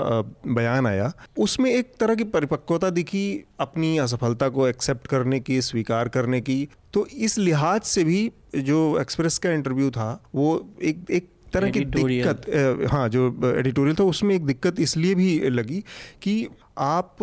बयान 0.46 0.86
आया 0.86 1.12
उसमें 1.38 1.70
एक 1.70 1.92
तरह 2.00 2.14
की 2.14 2.24
परिपक्वता 2.24 2.90
दिखी 2.90 3.44
अपनी 3.60 3.98
असफलता 3.98 4.48
को 4.48 4.68
एक्सेप्ट 4.68 5.06
करने 5.06 5.40
की 5.40 5.62
स्वीकार 5.62 6.08
करने 6.08 6.40
की। 6.40 6.68
तो 6.92 7.06
इस 7.06 7.38
लिहाज 7.38 7.80
से 7.80 8.04
भी 8.04 8.32
जो 8.56 8.98
एक्सप्रेस 9.00 9.38
का 9.38 9.50
इंटरव्यू 9.50 9.90
था 9.90 10.22
वो 10.34 10.74
एक 10.82 11.04
एक 11.10 11.28
तरह 11.52 11.70
की 11.70 11.80
दिक्कत 11.80 12.86
हाँ 12.90 13.08
जो 13.08 13.52
एडिटोरियल 13.56 13.96
था 13.96 14.04
उसमें 14.04 14.34
एक 14.34 14.46
दिक्कत 14.46 14.80
इसलिए 14.80 15.14
भी 15.14 15.50
लगी 15.50 15.84
कि 16.22 16.48
आप 16.78 17.16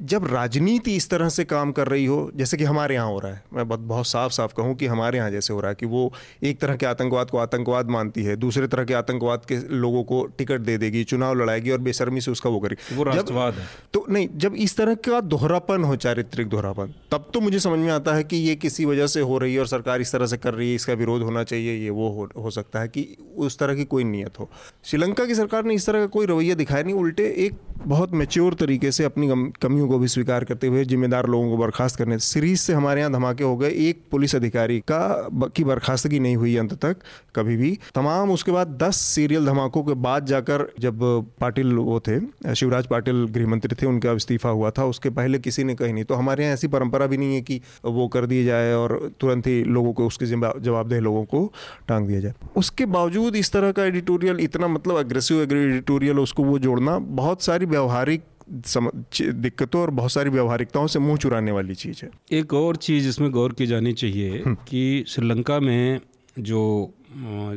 जब 0.00 0.26
राजनीति 0.32 0.94
इस 0.96 1.08
तरह 1.10 1.28
से 1.28 1.44
काम 1.44 1.70
कर 1.72 1.88
रही 1.88 2.04
हो 2.04 2.30
जैसे 2.36 2.56
कि 2.56 2.64
हमारे 2.64 2.94
यहाँ 2.94 3.06
हो 3.06 3.18
रहा 3.18 3.32
है 3.32 3.42
मैं 3.52 3.66
बहुत 3.68 3.80
बहुत 3.80 4.06
साफ़ 4.06 4.32
साफ़ 4.32 4.52
कहूँ 4.54 4.74
कि 4.74 4.86
हमारे 4.86 5.18
यहाँ 5.18 5.30
जैसे 5.30 5.52
हो 5.52 5.60
रहा 5.60 5.68
है 5.68 5.74
कि 5.74 5.86
वो 5.86 6.12
एक 6.42 6.58
तरह 6.58 6.76
के 6.76 6.86
आतंकवाद 6.86 7.30
को 7.30 7.38
आतंकवाद 7.38 7.90
मानती 7.90 8.22
है 8.22 8.36
दूसरे 8.36 8.68
तरह 8.68 8.84
के 8.84 8.94
आतंकवाद 8.94 9.44
के 9.44 9.56
लोगों 9.76 10.02
को 10.04 10.24
टिकट 10.38 10.60
दे 10.60 10.76
देगी 10.78 11.02
चुनाव 11.04 11.34
लड़ाएगी 11.34 11.70
और 11.70 11.78
बेशर्मी 11.78 12.20
से 12.20 12.30
उसका 12.30 12.50
वो 12.50 12.60
करेगी। 12.60 12.96
वो 12.96 13.04
राष्ट्रवाद 13.04 13.54
है। 13.54 13.66
तो 13.92 14.04
नहीं 14.10 14.28
जब 14.36 14.54
इस 14.54 14.76
तरह 14.76 14.94
का 14.94 15.20
दोहरापन 15.20 15.84
हो 15.84 15.96
चारित्रिक 15.96 16.48
दोहरापन 16.48 16.94
तब 17.12 17.30
तो 17.34 17.40
मुझे 17.40 17.58
समझ 17.58 17.78
में 17.78 17.92
आता 17.92 18.14
है 18.14 18.24
कि 18.24 18.36
ये 18.36 18.54
किसी 18.56 18.84
वजह 18.84 19.06
से 19.06 19.20
हो 19.20 19.38
रही 19.38 19.54
है 19.54 19.60
और 19.60 19.66
सरकार 19.66 20.00
इस 20.00 20.12
तरह 20.12 20.26
से 20.26 20.36
कर 20.36 20.54
रही 20.54 20.68
है 20.68 20.74
इसका 20.74 20.92
विरोध 20.94 21.22
होना 21.22 21.44
चाहिए 21.44 21.74
ये 21.74 21.90
वो 21.90 22.08
हो, 22.10 22.28
हो 22.42 22.50
सकता 22.50 22.80
है 22.80 22.88
कि 22.88 23.06
उस 23.36 23.58
तरह 23.58 23.74
की 23.74 23.84
कोई 23.84 24.04
नीयत 24.04 24.38
हो। 24.38 24.48
श्रीलंका 24.84 25.24
की 25.26 25.34
सरकार 25.34 25.64
ने 25.64 25.74
इस 25.74 25.86
तरह 25.86 26.00
का 26.00 26.06
कोई 26.06 26.26
रवैया 26.26 26.54
दिखाया 26.54 26.82
नहीं 26.82 26.94
उल्टे 26.94 27.24
एक 27.38 27.58
बहुत 27.86 28.12
मेच्योर 28.12 28.54
तरीके 28.54 28.92
से 28.92 29.04
अपनी 29.04 29.28
कमियों 29.62 29.87
को 29.88 29.98
भी 29.98 30.08
स्वीकार 30.08 30.44
करते 30.44 30.66
हुए 30.66 30.84
जिम्मेदार 30.84 31.26
लोगों 31.26 31.50
को 31.50 31.56
बर्खास्त 31.56 31.98
करने 31.98 32.18
सीरीज़ 32.20 32.60
से 32.60 32.72
हमारे 32.72 33.00
यहाँ 33.00 33.12
धमाके 33.12 33.44
हो 33.44 33.56
गए। 33.56 33.70
एक 33.88 34.02
पुलिस 34.10 34.34
अधिकारी 34.36 34.78
का 34.90 35.48
की 35.56 35.64
बर्खास्तगी 35.64 36.18
नहीं 36.20 36.36
हुई 36.36 36.56
अंत 36.56 36.72
तक, 36.74 36.96
कभी 37.36 37.56
भी। 37.56 37.78
तमाम 37.94 38.30
उसके 38.30 38.52
बाद 38.52 38.78
दस 38.82 38.96
सीरियल 38.96 39.46
धमाकों 39.46 39.82
के 39.84 39.94
बाद 40.00 40.26
जाकर 40.26 40.66
जब 40.80 41.00
पाटिल 41.40 41.74
वो 41.74 42.00
थे, 42.08 42.18
शिवराज 42.54 42.86
पाटिल 42.86 43.24
गृह 43.30 43.48
मंत्री 43.48 43.76
थे, 43.82 43.86
उनका 43.86 44.12
इस्तीफा 44.12 44.48
हुआ 44.50 44.70
था। 44.70 44.84
उसके 44.86 45.10
पहले 45.10 45.38
किसी 45.38 45.64
ने 45.64 45.74
कही 45.74 45.92
नहीं। 45.92 46.04
तो 46.04 46.14
हमारे 46.14 46.44
यहाँ 46.44 46.54
ऐसी 46.54 46.68
परंपरा 46.68 47.06
भी 47.06 47.16
नहीं 47.16 47.34
है 47.34 47.40
कि 47.40 47.60
वो 47.84 48.08
कर 48.08 48.26
दिए 48.26 48.44
जाए 48.44 48.72
और 48.74 48.98
तुरंत 49.20 49.46
ही 49.46 49.62
लोगों 49.64 49.92
को 49.92 50.06
उसके 50.06 50.26
जवाबदेह 50.26 51.00
लोगों 51.00 51.24
को 51.24 51.52
टांग 51.88 52.06
दिया 52.06 52.20
जाए। 52.20 52.34
उसके 52.56 52.86
बावजूद 52.88 53.36
इस 53.36 53.52
तरह 53.52 53.72
का 53.72 53.84
एडिटोरियल, 53.84 54.40
इतना 54.40 54.68
मतलब 54.68 54.96
अग्रेसिव 54.96 55.42
एडिटोरियल, 55.42 56.18
उसको 56.18 56.44
वो 56.44 56.58
जोड़ना, 56.58 56.98
बहुत 56.98 57.42
सारी 57.42 57.66
व्यवहारिक 57.66 58.22
दिक्कतों 58.48 59.80
और 59.80 59.90
बहुत 59.92 60.12
सारी 60.12 60.30
व्यवहारिकताओं 60.30 60.86
से 60.86 60.98
मुँह 60.98 61.16
चुराने 61.16 61.52
वाली 61.52 61.74
चीज़ 61.74 62.04
है 62.04 62.10
एक 62.32 62.54
और 62.54 62.76
चीज़ 62.78 63.08
इसमें 63.08 63.30
गौर 63.30 63.52
की 63.52 63.66
जानी 63.66 63.92
चाहिए 63.94 64.38
हम्म। 64.38 64.54
कि 64.68 65.04
श्रीलंका 65.08 65.58
में 65.60 66.00
जो 66.40 66.62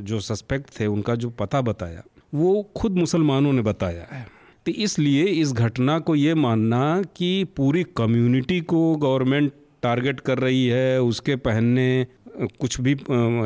जो 0.02 0.20
सस्पेक्ट 0.22 0.80
थे 0.80 0.86
उनका 0.88 1.16
जो 1.16 1.30
पता 1.40 1.62
बताया 1.62 2.04
वो 2.34 2.62
खुद 2.78 2.98
मुसलमानों 2.98 3.54
ने 3.54 3.62
बताया 3.62 4.08
है 4.12 4.26
तो 4.66 4.72
इसलिए 4.80 5.24
इस 5.26 5.52
घटना 5.54 5.98
को 6.00 6.16
ये 6.16 6.34
मानना 6.36 7.02
कि 7.16 7.44
पूरी 7.58 7.84
कम्युनिटी 7.98 8.60
को 8.64 8.96
गवर्नमेंट 8.98 9.52
टारगेट 9.84 10.20
कर 10.20 10.40
रही 10.40 10.66
है 10.68 11.02
उसके 11.02 11.36
पहनने 11.42 12.06
कुछ 12.60 12.80
भी 12.82 12.96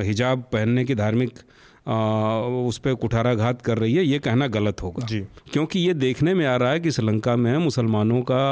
हिजाब 0.04 0.44
पहनने 0.54 0.84
की 0.86 0.96
धार्मिक 0.96 1.40
उस 1.88 2.78
पर 2.78 2.94
कुठाराघात 2.94 3.62
कर 3.62 3.78
रही 3.78 3.96
है 3.96 4.04
ये 4.04 4.20
कहना 4.20 4.48
गलत 4.50 4.82
होगा 4.84 5.06
जी 5.06 5.20
क्योंकि 5.54 5.80
ये 5.80 5.94
देखने 5.96 6.34
में 6.34 6.46
आ 6.46 6.56
रहा 6.56 6.72
है 6.72 6.80
कि 6.80 6.92
श्रीलंका 6.92 7.36
में 7.36 7.58
मुसलमानों 7.58 8.22
का 8.22 8.44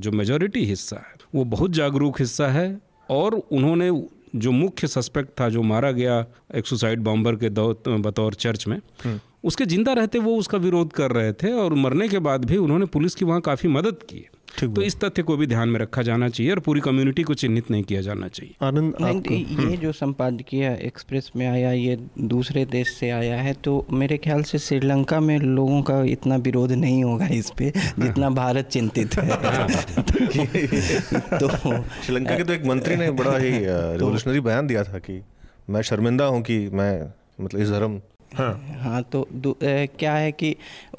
जो 0.00 0.12
मेजोरिटी 0.12 0.64
हिस्सा 0.64 0.96
है 0.98 1.18
वो 1.34 1.44
बहुत 1.46 1.70
जागरूक 1.72 2.20
हिस्सा 2.20 2.48
है 2.48 2.68
और 3.10 3.34
उन्होंने 3.34 3.90
जो 4.36 4.52
मुख्य 4.52 4.86
सस्पेक्ट 4.86 5.30
था 5.40 5.48
जो 5.48 5.62
मारा 5.62 5.90
गया 5.92 6.18
एक्सोसाइड 6.20 6.64
सुसाइड 6.64 7.00
बॉम्बर 7.00 7.36
के 7.36 7.48
दौर 7.50 7.98
बतौर 8.00 8.34
चर्च 8.36 8.66
में 8.66 8.76
हम्म। 9.04 9.18
उसके 9.44 9.66
ज़िंदा 9.66 9.92
रहते 9.92 10.18
वो 10.18 10.36
उसका 10.36 10.58
विरोध 10.58 10.92
कर 10.92 11.10
रहे 11.10 11.32
थे 11.32 11.52
और 11.52 11.74
मरने 11.74 12.08
के 12.08 12.18
बाद 12.18 12.44
भी 12.44 12.56
उन्होंने 12.56 12.86
पुलिस 12.86 13.14
की 13.14 13.24
वहाँ 13.24 13.40
काफ़ी 13.40 13.68
मदद 13.68 13.96
की। 14.02 14.28
तो 14.60 14.82
इस 14.82 15.00
तथ्य 15.00 15.22
को 15.22 15.36
भी 15.36 15.46
ध्यान 15.46 15.68
में 15.68 15.80
रखा 15.80 16.02
जाना 16.02 16.28
चाहिए 16.28 16.52
और 16.52 16.60
पूरी 16.60 16.80
कम्युनिटी 16.80 17.22
को 17.22 17.34
चिन्हित 17.34 17.70
नहीं 17.70 17.82
किया 17.82 18.00
जाना 18.00 18.28
चाहिए। 18.28 18.54
आनंद 18.62 19.24
ये 19.30 19.38
हम्म। 19.38 19.76
जो 19.76 19.92
संपादकीय 19.92 20.78
एक्सप्रेस 20.82 21.30
में 21.36 21.46
आया 21.46 21.72
ये 21.72 21.98
दूसरे 22.18 22.64
देश 22.64 22.94
से 22.94 23.10
आया 23.10 23.36
है 23.36 23.54
तो 23.54 23.86
मेरे 23.92 24.18
ख्याल 24.18 24.42
से 24.42 24.58
श्रीलंका 24.58 25.20
में 25.20 25.38
लोगों 25.38 25.82
का 25.82 26.02
इतना 26.02 26.36
विरोध 26.36 26.72
नहीं 26.72 27.04
होगा 27.04 27.26
इस 27.26 27.50
पे 27.50 27.72
जितना 27.76 28.30
भारत 28.30 28.64
चिंतित 28.64 29.14
है। 29.14 29.28
तो 31.38 31.48
श्रीलंका 31.48 32.36
के 32.36 32.44
तो 32.44 32.52
एक 32.52 32.66
मंत्री 32.66 32.96
ने 32.96 33.10
बड़ा 33.10 33.38
ही 33.38 33.50
रिवोल्यूशनरी 33.50 34.36
तो, 34.36 34.42
बयान 34.42 34.66
दिया 34.66 34.84
था 34.84 34.98
कि 34.98 35.22
मैं 35.70 35.82
शर्मिंदा 35.82 36.24
हूँ 36.24 36.42
कि 36.42 36.68
मैं 36.68 37.12
मतलब 37.40 37.60
इस 37.60 37.70
धर्म 37.70 38.00
हाँ 38.32 38.52
हाँ 38.80 39.02
तो 39.02 39.26
ए, 39.62 39.88
क्या 39.98 40.14
है 40.14 40.30
कि 40.32 40.54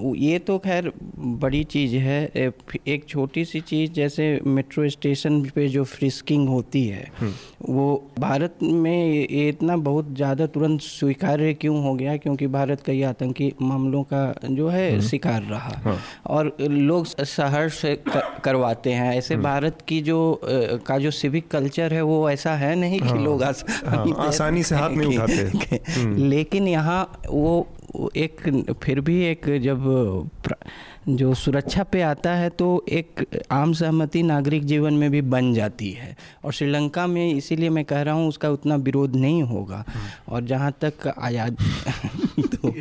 ये 0.05 0.39
तो 0.39 0.57
खैर 0.59 0.91
बड़ी 1.17 1.63
चीज़ 1.65 1.95
है 1.97 2.19
ए, 2.35 2.51
एक 2.87 3.07
छोटी 3.07 3.43
सी 3.45 3.59
चीज़ 3.61 3.91
जैसे 3.91 4.27
मेट्रो 4.47 4.87
स्टेशन 4.89 5.41
पे 5.55 5.67
जो 5.69 5.83
फ्रिस्किंग 5.85 6.47
होती 6.49 6.85
है 6.87 7.09
हम्म। 7.19 7.33
वो 7.69 7.85
भारत 8.19 8.57
में 8.63 9.05
ये 9.05 9.47
इतना 9.49 9.77
बहुत 9.79 10.13
ज़्यादा 10.15 10.45
तुरंत 10.47 10.81
स्वीकार्य 10.81 11.53
क्यों 11.53 11.81
हो 11.83 11.93
गया 11.95 12.17
क्योंकि 12.17 12.47
भारत 12.49 12.81
कई 12.85 13.01
आतंकी 13.03 13.51
मामलों 13.61 14.03
का 14.03 14.23
जो 14.45 14.67
है 14.67 14.89
हम्म। 14.91 15.01
शिकार 15.01 15.41
रहा 15.43 15.79
हाँ। 15.83 15.97
और 16.27 16.55
लोग 16.61 17.05
शहर 17.25 17.69
से 17.71 17.95
करवाते 18.43 18.93
हैं 18.93 19.15
ऐसे 19.15 19.33
हम्म। 19.33 19.43
भारत 19.43 19.77
की 19.87 20.01
जो 20.01 20.19
का 20.87 20.97
जो 20.97 21.11
सिविक 21.11 21.47
कल्चर 21.51 21.93
है 21.93 22.01
वो 22.03 22.29
ऐसा 22.29 22.55
है 22.55 22.75
नहीं 22.75 22.99
कि 22.99 23.07
हाँ। 23.07 23.17
लोग 23.17 23.43
हाँ, 23.43 24.05
आसानी 24.27 24.63
से 24.63 24.75
हाथ 24.75 24.89
में 24.91 25.05
उठाते 25.07 25.95
लेकिन 26.29 26.67
यहाँ 26.67 27.20
वो 27.29 28.09
एक 28.15 28.41
फिर 28.83 28.99
भी 29.01 29.21
एक 29.25 29.45
जब 29.61 30.29
जो 31.09 31.33
सुरक्षा 31.33 31.83
पे 31.83 32.01
आता 32.01 32.33
है 32.35 32.49
तो 32.49 32.67
एक 32.89 33.25
आम 33.51 33.73
सहमति 33.73 34.23
नागरिक 34.23 34.65
जीवन 34.65 34.93
में 34.93 35.09
भी 35.11 35.21
बन 35.21 35.53
जाती 35.53 35.91
है। 35.91 36.15
और 36.45 36.53
श्रीलंका 36.53 37.05
में 37.07 37.33
इसीलिए 37.33 37.69
मैं 37.69 37.83
कह 37.85 38.01
रहा 38.01 38.13
हूँ 38.13 38.27
उसका 38.27 38.49
उतना 38.49 38.75
विरोध 38.75 39.15
नहीं 39.15 39.43
होगा। 39.43 39.83
और 40.29 40.43
जहाँ 40.43 40.71
तक 40.83 41.07
आज़ाद 41.07 41.57
तो 42.55 42.73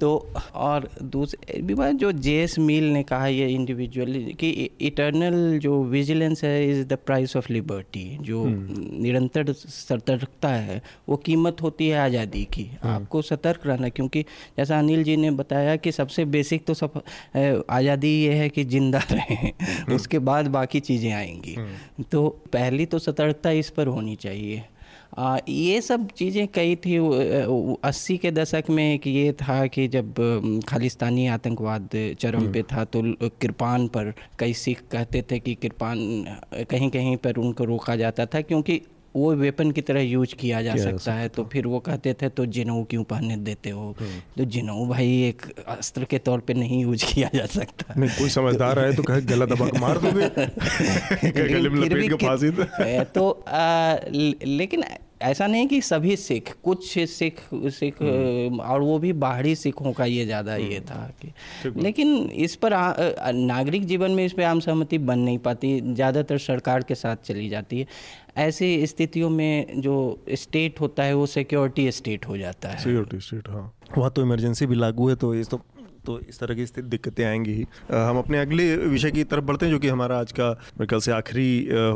तो 0.00 0.10
और 0.54 0.88
दूसरी 1.02 1.74
बात 1.74 1.94
जो 1.94 2.10
जे 2.18 2.32
एस 2.42 2.58
मिल 2.58 2.84
ने 2.84 3.02
कहा 3.02 3.26
ये 3.26 3.48
इंडिविजुअली 3.48 4.22
कि 4.40 4.50
इटर्नल 4.80 5.58
जो 5.58 5.82
विजिलेंस 5.84 6.44
है 6.44 6.54
is 6.70 6.84
the 6.86 6.98
price 7.06 7.36
of 7.36 7.52
liberty 7.52 8.04
जो 8.20 8.42
हम्म। 8.44 9.02
निरंतर 9.02 9.52
सतर्कता 9.52 10.48
है 10.48 10.80
वो 11.08 11.16
कीमत 11.16 11.62
होती 11.62 11.88
है 11.88 11.98
आज़ादी 11.98 12.44
की 12.44 12.64
हम्म। 12.64 12.94
आपको 12.94 13.22
सतर्क 13.22 13.66
रहना 13.66 13.88
क्योंकि 13.88 14.24
जैसा 14.58 14.78
अनिल 14.78 15.04
जी 15.04 15.16
ने 15.16 15.30
बताया 15.32 15.76
कि 15.76 15.92
सबसे 15.92 16.24
बेसिक 16.34 16.66
तो 16.66 16.74
सब 16.74 17.02
आज़ादी 17.36 18.14
ये 18.14 18.34
है 18.34 18.48
कि 18.48 18.64
ज़िंदा 18.66 19.02
रहें 19.10 19.50
हम्म। 19.62 19.94
उसके 19.94 20.18
बाद 20.24 20.46
बाकी 20.50 20.80
चीज़ें 20.82 21.12
आएँगी 21.12 21.56
तो 22.12 22.28
पहली 22.52 22.86
तो 22.86 22.98
सतर्कता 22.98 23.50
इस 23.54 23.70
पर 23.70 23.86
होनी 23.86 24.16
चाहिए 24.16 24.62
आ, 25.18 25.38
ये 25.48 25.80
सब 25.80 26.10
चीज़ें 26.10 26.48
कई 26.48 26.76
थी 26.76 26.96
अस्सी 27.84 28.16
के 28.18 28.30
दशक 28.30 28.64
में 28.70 28.94
एक 28.94 29.06
ये 29.06 29.32
था 29.32 29.66
कि 29.66 29.88
जब 29.88 30.14
खालिस्तानी 30.68 31.26
आतंकवाद 31.26 31.88
चरम 32.20 32.40
हम्म। 32.40 32.52
पे 32.52 32.62
था 32.62 32.84
तो 32.84 33.02
कृपान 33.40 33.88
पर 33.88 34.14
कई 34.38 34.52
सिख 34.52 34.82
कहते 34.92 35.24
थे 35.30 35.38
कि 35.38 35.54
कृपान 35.54 36.24
कहीं 36.54 36.90
कहीं 36.90 37.16
पर 37.16 37.36
उनको 37.36 37.64
रोका 37.64 37.96
जाता 37.96 38.26
था 38.26 38.40
क्योंकि 38.40 38.80
वो 39.16 39.34
वेपन 39.34 39.70
की 39.70 39.80
तरह 39.80 40.00
यूज़ 40.00 40.34
किया 40.34 40.62
जा 40.62 40.76
सकता 40.76 40.90
सकता 40.90 41.12
है। 41.12 41.28
तो 41.28 41.44
फिर 41.44 41.66
वो 41.66 41.78
कहते 41.78 42.14
थे 42.14 42.28
तो 42.28 42.46
जिनऊ 42.46 42.84
क्यों 42.84 43.04
पहने 43.04 43.36
देते 43.36 43.70
हो? 43.70 43.96
हम्म। 44.00 44.20
तो 44.36 44.44
जिनऊ 44.44 44.86
भाई 44.86 45.22
एक 45.22 45.42
अस्त्र 45.68 46.04
के 46.04 46.18
तौर 46.18 46.40
पे 46.40 46.54
नहीं 46.54 46.82
यूज़ 46.82 47.04
किया 47.14 47.30
जा 47.34 47.46
सकता। 47.46 47.94
नहीं 48.00 48.10
कोई 48.10 48.28
समझदार 48.28 48.78
है 48.78 48.96
तो 48.96 49.02
कहे 49.02 49.20
गला 49.22 49.46
दबा 49.46 49.66
मार 49.80 49.98
दोगे? 49.98 50.28
तो 53.04 53.44
आ, 53.48 53.96
लेकिन 54.44 54.84
ऐसा 55.20 55.46
नहीं 55.46 55.66
कि 55.68 55.80
सभी 55.82 56.16
सिख 56.16 56.52
कुछ 56.64 56.86
सिख 56.98 57.40
सिख 57.52 58.02
हम्म। 58.02 58.60
और 58.60 58.80
वो 58.80 58.98
भी 58.98 59.12
बाहरी 59.14 59.54
सिखों 59.56 59.92
का 59.92 60.04
ये 60.04 60.24
ज़्यादा 60.24 60.56
ये 60.56 60.76
हम्म। 60.76 60.86
था 60.86 61.12
कि 61.22 61.80
लेकिन 61.80 62.16
इस 62.38 62.56
पर 62.56 62.72
आ, 62.72 63.30
नागरिक 63.32 63.84
जीवन 63.86 64.10
में 64.10 64.24
इस 64.24 64.32
पर 64.32 64.42
आम 64.42 64.60
सहमति 64.60 64.98
बन 65.00 65.18
नहीं 65.18 65.38
पाती 65.40 65.80
ज़्यादातर 65.82 66.38
सरकार 66.40 66.82
के 66.82 66.94
साथ 66.94 67.16
चली 67.24 67.48
जाती 67.48 67.80
है। 67.80 67.86
ऐसी 68.38 68.86
स्थितियों 68.86 69.30
में 69.30 69.80
जो 69.80 70.24
स्टेट 70.34 70.80
होता 70.80 71.02
है 71.02 71.14
वो 71.14 71.26
सिक्योरिटी 71.28 71.90
स्टेट 71.92 72.26
हो 72.28 72.36
जाता 72.38 72.68
है। 72.68 72.78
सिक्योरिटी 72.78 73.20
स्टेट 73.20 73.48
हाँ। 73.48 73.72
वहाँ 73.98 74.10
तो 74.10 74.22
इमरजेंसी 74.22 74.66
भी 74.66 74.74
लागू 74.74 75.08
है 75.08 75.14
तो 75.16 75.34
इस 75.34 75.48
तो 75.48 75.60
तो 76.06 76.18
इस 76.20 76.38
तरह 76.38 76.54
की 76.54 76.66
स्थिति 76.66 76.88
दिक्कतें 76.88 77.24
आएँगी 77.24 77.52
ही। 77.52 77.64
हम 77.90 78.18
अपने 78.18 78.38
अगले 78.38 78.64
विषय 78.76 79.10
की 79.10 79.22
तरफ़ 79.24 79.44
बढ़ते 79.44 79.66
हैं 79.66 79.72
जो 79.72 79.78
कि 79.78 79.88
हमारा 79.88 80.18
आज 80.20 80.32
का 80.32 80.50
मेरे 80.50 80.86
ख्याल 80.86 81.00
से 81.00 81.12
आखिरी 81.12 81.46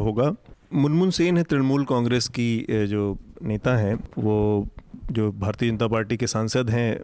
होगा। 0.04 0.34
मुनमुन 0.72 1.10
सेन 1.10 1.36
है 1.36 1.42
तृणमूल 1.42 1.84
कांग्रेस 1.84 2.28
की 2.28 2.66
जो 2.88 3.16
नेता 3.42 3.76
हैं, 3.76 3.94
वो 4.18 4.68
जो 5.12 5.30
भारतीय 5.32 5.70
जनता 5.70 5.86
पार्टी 5.88 6.16
के 6.16 6.26
सांसद 6.26 6.70
हैं 6.70 7.00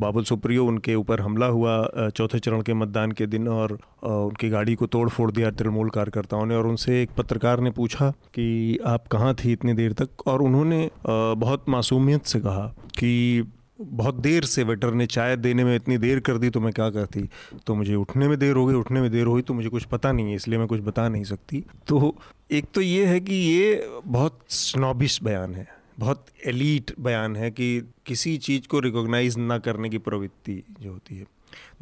बाबुल 0.00 0.24
सुप्रियो, 0.24 0.66
उनके 0.66 0.94
ऊपर 0.94 1.20
हमला 1.20 1.46
हुआ 1.46 2.08
चौथे 2.08 2.38
चरण 2.38 2.62
के 2.62 2.74
मतदान 2.74 3.12
के 3.12 3.26
दिन 3.26 3.48
और 3.48 3.72
उनकी 4.04 4.50
गाड़ी 4.50 4.74
को 4.74 4.86
तोड़ 4.86 5.08
फोड़ 5.08 5.30
दिया 5.32 5.50
तृणमूल 5.50 5.90
कार्यकर्ताओं 5.90 6.46
ने 6.46 6.56
और 6.56 6.66
उनसे 6.66 7.02
एक 7.02 7.10
पत्रकार 7.18 7.60
ने 7.60 7.70
पूछा 7.70 8.10
कि 8.34 8.78
आप 8.86 9.06
कहाँ 9.08 9.34
थी 9.34 9.52
इतनी 9.52 9.72
देर 9.74 9.92
तक? 9.92 10.26
और 10.26 10.42
उन्होंने 10.42 10.90
बहुत 11.06 11.68
मासूमियत 11.68 12.26
से 12.26 12.40
कहा 12.40 12.66
कि 12.98 13.44
बहुत 13.80 14.14
देर 14.14 14.44
से 14.44 14.62
वेटर 14.64 14.94
ने 14.94 15.06
चाय 15.08 15.36
देने 15.36 15.64
में 15.64 15.74
इतनी 15.76 15.98
देर 15.98 16.20
कर 16.20 16.38
दी 16.38 16.50
तो 16.50 16.60
मैं 16.60 16.72
क्या 16.72 16.90
करती? 16.90 17.28
तो 17.66 17.74
मुझे 17.74 17.94
उठने 17.94 18.28
में 18.28 18.38
देर 18.38 18.56
हो 18.56 18.66
गई, 18.66 18.74
उठने 18.74 19.00
में 19.00 19.10
देर 19.10 19.26
हुई 19.26 19.42
तो 19.42 19.54
मुझे 19.54 19.68
कुछ 19.68 19.84
पता 19.84 20.12
नहीं 20.12 20.30
है, 20.30 20.34
इसलिए 20.36 20.58
मैं 20.58 20.66
कुछ 20.68 20.80
बता 20.80 21.08
नहीं 21.08 21.24
सकती। 21.24 21.64
तो 21.88 22.14
एक 22.50 22.64
तो 22.74 22.80
ये 22.80 23.06
है 23.06 23.20
कि 23.20 23.34
ये 23.34 23.88
बहुत 24.04 24.38
स्नॉबिश 24.48 25.22
बयान 25.22 25.54
है, 25.54 25.66
बहुत 25.98 26.26
एलीट 26.46 26.94
बयान 27.00 27.36
है 27.36 27.50
कि 27.50 27.80
किसी 28.06 28.36
चीज़ 28.38 28.68
को 28.68 28.80
रिकॉग्नाइज 28.80 29.36
ना 29.38 29.58
करने 29.58 29.88
की 29.88 29.98
प्रवृत्ति 29.98 30.62
जो 30.80 30.92
होती 30.92 31.16
है। 31.16 31.26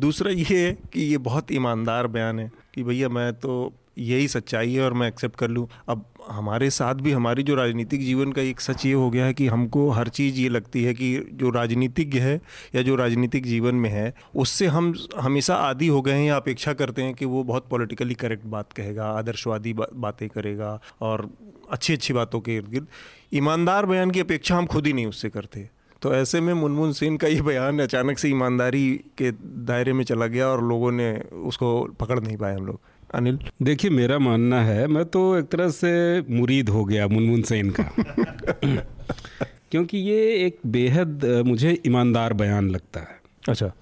दूसरा 0.01 0.31
ये 0.31 0.45
है 0.51 0.73
कि 0.93 1.03
ये 1.03 1.19
बहुत 1.19 1.53
ईमानदार 1.53 2.07
बयान 2.07 2.41
है 2.41 2.51
कि 2.75 2.83
भैया 2.83 3.09
मैं 3.09 3.33
तो 3.33 3.73
यही 3.99 4.29
सच्चाई 4.29 4.73
है 4.73 4.83
और 4.83 4.93
मैं 4.93 5.09
एक्सेप्ट 5.09 5.37
कर 5.37 5.49
लूँ। 5.49 5.69
अब 5.89 6.05
हमारे 6.29 6.71
साथ 6.71 6.95
भी 6.95 7.13
हमारी 7.13 7.43
जो 7.43 7.55
राजनीतिक 7.55 8.01
जीवन 8.01 8.33
का 8.33 8.43
एक 8.43 8.61
सच 8.61 8.85
ये 8.87 8.93
हो 8.93 9.11
गया 9.11 9.27
है 9.27 9.35
कि 9.35 9.47
हमको 9.47 9.89
हर 9.91 10.09
चीज़ 10.09 10.37
ये 10.37 10.49
लगती 10.49 10.83
है 10.85 10.95
कि 10.95 11.31
जो 11.33 11.51
राजनीतिज्ञ 11.51 12.19
है 12.19 12.41
या 12.75 12.83
जो 12.83 12.95
राजनीतिक 12.97 13.47
जीवन 13.47 13.75
में 13.75 13.91
है 13.91 14.15
उससे 14.35 14.67
हम 14.67 14.93
हमेशा 15.21 15.55
आदि 15.55 15.87
हो 15.87 16.03
गए 16.03 16.13
हैं 16.13 16.27
या 16.27 16.37
अपेक्षा 16.37 16.73
करते 16.73 17.03
हैं 17.03 17.15
कि 17.15 17.25
वो 17.25 17.45
बहुत 17.45 17.69
पॉलिटिकली 17.71 18.15
करेक्ट 18.15 18.45
बात 18.47 18.73
कहेगा 18.73 19.07
आदर्शवादी 19.09 19.73
बा, 19.73 19.87
बातें 19.95 20.29
करेगा 20.29 20.81
और 21.01 21.29
अच्छी 21.71 21.93
अच्छी 21.93 22.15
बातों 22.15 22.41
के 22.41 22.57
इर्द 22.57 22.69
गिर्द 22.69 22.87
ईमानदार 23.35 23.87
बयान 23.87 24.11
की 24.11 24.21
अपेक्षा 24.21 24.57
हम 24.57 24.67
खुद 24.67 24.87
ही 24.87 24.93
नहीं 24.93 25.07
उससे 25.07 25.29
करते। 25.29 25.69
तो 26.03 26.15
ऐसे 26.15 26.41
में 26.41 26.53
मुनमुन 26.55 26.93
सेन 26.93 27.17
का 27.17 27.29
ये 27.29 27.41
बयान 27.43 27.79
अचानक 27.79 28.19
से 28.19 28.29
ईमानदारी 28.29 28.93
के 29.19 29.31
दायरे 29.67 29.93
में 29.93 30.05
चला 30.05 30.27
गया 30.27 30.49
और 30.49 30.63
लोगों 30.65 30.93
ने 30.93 31.13
उसको 31.45 31.85
पकड़ 32.01 32.21
नहीं 32.21 32.37
पाए 32.37 32.55
हम 32.55 32.67
लोग। 32.67 32.81
अनिल? 33.15 33.39
देखिए 33.63 33.91
मेरा 33.91 34.19
मानना 34.19 34.63
है 34.65 34.87
मैं 34.87 35.05
तो 35.05 35.37
एक 35.39 35.45
तरह 35.45 35.69
से 35.69 36.21
मुरीद 36.21 36.69
हो 36.69 36.85
गया 36.85 37.09
मुनमुन 37.09 37.43
सेन 37.43 37.71
का। 37.71 37.83
क्योंकि 39.71 39.99
ये 39.99 40.47
एक 40.47 40.59
बेहद 40.67 41.25
मुझे 41.47 41.83
ईमानदार 41.87 42.33
बयान 42.33 42.71
लगता 42.71 43.01
है। 43.01 43.21
अच्छा। 43.49 43.73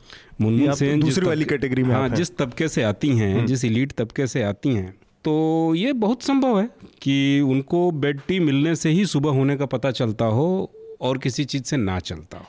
मुनमुन 0.41 0.67
तो 0.67 0.75
सेन 0.75 1.01
दूसरी 1.01 1.27
वाली 1.27 1.45
कैटेगरी 1.45 1.83
में 1.83 1.95
हाँ 1.95 2.09
जिस 2.09 2.37
तबके 2.37 2.69
से 2.69 2.83
आती 2.83 3.09
हैं 3.09 3.35
हम्म। 3.35 3.47
जिस 3.47 3.65
इलीट 3.65 3.93
तबके 3.93 4.27
से 4.27 4.43
आती 4.43 4.69
हैं 4.69 4.91
तो 5.25 5.35
ये 5.75 5.93
बहुत 5.93 6.23
संभव 6.23 6.61
है 6.61 6.69
कि 7.03 7.41
उनको 7.41 7.91
बेड 7.91 8.21
टी 8.29 8.41
मिलने 8.41 8.75
से 8.77 8.91
ही 8.91 9.07
सुबह 9.07 9.31
होने 9.31 9.57
का 9.57 9.67
पता 9.67 9.91
चलता 9.91 10.25
हो 10.25 10.73
और 11.01 11.19
किसी 11.19 11.45
चीज़ 11.45 11.63
से 11.63 11.77
ना 11.77 11.99
चलता 11.99 12.39
हो। 12.39 12.45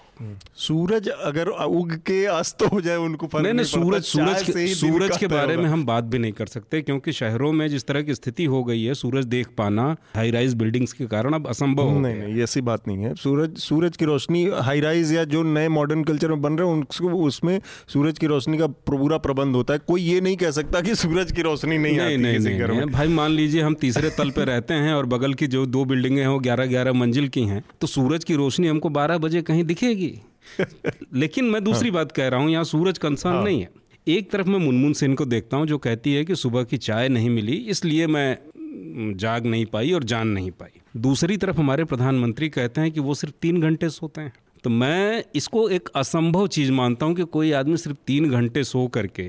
सूरज 0.58 1.08
अगर 1.10 1.48
उग 1.48 1.94
के 2.08 2.26
अस्त 2.26 2.64
हो 2.64 2.82
जाए 2.82 2.96
उनको 2.96 3.30
नहीं 3.36 3.54
नहीं 3.54 3.66
सूरज 3.66 4.04
सूरज 4.04 4.44
के 4.44 4.68
सूरज 4.68 5.18
के 5.18 5.28
बारे 5.28 5.58
में 5.58 5.66
हम 5.66 5.86
बात 5.86 6.04
भी 6.04 6.20
नहीं 6.20 6.32
कर 6.32 6.46
सकते 6.46 6.82
क्योंकि 6.82 7.12
शहरों 7.12 7.52
में 7.54 7.68
जिस 7.68 7.86
तरह 7.86 8.02
की 8.02 8.16
स्थिति 8.16 8.46
हो 8.46 8.64
गई 8.64 8.84
है 8.84 8.94
सूरज 8.94 9.26
देख 9.26 9.48
पाना 9.58 9.86
हाई 10.16 10.32
राइज 10.32 10.54
बिल्डिंग्स 10.54 10.94
के 10.94 11.06
कारण 11.06 11.34
अब 11.34 11.48
असंभव 11.48 11.90
नहीं 12.00 12.16
नहीं 12.16 12.42
ऐसी 12.44 12.62
बात 12.62 12.88
नहीं 12.88 12.98
है। 12.98 13.14
सूरज 13.16 13.58
सूरज 13.58 13.98
की 13.98 14.06
रोशनी 14.06 14.44
हाई 14.60 14.80
राइज 14.80 15.14
या 15.14 15.24
जो 15.24 15.44
नए 15.44 15.68
मॉडर्न 15.68 16.04
कल्चर 16.04 16.30
में 16.30 16.42
बन 16.42 16.54
रहे 16.54 16.68
हैं 16.68 16.76
उनको 16.76 17.10
उसमें 17.24 17.60
सूरज 17.88 18.20
की 18.20 18.28
रोशनी 18.28 18.58
का 18.58 18.68
पूरा 18.68 19.18
प्रबंध 19.18 19.56
होता 19.56 19.74
है। 19.74 19.80
कोई 19.88 20.02
ये 20.02 20.22
नहीं 20.22 20.38
कह 20.38 20.52
सकता 20.52 20.82
कि 20.82 20.96
सूरज 20.96 21.32
की 21.32 21.42
रोशनी 21.42 21.78
नहीं 21.78 21.98
नहीं, 21.98 22.18
नहीं, 22.18 22.40
नहीं 22.40 22.86
भाई 22.92 23.08
मान 23.08 23.32
लीजिए 23.32 23.62
हम 23.62 23.74
तीसरे 23.76 24.10
तल 24.10 24.30
पे 24.30 24.46
रहते 24.46 24.74
हैं 24.74 24.94
और 24.94 25.06
बगल 25.06 25.34
की 25.34 25.48
जो 25.48 25.66
दो 25.66 25.86
बिल्डिंगे 25.86 26.22
हैं 26.22 26.28
वो 26.28 26.40
ग्यारह 26.40 26.66
ग्यारह 26.66 26.94
मंजिल 26.94 27.28
की 27.28 27.44
हैं 27.44 27.64
तो 27.82 27.88
सूरज 27.88 28.24
की 28.24 28.36
रोशनी 28.36 28.68
हमको 28.68 28.90
बारह 28.90 29.18
बजे 29.18 29.42
कहीं 29.42 29.64
दिखेगी? 29.64 30.05
लेकिन 31.14 31.46
मैं 31.46 31.64
दूसरी 31.64 31.90
हाँ। 31.90 31.94
बात 31.94 32.12
कह 32.12 32.28
रहा 32.28 32.40
हूँ 32.40 32.50
यहाँ 32.50 32.64
सूरज 32.66 32.98
कंसर्न 32.98 33.34
हाँ। 33.34 33.44
नहीं 33.44 33.62
है 33.62 33.70
एक 34.08 34.30
तरफ़ 34.32 34.48
मैं 34.48 34.60
मुनमुन 34.60 34.94
सेन 34.94 35.14
को 35.16 35.26
देखता 35.26 35.58
हूँ 35.58 35.68
जो 35.68 35.78
कहती 35.80 36.14
है 36.14 36.26
कि 36.26 36.36
सुबह 36.36 36.64
की 36.64 36.78
चाय 36.80 37.10
नहीं 37.10 37.30
मिली 37.30 37.56
इसलिए 37.70 38.08
मैं 38.08 38.38
जाग 39.18 39.46
नहीं 39.46 39.66
पाई 39.66 39.92
और 39.92 40.04
जान 40.04 40.28
नहीं 40.28 40.52
पाई 40.52 40.82
दूसरी 40.98 41.38
तरफ़ 41.38 41.58
हमारे 41.58 41.84
प्रधानमंत्री 41.84 42.50
कहते 42.50 42.82
हैं 42.82 42.92
कि 42.92 43.00
वो 43.00 43.14
सिर्फ़ 43.14 43.36
तीन 43.42 43.62
घंटे 43.62 43.90
सोते 43.90 44.22
हैं 44.22 44.34
तो 44.64 44.70
मैं 44.72 45.24
इसको 45.36 45.68
एक 45.70 45.90
असंभव 45.96 46.48
चीज़ 46.48 46.72
मानता 46.72 47.06
हूँ 47.06 47.16
कि 47.16 47.24
कोई 47.32 47.52
आदमी 47.54 47.78
सिर्फ़ 47.78 47.98
तीन 48.08 48.30
घंटे 48.32 48.64
सो 48.64 48.88
करके 48.88 49.28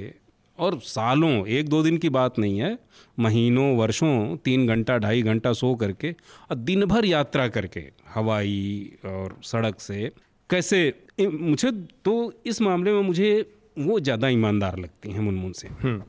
और 0.59 0.79
सालों 0.81 1.31
एक 1.47 1.69
दो 1.69 1.83
दिन 1.83 1.97
की 1.99 2.09
बात 2.09 2.39
नहीं 2.39 2.59
है 2.59 2.77
महीनों 3.19 3.67
वर्षों 3.77 4.37
तीन 4.37 4.67
घंटा 4.67 4.97
ढाई 4.99 5.23
घंटा 5.23 5.53
सो 5.53 5.75
करके 5.75 6.13
और 6.51 6.57
दिन 6.57 6.85
भर 6.85 7.05
यात्रा 7.05 7.47
करके 7.49 7.81
हवाई 8.15 8.93
और 9.07 9.37
सड़क 9.45 9.81
से 9.81 10.11
कैसे 10.51 10.79
मुझे 11.21 11.71
तो 12.05 12.33
इस 12.47 12.61
मामले 12.63 12.93
में 12.93 13.03
मुझे 13.03 13.31
वो 13.79 13.99
ज़्यादा 14.01 14.29
ईमानदार 14.29 14.79
लगती 14.79 15.13
हैं 15.13 15.21
मुनमुन 15.21 15.53
से 15.53 15.69
हम्म। 15.69 16.03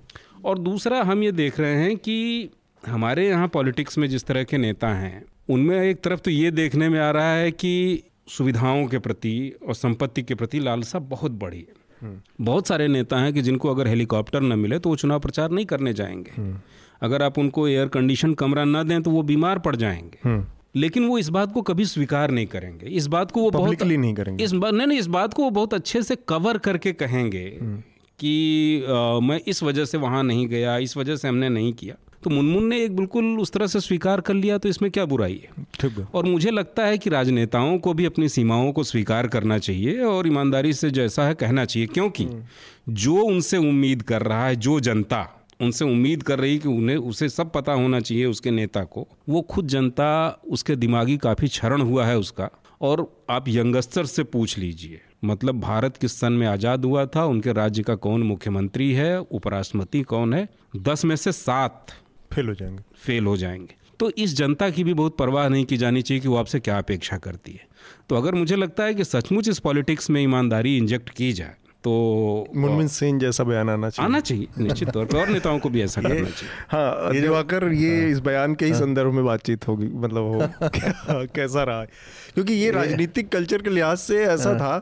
और 0.45 0.59
दूसरा 0.59 1.01
हम 1.03 1.23
ये 1.23 1.31
देख 1.31 1.59
रहे 1.59 1.75
हैं 1.75 1.95
कि 1.97 2.49
हमारे 2.83 3.27
यहाँ 3.27 3.47
पॉलिटिक्स 3.47 3.97
में 3.97 4.07
जिस 4.07 4.25
तरह 4.25 4.43
के 4.43 4.57
नेता 4.57 4.93
हैं 4.93 5.23
उनमें 5.49 5.79
एक 5.79 6.01
तरफ़ 6.03 6.19
तो 6.19 6.31
ये 6.31 6.51
देखने 6.51 6.89
में 6.89 6.99
आ 6.99 7.09
रहा 7.11 7.33
है 7.33 7.51
कि 7.51 8.03
सुविधाओं 8.27 8.85
के 8.88 8.99
प्रति 8.99 9.35
और 9.67 9.75
संपत्ति 9.75 10.23
के 10.23 10.35
प्रति 10.35 10.59
लालसा 10.59 10.99
बहुत 10.99 11.31
बड़ी 11.31 11.59
है 11.59 11.75
हम्म। 12.01 12.45
बहुत 12.45 12.67
सारे 12.67 12.88
नेता 12.88 13.17
हैं 13.17 13.33
कि 13.33 13.41
जिनको 13.41 13.69
अगर 13.69 13.88
हेलीकॉप्टर 13.88 14.41
न 14.41 14.59
मिले 14.59 14.79
तो 14.79 14.89
वो 14.89 14.95
चुनाव 14.95 15.19
प्रचार 15.19 15.51
नहीं 15.51 15.65
करने 15.65 15.93
जाएँगे 15.93 16.31
हम्म। 16.38 16.59
अगर 17.01 17.23
आप 17.23 17.39
उनको 17.39 17.67
एयर 17.67 17.88
कंडीशन 17.88 18.33
कमरा 18.33 18.63
न 18.65 18.83
दें 18.88 19.01
तो 19.03 19.11
वो 19.11 19.21
बीमार 19.23 19.59
पड़ 19.59 19.75
जाएँगे 19.75 20.35
लेकिन 20.78 21.05
वो 21.05 21.17
इस 21.17 21.30
बात 21.30 21.53
को 21.53 21.61
कभी 21.61 21.86
स्वीकार 21.86 22.32
नहीं 22.32 22.45
करेंगे। 22.45 22.86
इस 22.86 23.07
बात 23.07 23.32
को 23.32 23.41
वो 23.41 23.51
बहुत 23.51 23.84
नहीं 23.84 24.13
करेंगे। 24.13 24.43
इस 24.43 24.51
बात 24.51 24.73
नहीं 24.73 24.88
नहीं 24.88 24.99
इस 24.99 25.07
बात 25.07 25.34
को 25.34 25.43
वो 25.43 25.49
बहुत 25.49 25.73
अच्छे 25.73 26.03
से 26.03 26.15
कवर 26.15 26.57
करके 26.57 26.91
कहेंगे 26.93 27.57
हम्म। 27.61 27.78
कि 28.19 28.84
आ, 28.84 29.19
मैं 29.19 29.39
इस 29.47 29.63
वजह 29.63 29.86
से 29.86 29.97
वहाँ 29.97 30.23
नहीं 30.23 30.47
गया 30.47 30.78
इस 30.78 30.97
वजह 30.97 31.15
से 31.15 31.28
हमने 31.28 31.49
नहीं 31.49 31.73
किया। 31.73 31.95
तो 32.23 32.30
मुनमुन 32.30 32.65
ने 32.65 32.84
एक 32.84 32.95
बिल्कुल 32.95 33.25
उस 33.39 33.51
तरह 33.51 33.67
से 33.67 33.80
स्वीकार 33.80 34.21
कर 34.21 34.34
लिया 34.34 34.57
तो 34.57 34.69
इसमें 34.69 34.91
क्या 34.91 35.05
बुराई 35.05 35.41
है? 35.43 35.65
ठीक 35.80 35.97
है। 35.97 36.07
और 36.13 36.25
मुझे 36.25 36.51
लगता 36.51 36.86
है 36.86 36.97
कि 36.97 37.09
राजनेताओं 37.09 37.78
को 37.80 37.93
भी 37.93 38.05
अपनी 38.05 38.30
सीमाओं 38.30 38.71
को 38.71 38.84
स्वीकार 38.84 39.28
करना 39.28 39.57
चाहिए 39.57 39.99
और 39.99 40.28
ईमानदारी 40.28 40.73
से 40.73 40.91
जैसा 40.91 41.28
है 41.28 41.34
कहना 41.34 41.65
चाहिए 41.65 41.88
क्योंकि 41.88 42.23
हम्म। 42.23 42.93
जो 42.93 43.15
उनसे 43.15 43.57
उम्मीद 43.57 44.01
कर 44.01 44.21
रहा 44.21 44.47
है 44.47 44.55
जो 44.55 44.80
जनता 44.80 45.36
उनसे 45.61 45.85
उम्मीद 45.85 46.23
कर 46.23 46.39
रही 46.39 46.57
कि 46.57 46.67
उन्हें 46.67 46.97
उसे 46.97 47.29
सब 47.29 47.51
पता 47.51 47.73
होना 47.73 47.99
चाहिए 47.99 48.25
उसके 48.25 48.51
नेता 48.51 48.83
को। 48.83 49.07
वो 49.29 49.41
खुद 49.41 49.67
जनता 49.67 50.41
उसके 50.47 50.75
दिमागी 50.75 51.17
काफ़ी 51.17 51.47
क्षरण 51.47 51.81
हुआ 51.81 52.05
है 52.05 52.17
उसका। 52.17 52.49
और 52.81 53.25
आप 53.29 53.45
यंगस्टर 53.47 54.05
से 54.05 54.23
पूछ 54.23 54.57
लीजिए 54.57 55.01
मतलब 55.25 55.59
भारत 55.59 55.97
किस 55.97 56.19
सन 56.19 56.33
में 56.33 56.47
आज़ाद 56.47 56.85
हुआ 56.85 57.05
था 57.05 57.25
उनके 57.25 57.53
राज्य 57.53 57.83
का 57.83 57.95
कौन 57.95 58.23
मुख्यमंत्री 58.23 58.93
है 58.93 59.19
उपराष्ट्रपति 59.19 60.01
कौन 60.01 60.33
है 60.33 60.49
दस 60.75 61.05
में 61.05 61.15
से 61.15 61.31
सात 61.31 61.87
फेल 62.33 62.47
हो 62.47 62.53
जाएँगे। 62.53 62.83
फेल 62.95 63.25
हो 63.25 63.37
जाएँगे। 63.37 63.75
तो 63.99 64.09
इस 64.09 64.35
जनता 64.35 64.69
की 64.69 64.83
भी 64.83 64.93
बहुत 64.93 65.17
परवाह 65.17 65.49
नहीं 65.49 65.65
की 65.65 65.77
जानी 65.77 66.01
चाहिए 66.01 66.21
कि 66.21 66.27
वो 66.27 66.35
आपसे 66.35 66.59
क्या 66.59 66.77
अपेक्षा 66.77 67.17
करती 67.17 67.51
है। 67.51 67.67
तो 68.09 68.15
अगर 68.15 68.35
मुझे 68.35 68.55
लगता 68.55 68.83
है 68.83 68.93
कि 68.93 69.03
सचमुच 69.03 69.49
इस 69.49 69.59
पॉलिटिक्स 69.59 70.09
में 70.09 70.21
ईमानदारी 70.21 70.77
इंजेक्ट 70.77 71.09
की 71.09 71.33
जाए 71.33 71.55
तो 71.88 72.47
मुनमिन 72.55 72.88
सेन 72.88 73.19
जैसा 73.19 73.43
बयान 73.43 73.69
आना 73.69 73.89
चाहिए। 73.89 74.09
आना 74.09 74.19
चाहिए 74.19 74.47
निश्चित 74.59 74.89
तौर 74.89 75.05
पर 75.05 75.17
और 75.17 75.27
नेताओं 75.27 75.59
को 75.59 75.69
भी 75.69 75.81
ऐसा 75.81 76.01
करना 76.01 76.15
चाहिए। 76.15 76.49
हाँ 76.69 77.11
दिवाकर 77.21 77.73
ये 77.73 78.09
इस 78.09 78.19
बयान 78.19 78.55
के 78.55 78.65
ही 78.65 78.73
संदर्भ 78.73 79.13
में 79.13 79.25
बातचीत 79.25 79.67
होगी 79.67 79.88
मतलब 79.88 80.23
हो 80.23 80.49
कैसा 81.35 81.63
रहा 81.63 81.81
है? 81.81 81.88
क्योंकि 82.33 82.53
ये 82.53 82.71
राजनीतिक 82.71 83.29
कल्चर 83.29 83.61
के 83.61 83.69
लिहाज 83.69 83.97
से 83.97 84.23
ऐसा 84.25 84.53
था 84.53 84.77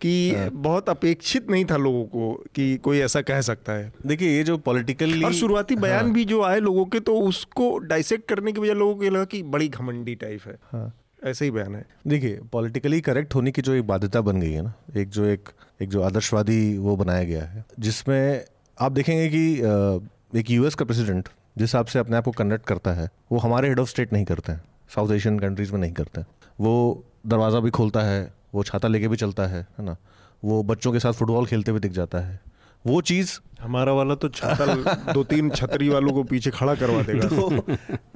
कि 0.00 0.34
बहुत 0.52 0.88
अपेक्षित 0.88 1.50
नहीं 1.50 1.64
था 1.64 1.76
लोगों 1.76 2.04
को 2.04 2.44
कि 2.54 2.76
कोई 2.76 2.98
ऐसा 2.98 3.20
कह 3.20 3.40
सकता 3.40 3.72
है। 3.72 3.92
देखिए 4.06 4.36
ये 4.36 4.42
जो 4.44 4.58
पॉलिटिकली 4.58 5.22
और 5.22 5.32
शुरुआती 5.32 5.76
बयान 5.76 6.12
भी 6.12 6.24
जो 6.24 6.42
आए 6.42 6.60
लोगों 6.60 6.84
के 6.84 7.00
तो 7.00 7.20
उसको 7.20 7.78
डाइसेक्ट 7.78 8.28
करने 8.28 8.52
की 8.52 8.60
वजह 8.60 8.72
लोगों 8.72 8.94
को 8.94 9.04
ये 9.04 9.10
लगा 9.10 9.24
कि 9.24 9.42
बड़ी 9.42 9.68
घमंडी 9.68 10.14
टाइप 10.14 10.40
है। 10.46 10.58
हाँ। 10.72 10.99
ऐसे 11.26 11.44
ही 11.44 11.50
बयान 11.50 11.74
है। 11.74 11.84
देखिए 12.06 12.40
पॉलिटिकली 12.52 13.00
करेक्ट 13.00 13.34
होने 13.34 13.50
की 13.50 13.62
जो 13.62 13.74
एक 13.74 13.86
बाध्यता 13.86 14.20
बन 14.20 14.40
गई 14.40 14.52
है 14.52 14.62
ना 14.62 14.72
एक 14.96 15.08
जो 15.08 15.24
एक 15.24 15.48
एक 15.82 15.88
जो 15.88 16.02
आदर्शवादी 16.02 16.78
वो 16.78 16.96
बनाया 16.96 17.24
गया 17.24 17.44
है 17.44 17.64
जिसमें 17.78 18.44
आप 18.78 18.92
देखेंगे 18.92 19.28
कि 19.28 20.40
एक 20.40 20.50
यूएस 20.50 20.74
का 20.74 20.84
प्रेसिडेंट 20.84 21.28
जिस 21.58 21.62
हिसाब 21.62 21.86
से 21.86 21.98
अपने 21.98 22.16
आप 22.16 22.24
को 22.24 22.30
कंडक्ट 22.30 22.66
करता 22.66 22.92
है 22.92 23.08
वो 23.32 23.38
हमारे 23.38 23.68
हेड 23.68 23.78
ऑफ़ 23.78 23.88
स्टेट 23.88 24.12
नहीं 24.12 24.24
करते 24.24 24.52
हैं 24.52 24.62
साउथ 24.94 25.12
एशियन 25.12 25.38
कंट्रीज़ 25.38 25.72
में 25.72 25.80
नहीं 25.80 25.92
करते 25.92 26.20
हैं। 26.20 26.26
वो 26.60 27.04
दरवाज़ा 27.26 27.60
भी 27.60 27.70
खोलता 27.70 28.00
है 28.00 28.32
वो 28.54 28.62
छाता 28.62 28.88
लेके 28.88 29.08
भी 29.08 29.16
चलता 29.16 29.46
है 29.46 29.66
है 29.78 29.84
ना? 29.84 29.96
वो 30.44 30.62
बच्चों 30.62 30.92
के 30.92 30.98
साथ 30.98 31.12
फुटबॉल 31.12 31.46
खेलते 31.46 31.70
हुए 31.70 31.80
दिख 31.80 31.92
जाता 31.92 32.18
है। 32.18 32.40
वो 32.86 33.00
चीज़ 33.00 33.38
हमारा 33.60 33.92
वाला 33.92 34.14
तो 34.14 34.28
छाता 34.28 35.12
दो 35.12 35.24
तीन 35.24 35.50
छतरी 35.50 35.88
वालों 35.88 36.12
को 36.12 36.22
पीछे 36.22 36.50
खड़ा 36.50 36.74
करवा 36.74 37.02
देगा। 37.02 37.28
तो, 37.28 37.60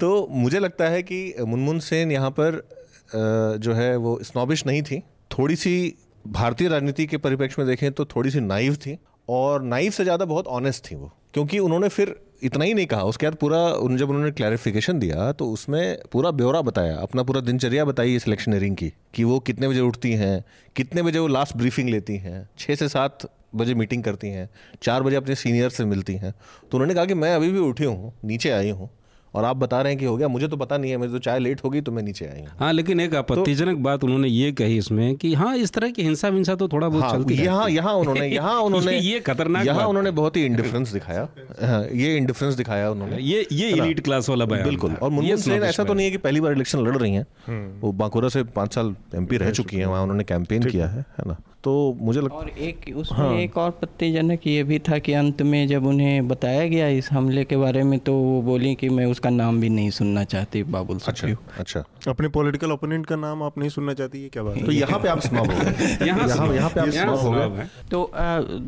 तो 0.00 0.26
मुझे 0.30 0.58
लगता 0.58 0.88
है 0.88 1.02
कि 1.02 1.34
मुनमुन 1.40 1.78
सेन 1.78 2.12
यहाँ 2.12 2.30
पर 2.30 2.68
जो 3.08 3.72
है 3.72 3.96
वो 3.96 4.18
स्नॉबिश 4.22 4.66
नहीं 4.66 4.82
थी। 4.82 5.02
थोड़ी 5.30 5.56
सी 5.56 5.94
भारतीय 6.24 6.68
राजनीति 6.68 7.06
के 7.06 7.16
परिप्रेक्ष्य 7.18 7.62
में 7.62 7.68
देखें 7.68 7.90
तो 7.92 8.04
थोड़ी 8.06 8.30
सी 8.30 8.40
नाइव 8.42 8.74
थी 8.76 8.98
और 9.28 9.62
नाइव 9.64 9.90
से 9.92 10.04
ज़्यादा 10.04 10.24
बहुत 10.24 10.46
ऑनेस्ट 10.48 10.90
थी 10.90 10.94
वो, 10.94 11.10
क्योंकि 11.34 11.58
उन्होंने 11.58 11.88
फिर 11.88 12.14
इतना 12.42 12.64
ही 12.64 12.72
नहीं 12.74 12.86
कहा। 12.86 13.02
उसके 13.04 13.26
बाद 13.26 13.34
पूरा 13.36 13.58
उन, 13.58 13.96
जब 13.96 14.10
उन्होंने 14.10 14.30
क्लैरिफिकेशन 14.30 14.98
दिया 14.98 15.30
तो 15.32 15.48
उसमें 15.50 15.98
पूरा 16.12 16.30
ब्यौरा 16.32 16.60
बताया, 16.62 16.96
अपना 16.96 17.22
पूरा 17.22 17.40
दिनचर्या 17.42 17.84
बताई 17.84 18.14
इस 18.16 18.26
इलेक्शनरिंग 18.28 18.76
की, 18.76 18.92
कि 19.14 19.24
वो 19.24 19.38
कितने 19.40 19.68
बजे 19.68 19.80
उठती 19.82 20.12
हैं, 20.14 20.44
कितने 20.76 21.02
बजे 21.02 21.18
वो 21.18 21.28
लास्ट 21.28 21.56
ब्रीफिंग 21.56 21.88
लेती 21.88 22.16
हैं 22.16 22.48
छः 22.58 22.74
से 22.74 22.88
सात 22.88 23.28
बजे 23.54 23.74
मीटिंग 23.74 24.02
करती 24.04 24.28
हैं, 24.28 24.48
चार 24.82 25.02
बजे 25.02 25.16
अपने 25.16 25.34
सीनियर 25.34 25.70
से 25.70 25.84
मिलती 25.86 26.14
हैं। 26.14 26.32
तो 26.62 26.76
उन्होंने 26.76 26.94
कहा 26.94 27.04
कि 27.04 27.14
मैं 27.14 27.34
अभी 27.34 27.50
भी 27.50 27.58
उठी 27.60 27.84
हूँ, 27.84 28.12
नीचे 28.24 28.50
आई 28.50 28.70
हूँ 28.70 28.90
और 29.34 29.44
आप 29.44 29.56
बता 29.56 29.82
रहे 29.82 29.92
हैं 29.92 30.00
कि 30.00 30.06
हो 30.06 30.16
गया 30.16 30.28
मुझे 30.28 30.48
तो 30.48 30.56
पता 30.56 30.76
नहीं 30.76 30.90
है 30.90 30.96
मेरी 30.96 31.12
तो 31.12 31.18
चाय 31.18 31.38
लेट 31.38 31.64
होगी 31.64 31.80
तो 31.80 31.92
मैं 31.92 32.02
नीचे 32.02 32.26
आई 32.26 32.44
हाँ। 32.60 32.72
लेकिन 32.72 33.00
एक 33.00 33.14
आपत्तिजनक 33.14 33.76
तो, 33.76 33.82
बात 33.82 34.04
उन्होंने 34.04 34.28
ये 34.28 34.52
कही 34.52 34.76
इसमें 34.78 35.14
कि 35.16 35.34
हाँ 35.34 35.56
इस 35.56 35.72
तरह 35.72 35.90
की 35.90 36.02
हिंसा 36.02 36.28
विंसा 36.28 36.54
तो 36.54 36.68
थोड़ा 36.68 36.88
बहुत 36.88 37.04
हाँ, 37.04 37.12
चलती 37.12 37.34
यहाँ 37.34 37.70
यहाँ 37.70 37.94
उन्होंने 37.94 38.26
यहाँ 38.26 38.60
उन्होंने 38.60 38.98
ये 38.98 39.20
खतरनाक 39.20 39.66
यहाँ 39.66 39.86
उन्होंने 39.86 40.10
बहुत 40.10 40.36
ही 40.36 40.44
इंडिफरेंस 40.44 40.92
दिखाया। 40.92 41.28
हाँ, 41.62 41.86
ये 41.92 42.16
इंडिफरेंस 42.16 42.54
दिखाया 42.54 42.90
उन्होंने। 42.90 43.18
ये 43.18 43.46
ये 43.52 43.68
इलीट 43.68 44.00
क्लास 44.00 44.28
वाला 44.28 44.44
बयान 44.44 44.64
बिल्कुल। 44.64 44.94
और 44.94 45.10
मुनमुन 45.10 45.36
सेन 45.36 45.62
ऐसा 45.62 45.84
तो 45.84 45.94
नहीं 45.94 46.06
है। 46.06 46.12
कि 46.12 46.18
पहली 46.18 46.40
बार 46.40 46.52
इलेक्शन 46.52 46.78
लड़ 46.78 46.96
रही 46.96 47.14
हैं। 47.14 47.26
हम्म। 47.46 47.80
वो 47.80 47.92
बांकुरा 47.92 48.28
से 48.28 48.42
पाँच 48.42 48.74
साल 48.74 48.94
एमपी 49.14 49.36
रह 49.36 49.50
चुकी 49.50 49.76
हैं 49.76 49.86
वहाँ 49.86 50.02
उन्होंने 50.02 50.24
कैंपेन 50.24 50.62
किया 50.62 50.86
है 50.86 50.98
है 50.98 51.24
ना? 51.26 51.36
तो 51.64 51.72
मुझे 52.00 52.20
लगता 52.20 52.36
और 52.36 52.48
एक 52.48 52.84
उसमें 52.96 53.18
हाँ। 53.18 53.34
एक 53.34 53.56
और 53.58 53.70
पत्तेजनक 53.70 54.46
ये 54.46 54.62
भी 54.64 54.78
था 54.78 54.98
कि 54.98 55.12
अंत 55.12 55.42
में 55.42 55.66
जब 55.68 55.86
उन्हें 55.86 56.28
बताया 56.28 56.66
गया 56.68 56.88
इस 56.88 57.10
हमले 57.12 57.44
के 57.44 57.56
बारे 57.56 57.82
में 57.82 57.98
तो 57.98 58.14
वो 58.14 58.40
बोली 58.42 58.74
कि 58.74 58.88
मैं 58.88 59.06
उसका 59.06 59.30
नाम 59.30 59.60
भी 59.60 59.68
नहीं 59.68 59.90
सुनना 59.90 60.24
चाहती 60.24 60.62
बाबुल 60.74 60.98
अच्छा 61.06 61.28
अच्छा। 61.58 61.84
अपने 62.08 62.28
पॉलिटिकल 62.28 62.72
ओपोनेंट 62.72 63.06
का 63.06 63.16
नाम 63.16 63.42
आप 63.42 63.58
नहीं 63.58 63.68
सुनना 63.68 63.94
चाहती 63.94 64.22
है 64.22 64.28
क्या 64.28 64.42
बात 64.42 64.58
तो 64.66 64.72
यहाँ 64.72 64.98
पे 65.00 65.08
आप 65.08 65.20
स्नॉब 65.20 65.50
हो 65.50 65.58
गए। 65.60 66.06
यहाँ 66.06 66.54
यहाँ 66.54 66.70
पे 66.70 66.80
आप 66.80 66.88
स्नॉब 66.88 67.18
हो 67.18 67.30
गए। 67.30 67.66
तो 67.90 68.10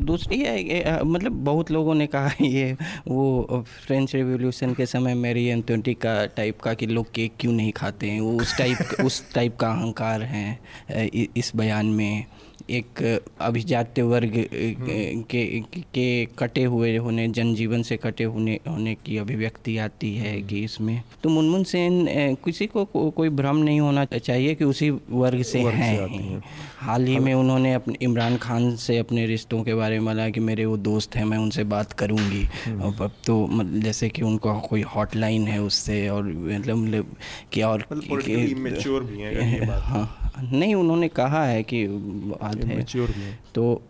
दूसरी 0.05 0.39
है 0.39 1.03
मतलब 1.03 1.43
बहुत 1.43 1.71
लोगों 1.71 1.95
ने 1.95 2.07
कहा 2.07 2.31
ये 2.41 2.71
वो 3.07 3.63
फ्रेंच 3.85 4.15
रेवोल्यूशन 4.15 4.73
के 4.73 4.85
समय 4.85 5.13
मेरी 5.15 5.45
एंटोटी 5.47 5.93
का 5.93 6.15
टाइप 6.37 6.61
का 6.61 6.73
कि 6.73 6.85
लोग 6.87 7.11
केक 7.13 7.33
क्यों 7.39 7.53
नहीं 7.53 7.71
खाते 7.71 8.09
हैं? 8.09 8.19
वो 8.21 8.33
उस 8.41 8.57
टाइप 8.57 9.05
उस 9.05 9.23
टाइप 9.33 9.57
का 9.57 9.71
अहंकार 9.71 10.21
है 10.23 10.47
इस 11.37 11.51
बयान 11.55 11.85
में। 11.85 12.25
एक 12.69 13.19
अभिजात्य 13.41 14.01
वर्ग 14.01 14.31
के 15.29 15.59
के 15.93 16.25
कटे 16.25 16.63
हुए 16.63 16.97
होने 16.97 17.27
जनजीवन 17.27 17.81
से 17.81 17.97
कटे 17.97 18.23
होने 18.23 18.59
होने 18.69 18.95
की 19.05 19.17
अभिव्यक्ति 19.17 19.77
आती 19.77 20.15
है 20.15 20.41
कि 20.41 20.63
इसमें। 20.63 21.01
तो 21.23 21.29
मुनमुन 21.29 21.63
सेन 21.63 22.07
किसी 22.45 22.67
को 22.67 22.85
को, 22.85 23.09
कोई 23.09 23.29
भ्रम 23.29 23.57
नहीं 23.57 23.79
होना 23.79 24.05
चाहिए 24.05 24.55
कि 24.55 24.63
उसी 24.63 24.89
वर्ग 24.89 25.41
से 25.41 25.63
वर्ग 25.63 25.75
हैं। 25.75 26.43
हाल 26.77 27.05
ही 27.05 27.19
में 27.19 27.33
उन्होंने 27.33 27.73
अपने 27.73 27.95
इमरान 28.01 28.37
खान 28.37 28.75
से 28.75 28.97
अपने 28.97 29.25
रिश्तों 29.25 29.63
के 29.63 29.73
बारे 29.73 29.99
में 29.99 30.05
बोला 30.05 30.29
कि 30.29 30.39
मेरे 30.39 30.65
वो 30.65 30.77
दोस्त 30.77 31.15
हैं 31.15 31.25
मैं 31.25 31.37
उनसे 31.37 31.63
बात 31.63 31.93
करूँगी। 31.93 32.47
हम्म। 32.65 33.07
तो 33.07 33.49
जैसे 33.63 34.09
कि 34.09 34.21
उनका 34.21 34.53
कोई 34.53 34.81
हॉटलाइन 34.81 35.47
है 35.47 35.61
उससे 35.61 36.09
और 36.09 36.23
मतलब 36.23 37.15
कि 37.53 37.61
और 37.61 37.85
मतलब 37.91 38.17
भी 39.03 39.21
हैं 39.21 39.67
हाँ। 39.79 40.26
नहीं 40.41 40.75
उन्होंने 40.75 41.07
कहा 41.07 41.45
है 41.45 41.63
कि 41.63 41.87
बात 41.87 42.63
है। 42.63 42.85
तो 43.55 43.81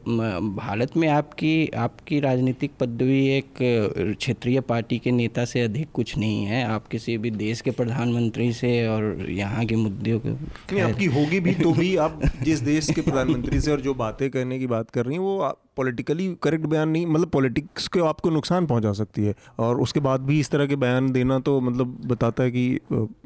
भारत 0.57 0.97
में 0.97 1.07
आपकी 1.07 1.67
आपकी 1.67 2.19
राजनीतिक 2.19 2.71
पदवी 2.79 3.27
एक 3.27 3.53
क्षेत्रीय 4.19 4.59
पार्टी 4.61 4.99
के 4.99 5.11
नेता 5.11 5.45
से 5.45 5.61
अधिक 5.61 5.87
कुछ 5.93 6.17
नहीं 6.17 6.45
है। 6.45 6.63
आप 6.63 6.87
किसी 6.87 7.17
भी 7.17 7.31
देश 7.31 7.61
के 7.61 7.71
प्रधानमंत्री 7.71 8.53
से 8.53 8.87
और 8.87 9.25
यहाँ 9.29 9.65
के 9.65 9.75
मुद्दों 9.75 10.19
के 10.19 10.79
आपकी 10.79 11.05
होगी 11.05 11.39
भी 11.39 11.53
तो 11.53 11.71
भी 11.71 11.95
आप 11.95 12.21
जिस 12.43 12.59
देश 12.59 12.91
के 12.91 13.01
प्रधानमंत्री 13.01 13.61
से 13.61 13.71
और 13.71 13.81
जो 13.81 13.93
बातें 13.93 14.29
करने 14.29 14.59
की 14.59 14.67
बात 14.67 14.89
कर 14.89 15.05
रही 15.05 15.13
हैं 15.13 15.23
वो 15.23 15.39
पॉलिटिकली 15.77 16.27
करेक्ट 16.43 16.65
बयान 16.65 16.89
नहीं 16.89 17.05
मतलब 17.07 17.29
पॉलिटिक्स 17.29 17.87
को 17.87 18.03
आपको 18.05 18.29
नुकसान 18.29 18.65
पहुँचा 18.65 18.93
सकती 18.93 19.25
है। 19.25 19.35
और 19.59 19.81
उसके 19.81 19.99
बाद 19.99 20.21
भी 20.21 20.39
इस 20.39 20.49
तरह 20.49 20.65
के 20.65 20.75
बयान 20.75 21.11
देना 21.11 21.39
तो 21.39 21.59
मतलब 21.61 21.97
बताता 22.05 22.43
है 22.43 22.51
कि 22.51 22.79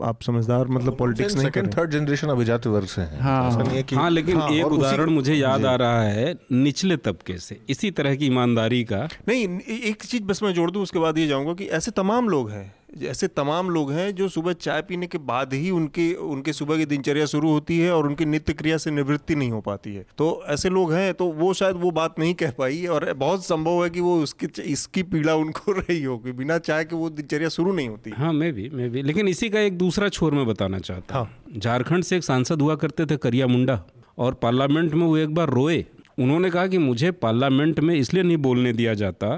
आप 0.04 0.22
समझदार 0.22 0.68
मतलब 0.70 0.98
पॉलिटिक्स 0.98 1.36
नहीं 1.36 1.46
सेकंड 1.46 1.74
थर्ड 1.78 1.92
जनरेशन 1.92 2.28
अभिजात 2.28 2.68
वर्ग 2.68 2.88
से 2.88 3.02
हैं। 3.02 3.20
हाँ, 3.20 3.42
हाँ, 3.44 3.66
हाँ 3.94 4.10
लेकिन 4.10 4.38
हाँ, 4.38 4.50
एक 4.52 4.66
उदाहरण 4.66 5.10
मुझे 5.10 5.36
याद 5.36 5.66
आ 5.66 5.76
रहा 5.76 6.02
है 6.02 6.34
निचले 6.52 6.98
तबके 7.00 7.38
से। 7.38 7.60
इसी 7.70 7.92
तरह 7.92 8.16
की 8.16 8.26
ईमानदारी 8.26 8.84
का 8.84 9.08
नहीं 9.28 9.48
एक 9.70 10.04
चीज़ 10.04 10.24
बस 10.24 10.44
मैं 10.44 10.54
जोड़ 10.54 10.70
दूँ 10.72 10.84
उसके 10.84 11.00
बाद 11.00 11.18
ये 11.18 11.28
जाऊँगा 11.28 11.54
कि 11.54 11.66
ऐसे 11.72 11.92
तमाम 11.92 12.30
लोग 12.30 12.50
हैं 12.50 12.74
ऐसे 13.04 13.28
तमाम 13.28 13.70
लोग 13.70 13.92
हैं 13.92 14.16
जो 14.16 14.28
सुबह 14.30 14.54
चाय 14.54 14.82
पीने 14.82 15.08
के 15.08 15.18
बाद 15.18 15.54
ही 15.54 15.70
उनके 15.72 16.14
उनके 16.14 16.54
सुबह 16.54 16.78
की 16.78 16.86
दिनचर्या 16.86 17.26
शुरू 17.26 17.50
होती 17.50 17.80
है 17.80 17.92
और 17.92 18.08
उनकी 18.08 18.26
नित्य 18.26 18.54
क्रिया 18.54 18.78
से 18.78 18.92
निवृत्ति 18.92 19.36
नहीं 19.36 19.52
हो 19.52 19.62
पाती 19.62 19.94
है। 19.96 20.06
तो 20.18 20.44
ऐसे 20.48 20.70
लोग 20.70 20.94
हैं 20.94 21.14
तो 21.14 21.26
वो 21.26 21.54
शायद 21.54 21.76
वो 21.76 21.92
बात 21.92 22.20
नहीं 22.20 22.34
कह 22.34 22.52
पाई 22.52 22.86
और 22.86 23.14
बहुत 23.14 23.46
संभव 23.46 23.84
है 23.84 23.90
कि 23.90 24.00
वो 24.00 24.18
उसकी 24.22 24.48
इसकी 24.64 25.04
पीड़ा 25.04 25.36
उनको 25.36 25.72
रही 25.80 26.04
होगी 26.04 26.32
बिना 26.32 26.58
चाय 26.58 26.84
के 26.86 26.96
वो 26.96 27.10
दिनचर्या 27.10 27.50
शुरू 27.50 27.74
नहीं 27.74 27.90
होती। 27.90 28.12
हाँ 28.12 28.34
मैं 28.34 28.54
भी 28.54 28.70
मैं 28.70 28.90
भी। 28.90 29.02
लेकिन 29.02 29.28
इसी 29.28 29.50
का 29.50 29.60
एक 29.60 29.78
दूसरा 29.78 30.10
छोर 30.10 30.34
में 30.34 30.46
बताना 30.48 30.80
चाहता 30.80 31.18
हूँ। 31.18 31.28
हाँ। 31.28 31.60
झारखंड 31.60 32.04
से 32.04 32.18
एक 32.18 32.24
सांसद 32.24 32.62
हुआ 32.62 32.76
करते 32.76 33.06
थे 33.06 33.18
करिया 33.18 33.48
मुंडा 33.48 33.84
और 34.18 34.34
पार्लियामेंट 34.34 34.94
में 34.94 35.06
वो 35.06 35.18
एक 35.18 35.34
बार 35.36 35.50
रोए। 35.50 35.86
उन्होंने 36.20 36.50
कहा 36.50 36.68
कि 36.68 36.78
मुझे 36.78 37.12
पार्लियामेंट 37.12 37.80
में 37.80 37.96
इसलिए 37.96 38.24
नहीं 38.24 38.38
बोलने 38.38 38.74
दिया 38.74 38.94
जाता 38.94 39.36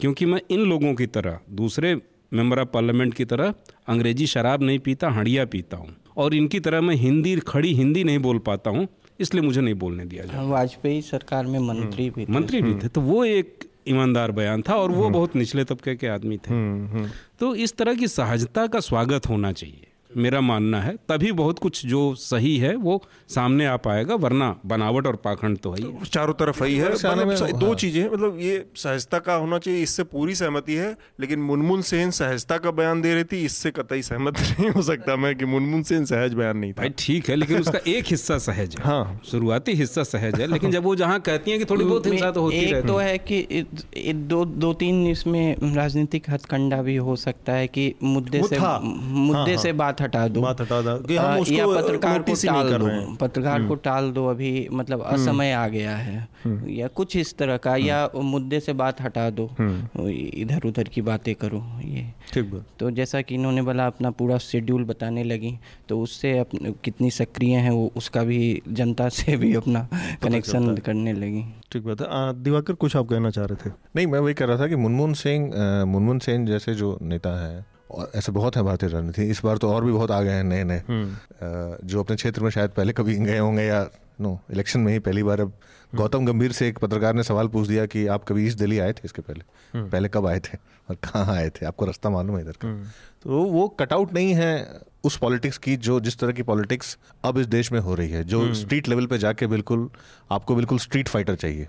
क्योंकि 0.00 0.26
मैं 0.26 0.40
इन 0.50 0.60
लोगों 0.60 0.94
की 0.94 1.06
तरह 1.06 1.38
दूसरे 1.50 2.00
मेंबर 2.34 2.58
ऑफ़ 2.58 2.68
पार्लियामेंट 2.68 3.14
की 3.14 3.24
तरह 3.24 3.54
अंग्रेज़ी 3.88 4.26
शराब 4.26 4.62
नहीं 4.62 4.78
पीता 4.78 5.10
हड़िया 5.10 5.44
पीता 5.44 5.76
हूँ। 5.76 5.94
और 6.16 6.34
इनकी 6.34 6.60
तरह 6.60 6.80
मैं 6.80 6.94
हिंदी 6.94 7.36
खड़ी 7.36 7.72
हिंदी 7.74 8.04
नहीं 8.04 8.18
बोल 8.18 8.38
पाता 8.38 8.70
हूँ 8.70 8.86
इसलिए 9.20 9.42
मुझे 9.42 9.60
नहीं 9.60 9.74
बोलने 9.74 10.04
दिया 10.04 10.24
जाए 10.24 10.46
वाजपेयी 10.46 11.02
सरकार 11.02 11.46
में 11.46 11.58
मंत्री 11.58 12.10
भी 12.10 12.24
थे। 12.24 12.32
मंत्री 12.32 12.62
भी 12.62 12.74
थे 12.74 12.88
तो 12.88 13.00
वो 13.00 13.24
एक 13.24 13.64
ईमानदार 13.88 14.30
बयान 14.32 14.62
था 14.62 14.74
और 14.74 14.90
वो 14.90 15.02
हम्म। 15.02 15.12
बहुत 15.12 15.36
निचले 15.36 15.64
तबके 15.64 15.94
के 15.96 16.06
आदमी 16.06 16.36
थे। 16.36 16.50
हम्म, 16.50 16.86
हम्म। 16.88 17.10
तो 17.40 17.54
इस 17.54 17.76
तरह 17.76 17.94
की 17.94 18.08
सहजता 18.08 18.66
का 18.66 18.80
स्वागत 18.80 19.28
होना 19.28 19.52
चाहिए। 19.52 19.86
मेरा 20.16 20.40
मानना 20.40 20.80
है 20.80 20.96
तभी 21.08 21.32
बहुत 21.32 21.58
कुछ 21.58 21.86
जो 21.86 22.14
सही 22.14 22.56
है 22.58 22.74
वो 22.76 23.02
सामने 23.28 23.66
आ 23.66 23.76
पाएगा 23.76 24.14
वरना 24.14 24.54
बनावट 24.66 25.06
और 25.06 25.16
पाखंड 25.16 25.58
तो 25.58 25.70
है 25.70 25.76
तो 25.76 26.04
चारों 26.06 26.34
तरफ़ 26.34 26.64
ही 26.64 26.76
है 26.76 26.92
मतलब 26.92 27.58
दो 27.58 27.66
हाँ। 27.66 27.74
चीज़ें 27.74 28.04
मतलब 28.10 28.38
ये 28.40 28.64
सहजता 28.76 29.18
का 29.18 29.34
होना 29.34 29.58
चाहिए 29.58 29.82
इससे 29.82 30.04
पूरी 30.04 30.34
सहमति 30.34 30.74
है 30.74 30.96
लेकिन 31.20 31.38
मुनमुन 31.40 31.82
सेन 31.82 32.10
सहजता 32.10 32.58
का 32.58 32.70
बयान 32.70 33.00
दे 33.02 33.14
रही 33.14 33.24
थी 33.24 33.44
इससे 33.44 33.70
कतई 33.70 34.02
सहमत 34.02 34.38
नहीं 34.50 34.70
हो 34.70 34.82
सकता 34.82 35.16
मैं 35.16 35.34
कि 35.36 35.44
मुनमुन 35.44 35.82
सेन 35.82 36.04
सहज 36.04 36.34
बयान 36.34 36.58
नहीं 36.58 36.72
था। 36.72 36.88
ठीक 36.98 37.28
है 37.28 37.36
लेकिन 37.36 37.60
उसका 37.60 37.78
एक 37.86 38.04
हिस्सा 38.06 38.38
सहज 38.38 38.76
है। 38.78 38.84
हाँ। 38.84 39.20
शुरुआती 39.30 39.72
हिस्सा 39.72 40.02
सहज 40.02 40.40
है 40.40 40.46
लेकिन 40.46 40.70
जब 40.70 40.82
वो 40.82 40.96
जहाँ 40.96 41.20
कहती 41.20 41.50
है 41.50 41.58
कि 41.58 41.64
थोड़ी 41.64 41.84
बहुत 41.84 42.06
हिंसा 42.06 42.30
तो 42.30 42.40
होती 42.40 42.56
है 42.56 42.86
तो 42.86 42.96
है। 42.96 43.18
कि 43.18 44.12
दो 44.12 44.44
दो 44.44 44.72
तीन 44.74 45.06
इसमें 45.06 45.74
राजनीतिक 45.74 46.30
हथकंडा 46.30 46.82
भी 46.82 46.96
हो 46.96 47.16
सकता 47.16 47.52
है 47.52 47.66
कि 47.66 47.94
मुद्दे 48.02 48.42
से 48.42 48.58
मुद्दे 48.58 49.52
हाँ, 49.52 49.62
से 49.62 49.72
बात 49.72 50.00
हटा 50.04 50.26
दो। 50.28 50.40
बात 50.40 50.60
हटा 50.60 50.80
दो। 50.82 50.96
कि 50.98 51.16
हम 51.16 51.40
उसको 51.40 51.54
या 51.54 51.66
पत्रकार 51.68 52.22
को 52.22 52.34
टाल 52.36 52.72
दो। 52.74 53.14
पत्रकार 53.16 53.66
को 53.68 53.74
टाल 53.82 54.10
दो 54.12 54.26
अभी 54.26 54.68
मतलब 54.72 55.02
असमय 55.04 55.52
आ 55.52 55.66
गया 55.68 55.96
है। 55.96 56.28
या 56.70 56.88
कुछ 56.92 57.16
इस 57.16 57.36
तरह 57.38 57.56
का 57.56 57.76
या 57.76 58.08
मुद्दे 58.16 58.60
से 58.60 58.72
बात 58.74 59.00
हटा 59.00 59.28
दो। 59.30 59.48
इधर 60.08 60.66
उधर 60.66 60.88
की 60.88 61.02
बातें 61.02 61.34
करो 61.34 61.62
ये। 61.84 62.06
ठीक 62.32 62.52
तो 62.78 62.90
जैसा 62.92 63.20
कि 63.22 63.34
इन्होंने 63.34 63.62
बोला 63.62 63.86
अपना 63.86 64.10
पूरा 64.12 64.38
शेड्यूल 64.40 64.84
बताने 64.84 65.24
लगी 65.24 65.52
तो 65.88 66.00
उससे 66.00 66.32
कितनी 66.84 67.10
सक्रिय 67.12 67.56
हैं 67.56 67.70
वो 67.70 67.90
उसका 67.96 68.22
भी 68.24 68.38
जनता 68.68 69.08
से 69.10 69.36
भी 69.36 69.54
अपना 69.54 69.86
कनेक्शन 70.22 70.76
करने 70.76 71.12
लगी। 71.12 71.44
ठीक 71.72 71.84
बात 71.84 72.00
है। 72.00 72.42
दिवाकर 72.42 72.74
कुछ 72.74 72.96
आप 72.96 73.06
कहना 73.06 73.30
चाह 73.30 73.44
रहे 73.44 73.56
थे? 73.64 73.72
नहीं 73.96 74.06
मैं 74.06 74.18
वही 74.18 74.34
कह 74.34 74.46
रहा 74.46 74.58
था 74.58 74.66
कि 74.68 74.76
मुनमुन 74.76 75.12
सिंह 75.14 75.84
मुनमुन 75.86 76.18
सेन 76.18 76.46
जैसे 76.46 76.74
जो 76.74 76.98
नेता 77.02 77.30
हैं 77.40 77.64
और 77.90 78.10
ऐसे 78.14 78.32
बहुत 78.32 78.56
हैं 78.56 78.64
भारतीय 78.64 78.88
राजनीति 78.88 79.22
इस 79.22 79.40
बार 79.44 79.58
तो 79.58 79.72
और 79.72 79.84
भी 79.84 79.92
बहुत 79.92 80.10
आ 80.10 80.20
गए 80.22 80.32
हैं 80.32 80.44
नए 80.44 80.64
नए 80.64 80.82
जो 81.84 82.00
अपने 82.00 82.16
क्षेत्र 82.16 82.42
में 82.42 82.50
शायद 82.50 82.70
पहले 82.70 82.92
कभी 82.92 83.14
गए 83.16 83.38
होंगे 83.38 83.62
या 83.62 83.86
नो 84.20 84.38
इलेक्शन 84.52 84.80
में 84.80 84.92
ही 84.92 84.98
पहली 84.98 85.22
बार 85.22 85.40
अब 85.40 85.52
गौतम 85.94 86.26
गंभीर 86.26 86.52
से 86.52 86.68
एक 86.68 86.78
पत्रकार 86.78 87.14
ने 87.14 87.22
सवाल 87.22 87.48
पूछ 87.48 87.68
दिया 87.68 87.86
कि 87.86 88.06
आप 88.06 88.24
कभी 88.24 88.46
ईस्ट 88.46 88.58
दिल्ली 88.58 88.78
आए 88.78 88.92
थे 88.92 89.00
इसके 89.04 89.22
पहले? 89.22 89.42
पहले 89.74 90.08
कब 90.08 90.26
आए 90.26 90.40
थे? 90.40 90.58
और 90.90 90.96
कहाँ 91.04 91.34
आए 91.36 91.48
थे? 91.50 91.66
आपको 91.66 91.86
रास्ता 91.86 92.10
मालूम 92.10 92.36
है 92.36 92.42
इधर 92.42 92.56
का? 92.64 92.72
तो 93.22 93.42
वो 93.42 93.68
कटआउट 93.80 94.12
नहीं 94.12 94.34
है 94.34 94.80
उस 95.04 95.16
पॉलिटिक्स 95.18 95.58
की 95.58 95.76
जो 95.76 95.98
जिस 96.00 96.18
तरह 96.18 96.32
की 96.32 96.42
पॉलिटिक्स 96.42 96.96
अब 97.24 97.38
इस 97.38 97.46
देश 97.46 97.72
में 97.72 97.80
हो 97.80 97.94
रही 97.94 98.10
है। 98.10 98.24
जो 98.24 98.52
स्ट्रीट 98.54 98.88
लेवल 98.88 99.06
पे 99.06 99.18
जाके 99.18 99.46
बिल्कुल 99.46 99.88
आपको 100.30 100.54
बिल्कुल 100.54 100.78
स्ट्रीट 100.78 101.08
फाइटर 101.08 101.34
चाहिए। 101.34 101.68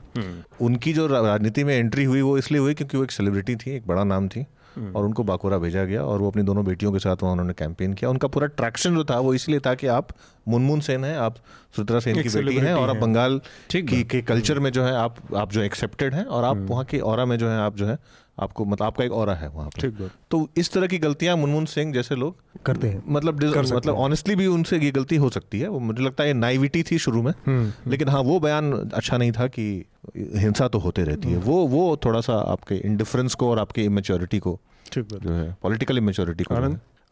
उनकी 0.61 0.93
जो 0.93 1.07
राजनीति 1.07 1.63
में 1.63 1.75
एंट्री 1.75 2.03
हुई 2.03 2.21
वो 2.21 2.37
इसलिए 2.37 2.61
हुई 2.61 2.73
क्योंकि 2.73 2.97
वो 2.97 3.03
एक 3.03 3.11
सेलिब्रिटी 3.11 3.55
थी 3.55 3.71
एक 3.71 3.87
बड़ा 3.87 4.03
नाम 4.03 4.27
थी। 4.27 4.45
और 4.77 5.05
उनको 5.05 5.23
बाकोरा 5.23 5.57
भेजा 5.57 5.83
गया 5.83 6.03
और 6.03 6.19
वो 6.19 6.29
अपनी 6.29 6.43
दोनों 6.43 6.65
बेटियों 6.65 6.91
के 6.91 6.99
साथ 6.99 7.23
वहाँ 7.23 7.31
उन्होंने 7.31 7.53
कैंपेन 7.53 7.93
किया। 7.93 8.09
उनका 8.09 8.27
पूरा 8.27 8.47
ट्रैक्शन 8.47 8.95
जो 8.95 9.03
था 9.03 9.19
वो 9.19 9.33
इसलिए 9.33 9.59
था 9.59 9.73
कि 9.75 9.87
आप 9.87 10.07
मुनमुन 10.47 10.79
सेन 10.79 11.03
हैं 11.03 11.15
आप 11.17 11.35
सुत्रा 11.75 11.99
सेन 11.99 12.21
की 12.21 12.29
बेटी 12.29 12.55
हैं 12.57 12.73
और 12.73 12.89
आप 12.89 12.97
बंगाल 12.97 13.39
की 13.71 14.03
के 14.03 14.21
कल्चर 14.21 14.59
में 14.59 14.71
जो 14.71 14.83
है 14.83 14.93
आप 14.95 15.15
आप 15.35 15.51
जो 15.51 15.61
एक्सेप्टेड 15.61 16.13
हैं 16.13 16.25
और 16.25 16.43
आप 16.43 16.57
वहाँ 16.69 16.83
के 16.85 16.99
और 16.99 17.25
में 17.25 17.37
जो 17.37 17.49
है 17.49 17.57
आप 17.57 17.75
जो 17.75 17.87
है 17.87 17.97
आपको 18.39 18.65
मतलब 18.65 18.87
आपका 18.87 19.03
एक 19.03 19.11
और 19.11 19.29
है 19.29 19.47
वहाँ 19.49 19.69
पर 19.69 20.09
तो 20.31 20.49
इस 20.57 20.71
तरह 20.71 20.87
की 20.87 20.97
गलतियाँ 20.97 21.37
मुनमुन 21.37 21.65
सिंह 21.65 21.93
जैसे 21.93 22.15
लोग 22.15 22.35
करते 22.65 22.87
हैं। 22.87 23.03
मतलब 23.07 23.39
कर 23.53 23.75
मतलब 23.75 23.95
ऑनेस्टली 23.95 24.35
भी 24.35 24.47
उनसे 24.47 24.79
ये 24.79 24.91
गलती 24.91 25.15
हो 25.15 25.29
सकती 25.29 25.59
है। 25.59 25.67
वो 25.67 25.79
मुझे 25.79 26.03
लगता 26.03 26.23
है 26.23 26.33
नाइविटी 26.33 26.83
थी 26.83 26.97
शुरू 26.97 27.21
में। 27.21 27.33
लेकिन 27.87 28.09
हाँ 28.09 28.21
वो 28.21 28.39
बयान 28.39 28.71
अच्छा 28.93 29.17
नहीं 29.17 29.31
था 29.31 29.47
कि 29.47 29.85
हिंसा 30.17 30.67
तो 30.67 30.79
होते 30.79 31.03
रहती 31.03 31.27
है। 31.27 31.37
वो 31.37 31.67
वो 31.67 31.97
थोड़ा 32.05 32.21
सा 32.21 32.33
आपके 32.33 32.75
इंडिफरेंस 32.75 33.33
को 33.33 33.49
और 33.49 33.59
आपके 33.59 33.83
इमेच्योरिटी 33.83 34.39
को 34.39 34.59
ठीक 34.91 35.13
है 35.13 35.55
पॉलिटिकल 35.63 35.97
इमेच्योरिटी 35.97 36.43
को 36.43 36.55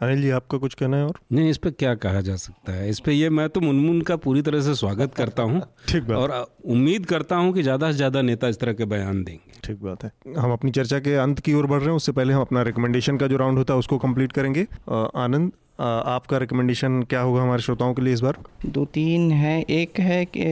अनिल 0.03 0.21
जी 0.21 0.29
आपका 0.31 0.57
कुछ 0.57 0.73
कहना 0.73 0.97
है 0.97 1.05
और? 1.05 1.19
नहीं 1.31 1.49
इस 1.49 1.57
पर 1.57 1.69
क्या 1.71 1.93
कहा 1.95 2.21
जा 2.21 2.35
सकता 2.35 2.73
है? 2.73 2.89
इस 2.89 2.99
पे 2.99 3.13
ये 3.13 3.29
मैं 3.29 3.47
तो 3.49 3.61
मुनमुन 3.61 4.01
का 4.01 4.15
पूरी 4.17 4.41
तरह 4.41 4.61
से 4.61 4.75
स्वागत 4.75 5.13
करता 5.15 5.43
हूँ 5.43 5.61
ठीक 5.89 6.03
बात। 6.03 6.17
और 6.17 6.31
उम्मीद 6.67 7.05
करता 7.05 7.35
हूँ 7.35 7.53
कि 7.53 7.63
ज़्यादा 7.63 7.91
से 7.91 7.97
ज़्यादा 7.97 8.21
नेता 8.21 8.47
इस 8.47 8.59
तरह 8.59 8.73
के 8.73 8.85
बयान 8.85 9.23
देंगे। 9.23 9.59
ठीक 9.63 9.81
बात 9.83 10.03
है। 10.03 10.11
हम 10.37 10.51
अपनी 10.51 10.71
चर्चा 10.71 10.99
के 10.99 11.15
अंत 11.17 11.39
की 11.39 11.53
ओर 11.53 11.65
बढ़ 11.67 11.79
रहे 11.79 11.89
हैं। 11.89 11.95
उससे 11.95 12.11
पहले 12.11 12.33
हम 12.33 12.41
अपना 12.41 12.61
रिकमेंडेशन 12.61 13.17
का 13.17 13.27
जो 13.27 13.37
राउंड 13.37 13.57
होता 13.57 13.73
है 13.73 13.79
उसको 13.79 13.97
कंप्लीट 13.97 14.31
करेंगे। 14.31 14.67
आनंद 14.91 15.51
आपका 15.81 16.37
रिकमेंडेशन 16.37 17.01
क्या 17.03 17.21
होगा 17.21 17.41
हमारे 17.41 17.61
श्रोताओं 17.61 17.93
के 17.93 18.01
लिए 18.01 18.13
इस 18.13 18.21
बार? 18.21 18.37
दो 18.65 18.85
तीन 18.93 19.31
है। 19.31 19.61
एक 19.61 19.99
है 19.99 20.23
कि 20.25 20.43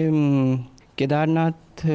केदारनाथ 0.98 1.86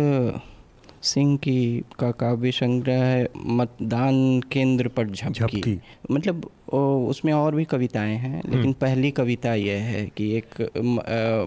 सिंह 1.05 1.37
की 1.37 1.85
का 1.99 2.11
काव्य 2.21 2.51
संग्रह 2.53 3.03
है 3.05 3.27
मतदान 3.49 4.41
केंद्र 4.53 4.89
पर 4.89 5.11
झपकी। 5.11 5.81
मतलब 6.11 6.49
उसमें 6.69 7.33
और 7.33 7.55
भी 7.55 7.65
कविताएँ 7.65 8.17
हैं 8.17 8.43
लेकिन 8.49 8.73
पहली 8.73 9.11
कविता 9.11 9.55
यह 9.55 9.83
है 9.85 10.05
कि 10.17 10.31
एक 10.37 10.63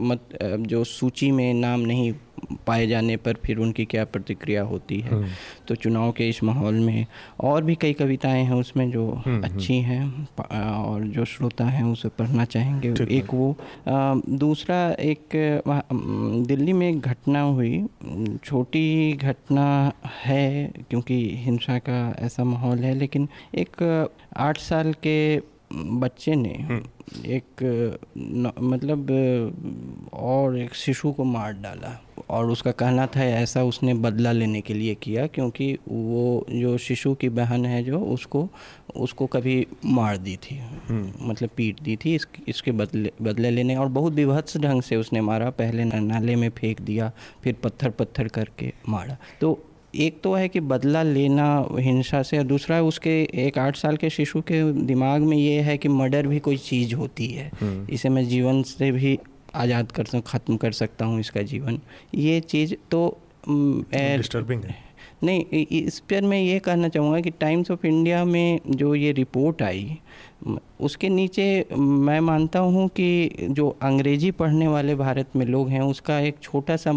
मत 0.02 0.38
जो 0.68 0.84
सूची 0.84 1.32
में 1.32 1.54
नाम 1.54 1.80
नहीं 1.82 2.12
पाए 2.68 2.86
जाने 2.88 3.16
पर 3.18 3.38
फिर 3.46 3.58
उनकी 3.58 3.86
क्या 3.86 4.04
प्रतिक्रिया 4.06 4.62
होती 4.64 5.00
है। 5.00 5.22
तो 5.68 5.76
चुनाव 5.76 6.12
के 6.12 6.28
इस 6.30 6.42
माहौल 6.44 6.76
में 6.76 7.06
और 7.40 7.64
भी 7.64 7.76
कई 7.76 7.94
कविताएँ 7.94 8.44
हैं 8.44 8.56
उसमें 8.56 8.90
जो 8.92 9.08
अच्छी 9.44 9.78
हैं 9.80 10.28
और 10.76 11.04
जो 11.08 11.26
श्रोता 11.26 11.66
हैं 11.66 11.84
उसे 11.84 12.10
पढ़ना 12.10 12.46
चाहेंगे। 12.46 12.94
एक 13.18 13.34
वो 13.34 13.56
दूसरा 14.38 14.80
एक 15.02 15.36
दिल्ली 16.48 16.74
में 16.74 16.88
एक 16.90 17.00
घटना 17.02 17.42
हुई। 17.42 17.86
छोटी 18.46 19.14
घटना 19.14 19.68
है 20.24 20.72
क्योंकि 20.90 21.20
हिंसा 21.36 21.78
का 21.80 22.00
ऐसा 22.20 22.44
माहौल 22.44 22.80
है 22.80 22.94
लेकिन 22.94 23.28
एक 23.56 24.08
आठ 24.38 24.58
साल 24.60 24.94
के 24.94 25.19
बच्चे 25.74 26.36
ने 26.36 26.82
एक 27.26 27.64
न, 28.18 28.52
मतलब 28.62 29.12
और 30.14 30.58
एक 30.58 30.74
शिशु 30.74 31.12
को 31.12 31.24
मार 31.24 31.54
डाला। 31.54 32.00
और 32.30 32.50
उसका 32.50 32.72
कहना 32.72 33.06
था 33.08 33.24
ऐसा 33.24 33.64
उसने 33.64 33.94
बदला 33.94 34.32
लेने 34.32 34.62
के 34.62 34.74
लिए 34.74 34.96
किया 34.96 35.28
क्योंकि 35.28 35.78
वो 35.88 36.46
जो 36.50 36.78
शिशु 36.78 37.14
की 37.14 37.30
बहन 37.30 37.66
है 37.66 37.84
जो 37.84 38.00
उसको 38.00 38.48
उसको 38.96 39.26
कभी 39.26 39.68
मार 39.86 40.18
दी 40.18 40.36
थी। 40.36 40.60
मतलब 41.22 41.50
पीट 41.58 41.82
दी 41.82 41.96
थी 41.96 42.16
इस, 42.16 42.28
इसके 42.48 42.72
बदले 42.72 43.12
बदले 43.22 43.50
लेने। 43.52 43.76
और 43.76 43.88
बहुत 43.88 44.14
विभत्स 44.14 44.58
ढंग 44.58 44.82
से 44.82 44.96
उसने 44.96 45.22
मारा। 45.22 45.50
पहले 45.50 45.84
नाले 45.86 46.36
में 46.36 46.50
फेंक 46.50 46.82
दिया 46.82 47.12
फिर 47.44 47.56
पत्थर 47.64 47.90
पत्थर 47.90 48.28
करके 48.28 48.74
मारा। 48.90 49.18
तो 49.42 49.58
एक 49.94 50.20
तो 50.24 50.34
है 50.34 50.48
कि 50.50 50.60
बदला 50.62 51.04
लेना 51.04 51.46
हिंसा 51.80 52.22
से 52.24 52.38
और 52.38 52.44
दूसरा 52.44 52.76
है 52.76 52.84
उसके 52.84 53.22
एक 53.46 53.58
आठ 53.58 53.76
साल 53.76 53.98
के 53.98 54.10
शिशु 54.10 54.42
के 54.42 54.62
दिमाग 54.74 55.22
में 55.22 55.38
ये 55.38 55.60
है 55.62 55.78
कि 55.78 55.90
मर्डर 55.90 56.28
भी 56.28 56.40
कोई 56.40 56.58
चीज़ 56.58 56.94
होती 56.96 57.28
है। 57.28 57.52
इसे 57.90 58.10
मैं 58.10 58.28
जीवन 58.28 58.62
से 58.64 58.92
भी 58.92 59.18
आज़ाद 59.56 59.92
कर 59.92 60.06
सकूँ 60.06 60.22
ख़त्म 60.28 60.58
कर 60.58 60.72
सकता 60.72 61.06
हूँ 61.06 61.20
इसका 61.20 61.42
जीवन। 61.44 61.80
ये 62.16 62.40
चीज़ 62.42 62.76
तो 62.92 63.18
डिस्टर्बिंग 63.48 64.64
है। 64.64 64.76
नहीं 65.24 65.66
इस 65.66 66.00
पर 66.00 66.22
मैं 66.22 66.40
ये 66.40 66.60
कहना 66.60 66.88
चाहूँगा 66.90 67.20
कि 67.20 67.30
टाइम्स 67.30 67.72
ऑफ़ 67.72 67.86
इंडिया 67.88 68.24
में 68.26 68.60
जो 68.70 68.94
ये 68.96 69.12
रिपोर्ट 69.12 69.62
आई 69.62 69.98
उसके 70.82 71.10
नीचे 71.10 71.66
मैं 71.72 72.20
मानता 72.20 72.60
हूँ 72.60 72.88
कि 72.90 73.48
जो 73.50 73.68
अंग्रेज़ी 73.82 74.30
पढ़ने 74.32 74.68
वाले 74.68 74.96
भारत 74.96 75.36
में 75.36 75.46
लोग 75.46 75.70
हैं 75.70 75.82
उसका 75.82 76.20
एक 76.20 76.36
छोटा 76.42 76.76
सा 76.76 76.94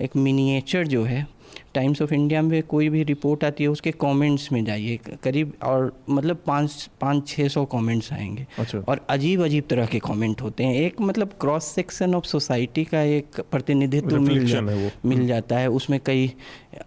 एक 0.00 0.16
मिनिएचर 0.16 0.86
जो 0.86 1.02
है 1.04 1.26
टाइम्स 1.76 2.02
ऑफ़ 2.02 2.14
इंडिया 2.14 2.42
में 2.42 2.62
कोई 2.62 2.88
भी 2.88 3.02
रिपोर्ट 3.04 3.44
आती 3.44 3.64
है 3.64 3.70
उसके 3.70 3.90
कमेंट्स 4.00 4.50
में 4.52 4.64
जाइए। 4.64 4.98
करीब 5.22 5.52
और 5.62 5.92
मतलब 6.10 6.42
पाँच 6.46 6.90
पाँच 7.00 7.28
छः 7.28 7.48
सौ 7.48 7.64
कॉमेंट्स 7.64 8.12
आएँगे। 8.12 8.46
अच्छा। 8.58 8.78
और 8.78 9.06
अजीब 9.10 9.44
अजीब 9.44 9.64
तरह 9.70 9.86
के 9.86 9.98
कमेंट 9.98 10.42
होते 10.42 10.64
हैं। 10.64 10.74
एक 10.74 11.00
मतलब 11.00 11.32
क्रॉस 11.40 11.64
सेक्शन 11.64 12.14
ऑफ़ 12.14 12.24
सोसाइटी 12.24 12.84
का 12.84 13.02
एक 13.02 13.40
प्रतिनिधित्व 13.50 14.20
मिल 14.20 14.46
जा, 14.46 14.60
मिल 15.06 15.26
जाता 15.26 15.58
है। 15.58 15.70
उसमें 15.70 15.98
कई 16.06 16.32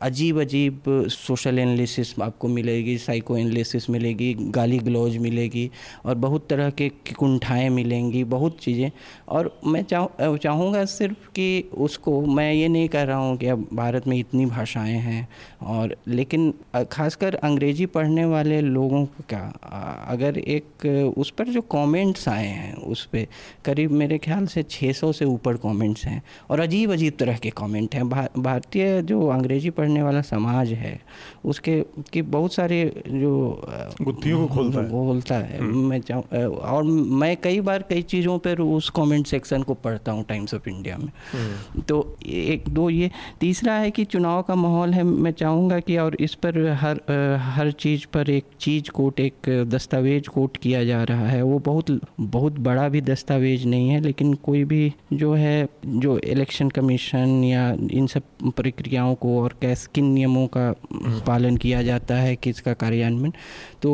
अजीब 0.01 0.39
अजीब 0.41 0.81
सोशल 1.11 1.59
एनालिसिस 1.59 2.13
आपको 2.21 2.47
मिलेगी 2.47 2.97
साइको 2.97 3.37
एनालिसिस 3.37 3.89
मिलेगी 3.89 4.33
गाली 4.57 4.77
ग्लोज 4.79 5.17
मिलेगी 5.17 5.69
और 6.05 6.15
बहुत 6.17 6.47
तरह 6.49 6.69
के 6.69 6.89
कुंठाएँ 7.19 7.69
मिलेंगी 7.69 8.23
बहुत 8.23 8.57
चीज़ें। 8.61 8.89
और 9.29 9.51
मैं 9.67 9.83
चाहूँ 9.83 10.37
चाहूँगा 10.37 10.83
सिर्फ़ 10.85 11.29
कि 11.35 11.69
उसको 11.77 12.21
मैं 12.25 12.51
ये 12.53 12.67
नहीं 12.67 12.87
कह 12.89 13.03
रहा 13.03 13.17
हूँ 13.17 13.37
कि 13.37 13.47
अब 13.47 13.67
भारत 13.73 14.07
में 14.07 14.17
इतनी 14.17 14.45
भाषाएँ 14.45 14.97
हैं 14.99 15.27
और 15.67 15.95
लेकिन 16.07 16.53
खासकर 16.91 17.35
अंग्रेज़ी 17.35 17.85
पढ़ने 17.85 18.25
वाले 18.25 18.61
लोगों 18.61 19.05
का 19.33 19.43
अगर 20.09 20.37
एक 20.37 21.13
उस 21.17 21.29
पर 21.31 21.47
जो 21.47 21.61
कमेंट्स 21.71 22.27
आए 22.29 22.47
हैं 22.47 22.75
उस 22.75 23.05
पर 23.05 23.25
करीब 23.65 23.91
मेरे 23.91 24.17
ख्याल 24.17 24.45
से 24.47 24.63
600 24.63 25.13
से 25.13 25.25
ऊपर 25.25 25.57
कमेंट्स 25.57 26.05
हैं 26.05 26.21
और 26.49 26.59
अजीब 26.59 26.91
अजीब 26.91 27.13
तरह 27.19 27.37
के 27.37 27.49
कमेंट 27.57 27.95
हैं। 27.95 28.07
भा, 28.09 28.27
भारतीय 28.37 29.01
जो 29.01 29.27
अंग्रेज़ी 29.29 29.69
पढ़ने 29.79 30.03
वाला 30.03 30.21
समाज 30.25 30.71
है 30.75 30.99
उसके 31.45 31.79
की 32.13 32.21
बहुत 32.29 32.53
सारे 32.53 32.79
जो 33.07 33.31
गुत्थियों 34.01 34.39
को 34.39 34.53
खोलता 34.55 34.79
है। 34.79 34.89
बोलता 34.89 35.35
है। 35.37 35.61
मैं 35.61 35.99
चाहूँ 36.01 36.45
और 36.69 36.83
मैं 37.21 37.35
कई 37.43 37.59
बार 37.61 37.83
कई 37.89 38.01
चीज़ों 38.09 38.37
पर 38.39 38.61
उस 38.61 38.89
कमेंट 38.95 39.27
सेक्शन 39.27 39.63
को 39.63 39.73
पढ़ता 39.83 40.11
हूँ 40.11 40.23
टाइम्स 40.29 40.53
ऑफ़ 40.53 40.69
इंडिया 40.69 40.97
में। 40.97 41.81
तो 41.89 41.97
एक 42.25 42.69
दो 42.69 42.89
ये 42.89 43.09
तीसरा 43.39 43.73
है 43.75 43.91
कि 43.91 44.05
चुनाव 44.05 44.41
का 44.41 44.55
माहौल 44.55 44.93
है 44.93 45.03
मैं 45.03 45.31
चाहूँगा 45.33 45.79
कि 45.79 45.97
और 45.97 46.15
इस 46.19 46.33
पर 46.35 46.59
हर 46.81 47.01
हर 47.49 47.71
चीज़ 47.79 48.05
पर 48.13 48.29
एक 48.29 48.45
चीज़ 48.59 48.89
कोट 48.91 49.19
एक 49.19 49.49
दस्तावेज़ 49.69 50.29
कोट 50.29 50.57
किया 50.57 50.83
जा 50.85 51.03
रहा 51.03 51.27
है। 51.27 51.41
वो 51.43 51.59
बहुत 51.65 51.99
बहुत 52.19 52.59
बड़ा 52.61 52.87
भी 52.89 53.01
दस्तावेज़ 53.03 53.67
नहीं 53.67 53.89
है 53.89 53.99
लेकिन 54.01 54.33
कोई 54.43 54.63
भी 54.63 54.93
जो 55.13 55.33
है 55.33 55.67
जो 55.85 56.17
इलेक्शन 56.19 56.69
कमीशन 56.69 57.43
या 57.43 57.69
इन 57.91 58.07
सब 58.07 58.51
प्रक्रियाओं 58.55 59.15
को 59.15 59.39
और 59.41 59.53
कैस 59.61 59.85
किन 59.95 60.05
नियमों 60.05 60.45
का 60.47 60.71
पालन 61.27 61.57
किया 61.57 61.81
जाता 61.83 62.15
है 62.15 62.35
किसका 62.37 62.73
कार्यान्वयन। 62.75 63.33
तो 63.81 63.91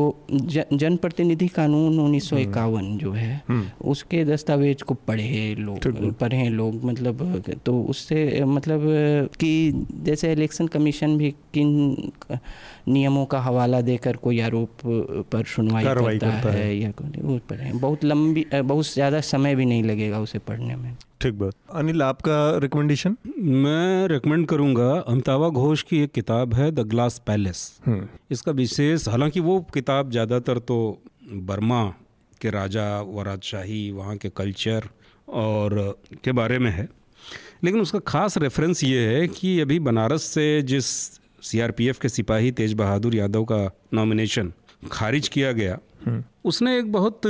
जनप्रतिनिधि 0.74 1.48
कानून 1.48 2.00
उन्नीस 2.00 2.30
सौ 2.30 2.38
इक्यावन 2.38 2.98
जो 2.98 3.12
है 3.12 3.42
उसके 3.86 4.24
दस्तावेज़ 4.26 4.84
को 4.84 4.94
पढ़े 5.08 5.56
लोग 5.60 6.14
पढ़े 6.20 6.48
लोग 6.52 6.84
मतलब 6.86 7.44
तो 7.66 7.82
उससे 7.84 8.44
मतलब 8.48 8.82
कि 9.40 9.52
जैसे 10.04 10.32
इलेक्शन 10.32 10.68
कमीशन 10.68 11.18
भी 11.18 11.32
किन 11.54 12.12
नियमों 12.88 13.26
का 13.26 13.40
हवाला 13.40 13.82
देकर 13.82 14.16
कोई 14.18 14.40
आरोप 14.40 14.70
पर 15.32 15.44
सुनवाई 15.46 15.84
करता, 15.84 16.12
करता 16.12 16.52
है, 16.52 16.64
है 16.64 16.78
या 16.78 16.92
वो 17.22 17.40
पढ़े 17.50 17.72
बहुत 17.76 18.04
लंबी 18.06 18.46
बहुत 18.54 18.94
ज़्यादा 18.94 19.22
समय 19.24 19.56
भी 19.56 19.66
नहीं 19.66 19.84
लगेगा 19.84 20.20
उसे 20.20 20.40
पढ़ने 20.40 20.76
में। 20.76 20.96
ठीक 21.22 21.34
बात। 21.34 21.54
अनिल 21.72 22.02
आपका 22.02 22.38
रिकमेंडेशन 22.58 23.16
मैं 23.38 24.08
रिकमेंड 24.08 24.46
करूँगा 24.48 24.90
अमिताभा 25.08 25.50
घोष 25.50 25.82
की 25.84 26.00
एक 26.04 26.12
किताब 26.12 26.54
है 26.54 26.70
द 26.72 26.80
ग्लास 26.90 27.22
पैलेस 27.28 27.62
इसका 28.32 28.52
विशेष 28.52 29.08
हालाँकि 29.08 29.40
वो 29.40 29.60
किताब 29.74 30.12
ज़्यादातर 30.12 30.60
तो 30.62 30.78
बर्मा 31.48 31.84
के 32.42 32.50
राजा 32.50 32.90
व 33.02 33.22
राजशाही 33.22 33.90
वहाँ 33.92 34.18
के 34.18 34.30
कल्चर 34.30 34.90
और 35.28 35.78
के 36.24 36.32
बारे 36.32 36.60
में 36.60 36.72
है। 36.72 36.88
लेकिन 37.64 37.82
उसका 37.82 38.00
ख़ास 38.00 38.38
रेफरेंस 38.38 38.84
ये 38.84 39.08
है 39.08 39.28
कि 39.30 39.60
अभी 39.60 39.80
बनारस 39.82 40.24
से 40.24 40.62
जिस 40.64 40.86
सीआरपीएफ 41.42 42.00
के 42.00 42.10
सिपाही 42.10 42.52
तेज 42.52 42.74
बहादुर 42.74 43.16
यादव 43.16 43.44
का 43.44 43.70
नॉमिनेशन 43.94 44.52
खारिज 44.92 45.28
किया 45.28 45.52
गया 45.52 45.78
हम्म। 46.06 46.24
उसने 46.46 46.78
एक 46.80 46.92
बहुत 46.92 47.22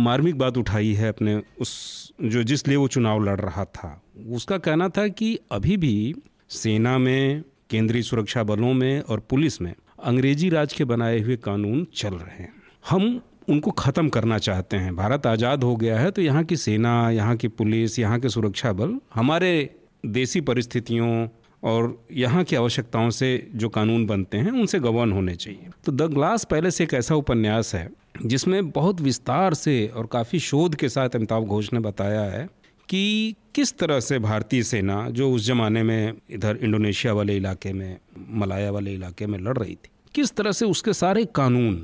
मार्मिक 0.00 0.38
बात 0.38 0.56
उठाई 0.58 0.92
है 0.92 1.08
अपने 1.08 1.40
उस 1.60 2.01
जो 2.18 2.42
जिसलिए 2.42 2.76
वो 2.76 2.88
चुनाव 2.88 3.22
लड़ 3.24 3.40
रहा 3.40 3.64
था, 3.66 4.00
उसका 4.30 4.58
कहना 4.58 4.88
था 4.88 5.06
कि 5.08 5.38
अभी 5.52 5.76
भी 5.76 6.14
सेना 6.50 6.96
में, 6.98 7.42
केंद्रीय 7.70 8.02
सुरक्षा 8.02 8.42
बलों 8.42 8.72
में 8.74 9.00
और 9.00 9.20
पुलिस 9.20 9.60
में 9.62 9.74
अंग्रेज़ी 10.04 10.48
राज 10.48 10.72
के 10.72 10.84
बनाए 10.84 11.20
हुए 11.20 11.36
कानून 11.36 11.86
चल 11.94 12.14
रहे 12.14 12.36
हैं। 12.36 12.52
हम 12.90 13.20
उनको 13.48 13.70
ख़त्म 13.70 14.08
करना 14.08 14.38
चाहते 14.38 14.76
हैं। 14.76 14.94
भारत 14.96 15.26
आज़ाद 15.26 15.64
हो 15.64 15.74
गया 15.76 15.98
है 16.00 16.10
तो 16.10 16.22
यहाँ 16.22 16.44
की 16.44 16.56
सेना, 16.56 17.10
यहाँ 17.10 17.36
की 17.36 17.48
पुलिस, 17.48 17.98
यहाँ 17.98 18.18
के 18.20 18.28
सुरक्षा 18.28 18.72
बल, 18.72 18.98
हमारे 19.14 19.74
देसी 20.04 20.40
परिस्थितियों 20.40 21.26
और 21.62 21.96
यहाँ 22.12 22.44
की 22.44 22.56
आवश्यकताओं 22.56 23.10
से 23.10 23.28
जो 23.54 23.68
कानून 23.68 24.06
बनते 24.06 24.38
हैं 24.38 24.52
उनसे 24.52 24.78
गवर्न 24.80 25.12
होने 25.12 25.34
चाहिए 25.34 25.68
तो 25.84 25.92
द 25.92 26.10
ग्लास 26.12 26.44
पैलेस 26.44 26.80
एक 26.80 26.94
ऐसा 26.94 27.14
उपन्यास 27.14 27.74
है 27.74 27.88
जिसमें 28.24 28.70
बहुत 28.70 29.00
विस्तार 29.00 29.54
से 29.54 29.86
और 29.88 30.06
काफ़ी 30.06 30.38
शोध 30.40 30.74
के 30.74 30.88
साथ 30.88 31.16
अमिताभ 31.16 31.44
घोष 31.44 31.72
ने 31.72 31.80
बताया 31.80 32.22
है 32.30 32.48
कि 32.88 33.34
किस 33.54 33.76
तरह 33.78 34.00
से 34.00 34.18
भारतीय 34.18 34.62
सेना 34.62 35.08
जो 35.10 35.30
उस 35.30 35.44
ज़माने 35.44 35.82
में 35.82 36.12
इधर 36.30 36.58
इंडोनेशिया 36.62 37.12
वाले 37.12 37.36
इलाके 37.36 37.72
में 37.72 37.98
मलाया 38.32 38.70
वाले 38.70 38.94
इलाके 38.94 39.26
में 39.26 39.38
लड़ 39.38 39.56
रही 39.58 39.74
थी 39.74 39.90
किस 40.14 40.34
तरह 40.36 40.52
से 40.52 40.66
उसके 40.66 40.92
सारे 40.94 41.24
कानून 41.34 41.74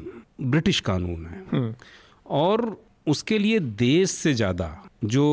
ब्रिटिश 0.41 0.81
कानून 0.81 1.25
है 1.27 1.45
हम्म। 1.53 1.75
और 2.37 2.77
उसके 3.07 3.39
लिए 3.39 3.61
देश 3.61 4.11
से 4.11 4.35
ज़्यादा 4.35 4.71
जो 5.05 5.27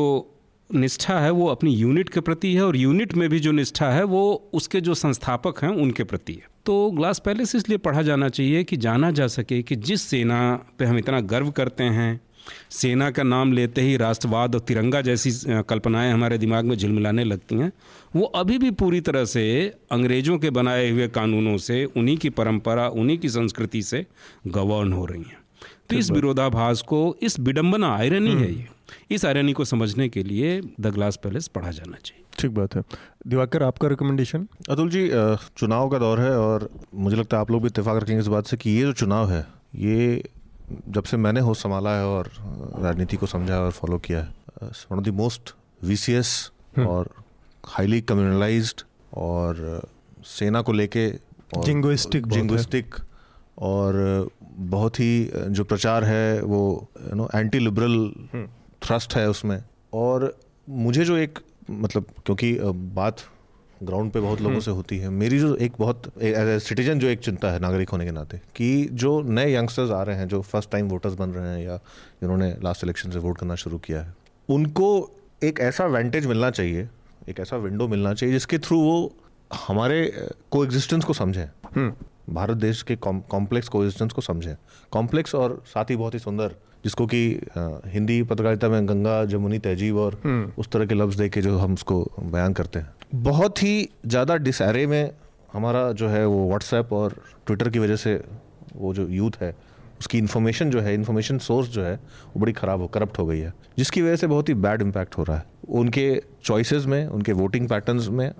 निष्ठा 0.74 1.18
है 1.20 1.30
वो 1.30 1.46
अपनी 1.46 1.74
यूनिट 1.74 2.08
के 2.08 2.20
प्रति 2.20 2.54
है 2.54 2.62
और 2.62 2.76
यूनिट 2.76 3.14
में 3.14 3.28
भी 3.28 3.38
जो 3.40 3.52
निष्ठा 3.52 3.90
है 3.90 4.04
वो 4.04 4.50
उसके 4.52 4.80
जो 4.80 4.94
संस्थापक 4.94 5.62
हैं 5.64 5.70
उनके 5.70 6.04
प्रति 6.04 6.32
है। 6.32 6.48
तो 6.66 6.90
ग्लास 6.90 7.18
पैलेस 7.18 7.54
इसलिए 7.54 7.78
पढ़ा 7.78 8.02
जाना 8.02 8.28
चाहिए 8.28 8.64
कि 8.64 8.76
जाना 8.76 9.10
जा 9.10 9.26
सके 9.26 9.62
कि 9.62 9.76
जिस 9.76 10.02
सेना 10.02 10.64
पे 10.78 10.84
हम 10.84 10.98
इतना 10.98 11.20
गर्व 11.20 11.50
करते 11.50 11.84
हैं 11.84 12.20
सेना 12.70 13.10
का 13.10 13.22
नाम 13.22 13.52
लेते 13.52 13.80
ही 13.80 13.96
राष्ट्रवाद 13.96 14.54
और 14.54 14.60
तिरंगा 14.60 15.00
जैसी 15.00 15.30
कल्पनाएँ 15.68 16.12
हमारे 16.12 16.38
दिमाग 16.38 16.64
में 16.64 16.76
झिलमिलाने 16.76 17.24
लगती 17.24 17.54
हैं 17.54 17.72
वो 18.16 18.24
अभी 18.24 18.58
भी 18.58 18.70
पूरी 18.70 19.00
तरह 19.00 19.24
से 19.24 19.72
अंग्रेज़ों 19.92 20.38
के 20.38 20.50
बनाए 20.50 20.90
हुए 20.90 21.08
कानूनों 21.08 21.56
से 21.56 21.84
उन्हीं 21.84 22.16
की 22.16 22.30
परंपरा 22.30 22.88
उन्हीं 22.88 23.18
की 23.18 23.28
संस्कृति 23.28 23.82
से 23.82 24.06
गवर्न 24.46 24.92
हो 24.92 25.04
रही 25.06 25.22
हैं। 25.22 25.38
तो 25.90 25.96
इस 25.96 26.10
विरोधाभास 26.10 26.82
को 26.82 27.16
इस 27.22 27.40
विडम्बना 27.40 27.94
आयरनी 27.96 28.30
है 28.30 28.36
हम्म। 28.36 28.44
ये। 28.44 28.68
इस 29.10 29.24
आयरनी 29.24 29.52
को 29.52 29.64
समझने 29.64 30.08
के 30.08 30.22
लिए 30.22 30.60
द 30.80 30.86
ग्लास 30.86 31.18
पैलेस 31.22 31.48
पढ़ा 31.48 31.70
जाना 31.70 31.96
चाहिए। 32.04 32.24
ठीक 32.38 32.50
बात 32.50 32.74
है। 32.74 32.82
दिवाकर 33.26 33.62
आपका 33.62 33.88
रिकमेंडेशन 33.88 34.48
अतुल 34.70 34.90
जी 34.90 35.10
चुनाव 35.56 35.88
का 35.88 35.98
दौर 35.98 36.20
है 36.20 36.38
और 36.38 36.70
मुझे 36.94 37.16
लगता 37.16 37.36
है 37.36 37.40
आप 37.40 37.50
लोग 37.50 37.62
भी 37.62 37.66
इतफाक 37.66 38.02
रखेंगे 38.02 38.20
इस 38.20 38.26
बात 38.26 38.46
से 38.46 38.56
कि 38.56 38.70
ये 38.70 38.82
जो 38.82 38.92
चुनाव 38.92 39.30
है 39.30 39.46
ये 39.74 40.24
जब 40.88 41.02
से 41.02 41.16
मैंने 41.16 41.40
होश 41.40 41.58
संभाला 41.58 41.96
है 41.96 42.06
और 42.06 42.30
राजनीति 42.78 43.16
को 43.16 43.26
समझा 43.26 43.58
और 43.58 43.70
फॉलो 43.70 43.98
किया 43.98 44.18
है 44.18 44.34
one 44.62 44.98
of 44.98 45.04
the 45.04 45.08
most 45.08 45.54
VCS 45.84 46.52
और 46.78 47.10
हाईली 47.66 48.00
कम्युनलाइज्ड 48.00 48.82
और 49.14 49.82
सेना 50.26 50.62
को 50.62 50.72
लेके 50.72 51.08
जिंगोइस्टिक 51.58 52.26
जिंगोइस्टिक 52.26 52.94
और 53.58 54.28
बहुत 54.58 55.00
ही 55.00 55.30
जो 55.48 55.64
प्रचार 55.64 56.04
है 56.04 56.42
वो 56.42 56.88
you 57.08 57.14
know 57.14 57.28
anti 57.34 57.58
liberal 57.58 58.12
thrust 58.86 59.16
है 59.16 59.28
उसमें 59.30 59.62
और 59.94 60.34
मुझे 60.68 61.04
जो 61.04 61.16
एक 61.18 61.38
मतलब 61.72 62.06
क्योंकि 62.26 62.56
बात 62.94 63.20
ग्राउंड 63.82 64.10
पे 64.12 64.20
बहुत 64.20 64.40
लोगों 64.40 64.50
हम्म। 64.50 64.60
से 64.60 64.70
होती 64.70 64.98
है 64.98 65.08
मेरी 65.12 65.38
जो 65.38 65.54
एक 65.56 65.72
बहुत 65.78 66.12
एज 66.18 66.48
ए 66.48 66.58
सिटीजन 66.60 66.98
जो 66.98 67.08
एक 67.08 67.20
चिंता 67.20 67.50
है 67.52 67.58
नागरिक 67.60 67.88
होने 67.88 68.04
के 68.04 68.10
नाते 68.10 68.40
कि 68.56 68.68
जो 68.94 69.20
नए 69.30 69.54
यंगस्टर्स 69.54 69.90
आ 69.90 70.02
रहे 70.02 70.16
हैं 70.16 70.28
जो 70.28 70.40
फ़र्स्ट 70.42 70.70
टाइम 70.70 70.88
वोटर्स 70.88 71.14
बन 71.14 71.30
रहे 71.30 71.48
हैं 71.48 71.64
या 71.64 71.76
जिन्होंने 72.20 72.54
लास्ट 72.64 72.84
इलेक्शन 72.84 73.10
से 73.10 73.18
वोट 73.18 73.38
करना 73.38 73.54
शुरू 73.56 73.78
किया 73.78 74.00
है 74.00 74.14
उनको 74.48 74.88
एक 75.42 75.60
ऐसा 75.60 75.86
वेंटेज 75.88 76.26
मिलना 76.26 76.50
चाहिए 76.50 76.88
एक 77.28 77.40
ऐसा 77.40 77.56
विंडो 77.58 77.88
मिलना 77.88 78.14
चाहिए 78.14 78.34
जिसके 78.34 78.58
थ्रू 78.58 78.80
वो 78.80 78.96
हमारे 79.50 80.04
को 80.50 80.64
एग्जिस्टेंस 80.64 81.04
को 81.04 81.12
समझें 81.14 81.44
हम्म। 81.66 81.92
भारत 82.30 82.56
देश 82.58 82.82
के 82.82 82.96
कॉम्प्लेक्स 82.98 83.68
को 83.68 83.82
एग्जिस्टेंस 83.82 84.12
को 84.12 84.20
समझें 84.22 84.54
कॉम्प्लेक्स 84.92 85.34
और 85.34 85.62
साथ 85.66 85.90
ही 85.90 85.96
बहुत 85.96 86.14
ही 86.14 86.18
सुंदर 86.18 86.54
जिसको 86.86 87.06
कि 87.06 87.20
हिंदी 87.92 88.22
पत्रकारिता 88.24 88.68
में 88.68 88.88
गंगा 88.88 89.14
जमुनी 89.26 89.58
तहजीब 89.60 89.96
और 89.98 90.20
हम्म। 90.24 90.50
उस 90.58 90.68
तरह 90.70 90.86
के 90.86 90.94
लफ्ज़ 90.94 91.18
दे 91.18 91.28
के 91.28 91.42
जो 91.42 91.56
हम 91.58 91.74
उसको 91.74 91.96
बयान 92.22 92.52
करते 92.52 92.78
हैं। 92.78 93.22
बहुत 93.22 93.62
ही 93.62 93.88
ज़्यादा 94.06 94.36
डिसहरे 94.38 94.86
में 94.86 95.10
हमारा 95.52 95.90
जो 95.92 96.08
है 96.08 96.26
वो 96.26 96.46
व्हाट्सएप 96.48 96.92
और 96.92 97.16
ट्विटर 97.46 97.68
की 97.68 97.78
वजह 97.78 97.96
से 97.96 98.20
वो 98.76 98.92
जो 98.94 99.08
यूथ 99.10 99.40
है 99.40 99.54
उसकी 100.00 100.18
इन्फॉर्मेशन 100.18 100.70
जो 100.70 100.80
है 100.80 100.94
इन्फॉर्मेशन 100.94 101.38
सोर्स 101.40 101.68
जो 101.70 101.82
है 101.82 101.94
वो 101.94 102.40
बड़ी 102.40 102.52
ख़राब 102.52 102.80
हो 102.80 102.86
करप्ट 102.94 103.18
हो 103.18 103.26
गई 103.26 103.38
है। 103.38 103.52
जिसकी 103.78 104.02
वजह 104.02 104.16
से 104.16 104.26
बहुत 104.26 104.48
ही 104.48 104.54
बैड 104.56 104.82
इम्पैक्ट 104.82 105.16
हो 105.18 105.22
रहा 105.24 105.36
है। 105.36 105.44
उनके 105.80 106.22
चॉइसेस 106.44 106.86
में 106.86 107.06
उनके 107.08 107.32
वोटिंग 107.34 107.68
पैटर्न्स 107.68 108.08
में 108.10 108.30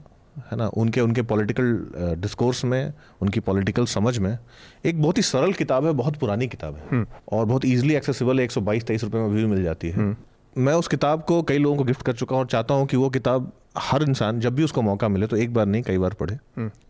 है 0.51 0.57
ना 0.57 0.66
उनके 0.74 1.01
उनके 1.01 1.22
पॉलिटिकल 1.22 2.16
डिस्कोर्स 2.20 2.64
में 2.64 2.93
उनकी 3.22 3.41
पॉलिटिकल 3.41 3.87
समझ 3.87 4.18
में 4.18 4.39
एक 4.84 5.03
बहुत 5.03 5.18
ही 5.18 5.22
सरल 5.22 5.53
किताब 5.53 5.87
है 5.87 5.93
बहुत 5.95 6.16
पुरानी 6.16 6.47
किताब 6.47 6.76
है। 6.76 6.89
हम्म। 6.91 7.07
और 7.32 7.45
बहुत 7.45 7.64
ईजिली 7.64 7.95
एक्सेसिबल 7.95 8.39
है 8.39 8.45
एक 8.45 8.51
सौ 8.51 8.61
बाईस 8.61 8.84
तेईस 8.87 9.05
रुपये 9.05 9.20
में 9.20 9.34
भी 9.34 9.47
मिल 9.47 9.62
जाती 9.62 9.89
है। 9.89 9.97
हम्म। 9.97 10.62
मैं 10.62 10.74
उस 10.74 10.89
किताब 10.89 11.22
को 11.22 11.43
कई 11.43 11.59
लोगों 11.59 11.76
को 11.76 11.84
गिफ्ट 11.84 12.03
कर 12.03 12.12
चुका 12.12 12.37
हूँ 12.37 12.43
और 12.43 12.49
चाहता 12.49 12.74
हूँ 12.74 12.87
कि 12.87 12.97
वो 12.97 13.11
किताब 13.11 13.53
हर 13.78 14.03
इंसान 14.03 14.41
जब 14.41 14.55
भी 14.55 14.64
उसको 14.64 14.82
मौका 14.82 15.09
मिले 15.09 15.26
तो 15.26 15.37
एक 15.37 15.55
बार 15.55 15.66
नहीं 15.66 15.82
कई 15.82 15.99
बार 15.99 16.14
पढ़े। 16.20 16.39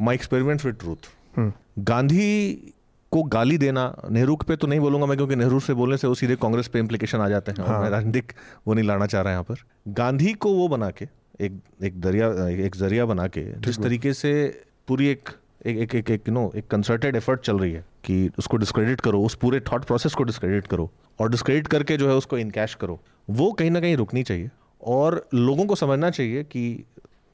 My 0.02 0.14
experiment 0.14 0.64
with 0.64 0.74
truth 0.80 1.50
Gandhi 1.78 2.72
को 3.12 3.22
गाली 3.22 3.56
देना 3.58 3.82
नेहरू 4.10 4.36
पे 4.48 4.56
तो 4.56 4.66
नहीं 4.66 4.80
बोलूँगा 4.80 5.06
मैं 5.06 5.16
क्योंकि 5.16 5.36
नेहरू 5.36 5.58
से 5.60 5.74
बोलने 5.74 5.96
से 5.96 6.06
वो 6.06 6.14
सीधे 6.14 6.36
कांग्रेस 6.36 6.68
पे 6.68 6.78
इम्प्लीकेशन 6.78 7.18
आ 7.18 7.28
जाते 7.28 7.52
हैं 7.52 7.66
हाँ। 7.66 7.90
राजनीतिक 7.90 8.32
वो 8.66 8.74
नहीं 8.74 8.84
लाना 8.84 9.06
चाह 9.06 9.22
रहा 9.22 9.30
है 9.30 9.34
यहाँ 9.34 9.44
पर। 9.44 9.92
गांधी 9.92 10.32
को 10.34 10.52
वो 10.52 10.68
बना 10.68 10.90
के 10.90 11.08
एक 11.40 11.60
एक 11.82 12.00
दरिया 12.00 12.48
एक 12.48 12.76
ज़रिया 12.76 13.04
बना 13.06 13.26
के 13.26 13.60
जिस 13.60 13.78
तरीके 13.78 14.12
से 14.12 14.62
पूरी 14.88 15.08
एक 15.08 15.28
एक 15.66 15.78
एक 15.78 15.94
एक, 15.94 16.10
एक 16.10 16.28
नो 16.28 16.52
एक 16.56 16.66
कंसर्टेड 16.66 17.16
एफर्ट 17.16 17.40
चल 17.40 17.58
रही 17.58 17.72
है 17.72 17.84
कि 18.04 18.30
उसको 18.38 18.56
डिस्क्रेडिट 18.56 19.00
करो 19.00 19.22
उस 19.22 19.34
पूरे 19.34 19.60
थॉट 19.60 19.84
प्रोसेस 19.84 20.14
को 20.14 20.24
डिस्क्रेडिट 20.24 20.66
करो 20.66 20.90
और 21.20 21.30
डिस्क्रेडिट 21.30 21.66
करके 21.66 21.96
जो 21.96 22.08
है 22.08 22.14
उसको 22.14 22.38
इनकैश 22.38 22.74
करो। 22.74 23.00
वो 23.30 23.52
कहीं 23.52 23.70
ना 23.70 23.80
कहीं 23.80 23.96
रुकनी 23.96 24.22
चाहिए 24.22 24.50
और 24.84 25.28
लोगों 25.34 25.66
को 25.66 25.74
समझना 25.74 26.10
चाहिए 26.10 26.44
कि 26.44 26.84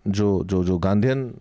जो 0.08 0.44
जो 0.44 0.64
जो 0.64 0.78
गांधीन 0.78 1.34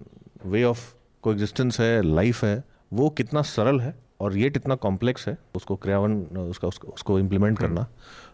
वे 0.45 0.63
ऑफ़ 0.63 0.93
को 1.21 1.31
एग्जिस्टेंस 1.31 1.79
है 1.79 2.01
लाइफ 2.01 2.43
है 2.43 2.63
वो 2.93 3.09
कितना 3.09 3.41
सरल 3.41 3.79
है 3.79 3.95
और 4.19 4.37
ये 4.37 4.49
कितना 4.49 4.75
कॉम्प्लेक्स 4.75 5.27
है 5.27 5.37
उसको 5.55 5.75
क्रियावन 5.75 6.15
उसका 6.21 6.67
उसको, 6.67 6.87
उसको 6.87 7.19
इम्प्लीमेंट। 7.19 7.59
करना। 7.59 7.87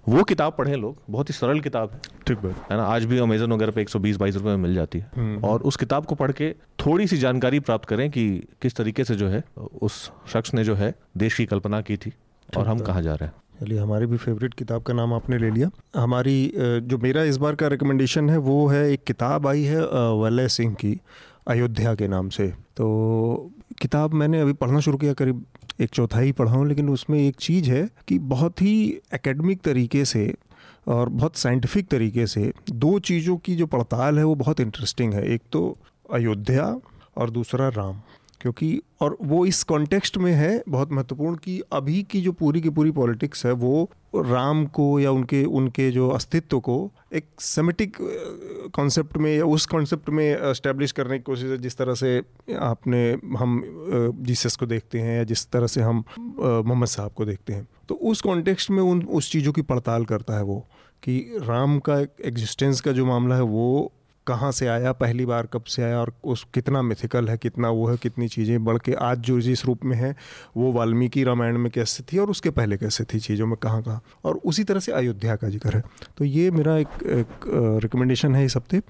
वो 0.09 0.23
किताब 0.23 0.55
पढ़ें 0.57 0.75
लोग 0.75 0.97
बहुत 1.09 1.29
ही 1.29 1.33
सरल 1.33 1.59
किताब 1.59 1.91
है। 1.93 1.99
ठीक 2.27 2.37
बात। 2.37 2.71
है 2.71 2.77
ना? 2.77 2.83
आज 2.83 3.05
भी 3.05 3.17
अमेजन 3.17 3.51
वगैरह 3.51 3.71
पे 3.71 3.81
120 3.81 4.17
बाईस 4.17 4.35
रुपए 4.35 4.47
में 4.47 4.57
मिल 4.57 4.75
जाती 4.75 4.99
है। 4.99 5.11
हम्म। 5.15 5.43
और 5.45 5.61
उस 5.61 5.75
किताब 5.75 6.05
को 6.05 6.15
पढ़ 6.15 6.31
के 6.31 6.53
थोड़ी 6.85 7.07
सी 7.07 7.17
जानकारी 7.17 7.59
प्राप्त 7.59 7.85
करें 7.85 8.09
कि 8.11 8.27
किस 8.61 8.75
तरीके 8.75 9.03
से 9.03 9.15
जो 9.15 9.27
है 9.27 9.43
उस 9.81 10.11
शख्स 10.33 10.53
ने 10.53 10.63
जो 10.63 10.75
है 10.75 10.93
देश 11.17 11.37
की 11.37 11.45
कल्पना 11.45 11.81
की 11.81 11.97
थी 11.97 12.13
और 12.57 12.67
हम 12.67 12.79
कहाँ 12.79 13.01
जा 13.01 13.13
रहे 13.13 13.25
हैं। 13.25 13.33
चलिए 13.59 13.79
हमारी 13.79 14.05
भी 14.05 14.17
फेवरेट 14.17 14.53
किताब 14.53 14.83
का 14.83 14.93
नाम 14.93 15.13
आपने 15.13 15.37
ले 15.37 15.49
लिया। 15.51 15.69
हमारी 15.95 16.51
जो 16.57 16.97
मेरा 16.97 17.23
इस 17.23 17.37
बार 17.37 17.55
का 17.55 17.67
रिकमेंडेशन 17.67 18.29
है 18.29 18.37
वो 18.37 18.67
है 18.67 18.91
एक 18.91 19.03
किताब 19.03 19.47
आई 19.47 19.63
है 19.63 19.85
वलय 20.21 20.47
सिंह 20.47 20.73
की 20.73 20.99
अयोध्या 21.47 21.95
के 21.95 22.07
नाम 22.07 22.29
से। 22.29 22.47
तो 22.47 23.51
किताब 23.81 24.13
मैंने 24.13 24.41
अभी 24.41 24.53
पढ़ना 24.53 24.79
शुरू 24.79 24.97
किया 24.97 25.13
करीब 25.13 25.45
एक 25.81 25.89
चौथाई 25.89 26.31
पढ़ा 26.31 26.51
हूँ 26.51 26.67
लेकिन 26.67 26.89
उसमें 26.89 27.19
एक 27.19 27.35
चीज़ 27.35 27.69
है 27.71 27.89
कि 28.07 28.19
बहुत 28.19 28.61
ही 28.61 29.01
एकेडमिक 29.13 29.61
तरीके 29.61 30.05
से 30.05 30.33
और 30.87 31.09
बहुत 31.09 31.35
साइंटिफिक 31.35 31.87
तरीके 31.87 32.27
से 32.27 32.51
दो 32.71 32.99
चीज़ों 32.99 33.37
की 33.37 33.55
जो 33.55 33.65
पड़ताल 33.65 34.17
है, 34.17 34.23
वो 34.23 34.35
बहुत 34.35 34.59
इंटरेस्टिंग 34.59 35.13
है। 35.13 35.27
एक 35.27 35.41
तो 35.51 35.77
अयोध्या 36.13 36.79
और 37.17 37.29
दूसरा 37.29 37.67
राम। 37.69 38.01
क्योंकि, 38.41 38.81
और 39.01 39.17
वो 39.21 39.45
इस 39.45 39.61
कॉन्टेक्स्ट 39.63 40.17
में 40.17 40.31
है 40.33 40.63
बहुत 40.69 40.91
महत्वपूर्ण 40.91 41.35
कि 41.35 41.61
अभी 41.71 42.01
की 42.03 42.21
जो 42.21 42.31
पूरी 42.31 42.61
की 42.61 42.69
पूरी 42.69 42.91
पॉलिटिक्स 42.91 43.45
है, 43.45 43.51
वो 43.51 43.89
राम 44.15 44.65
को 44.65 44.99
या 44.99 45.11
उनके 45.11 45.43
उनके 45.45 45.89
जो 45.91 46.09
अस्तित्व 46.09 46.59
को 46.59 46.75
एक 47.13 47.25
सेमेटिक 47.39 47.97
कॉन्सेप्ट 48.75 49.17
में 49.17 49.35
या 49.37 49.45
उस 49.45 49.65
कॉन्सेप्ट 49.65 50.09
में 50.09 50.51
इस्टेब्लिश 50.51 50.91
करने 50.91 51.17
की 51.17 51.23
कोशिश 51.23 51.49
है, 51.51 51.57
जिस 51.57 51.77
तरह 51.77 51.93
से 51.93 52.17
आपने 52.61 53.11
हम 53.37 53.61
जीसस 54.21 54.55
को 54.55 54.65
देखते 54.65 54.99
हैं 54.99 55.17
या 55.17 55.23
जिस 55.23 55.45
तरह 55.51 55.67
से 55.67 55.81
हम 55.81 56.03
मोहम्मद 56.19 56.87
साहब 56.87 57.11
को 57.11 57.25
देखते 57.25 57.53
हैं। 57.53 57.67
तो 57.89 57.95
उस 57.95 58.21
कॉन्टेक्स्ट 58.21 58.71
में 58.71 58.81
उन, 58.83 59.01
उस 59.01 59.31
चीज़ों 59.31 59.53
की 59.53 59.61
पड़ताल 59.63 60.05
करता 60.05 60.37
है 60.37 60.43
वो 60.43 60.65
कि 61.03 61.19
राम 61.39 61.77
का 61.79 61.99
एग्जिस्टेंस 61.99 62.81
का 62.81 62.91
जो 62.91 63.05
मामला 63.05 63.35
है, 63.35 63.41
वो 63.41 63.91
कहाँ 64.27 64.51
से 64.51 64.67
आया 64.67 64.91
पहली 64.95 65.25
बार 65.25 65.47
कब 65.53 65.63
से 65.65 65.83
आया 65.83 65.99
और 65.99 66.13
उस 66.25 66.45
कितना 66.53 66.81
मिथिकल 66.81 67.27
है 67.29 67.37
कितना 67.37 67.69
वो 67.69 67.87
है 67.87 67.95
कितनी 67.97 68.27
चीज़ें 68.27 68.63
बढ़ 68.65 68.77
के 68.77 68.93
आज 69.01 69.19
जो 69.21 69.39
जिस 69.41 69.65
रूप 69.65 69.85
में 69.85 69.95
है 69.97 70.15
वो 70.57 70.71
वाल्मीकि 70.73 71.23
रामायण 71.23 71.57
में 71.57 71.71
कैसे 71.71 72.03
थी 72.03 72.17
और 72.17 72.29
उसके 72.29 72.49
पहले 72.51 72.77
कैसे 72.77 73.03
थी 73.03 73.19
चीज़ों 73.19 73.47
में 73.47 73.55
कहाँ 73.57 73.81
कहाँ। 73.83 74.01
और 74.25 74.39
उसी 74.45 74.63
तरह 74.63 74.79
से 74.79 74.91
अयोध्या 74.91 75.35
का 75.35 75.49
ज़िक्र 75.49 75.75
है। 75.75 75.83
तो 76.17 76.25
ये 76.25 76.49
मेरा 76.51 76.77
एक, 76.77 76.87
रिकमेंडेशन 77.83 78.35
है 78.35 78.45
इस 78.45 78.55
हफ़्ते 78.57 78.81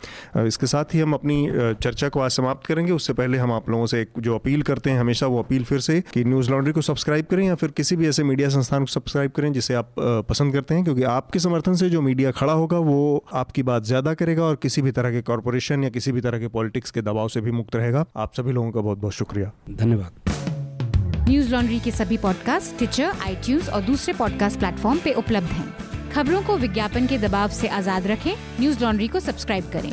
इसके 0.48 0.68
साथ 0.68 0.94
ही 0.94 1.00
हम 1.00 1.14
अपनी 1.14 1.38
चर्चा 1.82 2.10
को 2.10 2.20
आज 2.20 2.32
समाप्त 2.32 2.66
करेंगे। 2.68 2.92
उससे 2.92 3.14
पहले 3.14 3.38
हम 3.38 3.52
आप 3.52 3.70
लोगों 3.70 3.86
से 3.86 4.02
एक 4.02 4.20
जो 4.20 4.36
अपील 4.36 4.62
करते 4.64 4.90
हैं 4.90 5.00
हमेशा 5.00 5.28
वो 5.28 5.40
अपील 5.40 5.64
फिर 5.64 5.80
से 5.80 6.00
कि 6.14 6.24
न्यूज़ 6.26 6.52
लॉन्ड्री 6.52 6.74
को 6.74 6.82
सब्सक्राइब 6.82 7.26
करें 7.26 7.46
या 7.46 7.56
फिर 7.56 7.72
किसी 7.78 7.96
भी 7.96 8.08
ऐसे 8.08 8.24
मीडिया 8.24 8.50
संस्थान 8.50 8.86
को 8.86 8.92
सब्सक्राइब 8.92 9.32
करें 9.32 9.52
जिसे 9.54 9.74
आप 9.74 9.94
पसंद 10.30 10.54
करते 10.54 10.76
हैं 10.76 10.84
क्योंकि 10.84 11.04
आपके 11.10 11.40
समर्थन 11.40 11.76
से 11.76 11.90
जो 11.90 12.02
मीडिया 12.02 12.32
खड़ा 12.34 12.54
होगा 12.54 12.78
वो 12.82 13.24
आपकी 13.34 13.64
बात 13.64 13.84
ज़्यादा 13.86 14.14
करेगा 14.14 14.44
और 14.44 14.56
किसी 14.62 14.82
भी 14.82 14.92
तरह 14.92 15.12
के 15.12 15.22
कॉरपोरेशन 15.28 15.84
या 15.84 15.90
किसी 15.90 16.12
भी 16.12 16.22
तरह 16.22 16.40
के 16.40 16.48
पॉलिटिक्स 16.48 16.92
के 16.92 17.02
दबाव 17.02 17.28
से 17.28 17.42
भी 17.42 17.52
मुक्त 17.52 17.76
रहेगा। 17.76 18.06
आप 18.18 18.34
सभी 18.34 18.52
लोगों 18.52 18.72
का 18.72 18.82
बहुत 18.82 18.98
बहुत 18.98 19.14
शुक्रिया। 19.14 19.52
धन्यवाद। 19.70 21.28
न्यूज़ 21.30 21.52
लॉन्ड्री 21.52 21.80
के 21.80 21.92
सभी 21.92 22.18
पॉडकास्ट 22.18 22.78
ट्विटर 22.78 23.12
आई 23.22 23.60
और 23.74 23.82
दूसरे 23.82 24.14
पॉडकास्ट 24.14 24.60
प्लेटफॉर्म 24.60 25.00
पे 25.00 25.14
उपलब्ध 25.14 25.48
हैं। 25.48 26.12
खबरों 26.12 26.42
को 26.44 26.58
विज्ञापन 26.58 27.08
के 27.08 27.18
दबाव 27.18 27.50
से 27.50 27.68
आज़ाद 27.68 28.08
रखें। 28.08 28.34
न्यूज़ 28.60 28.84
लॉन्ड्री 28.84 29.08
को 29.08 29.20
सब्सक्राइब 29.20 29.70
करें। 29.74 29.92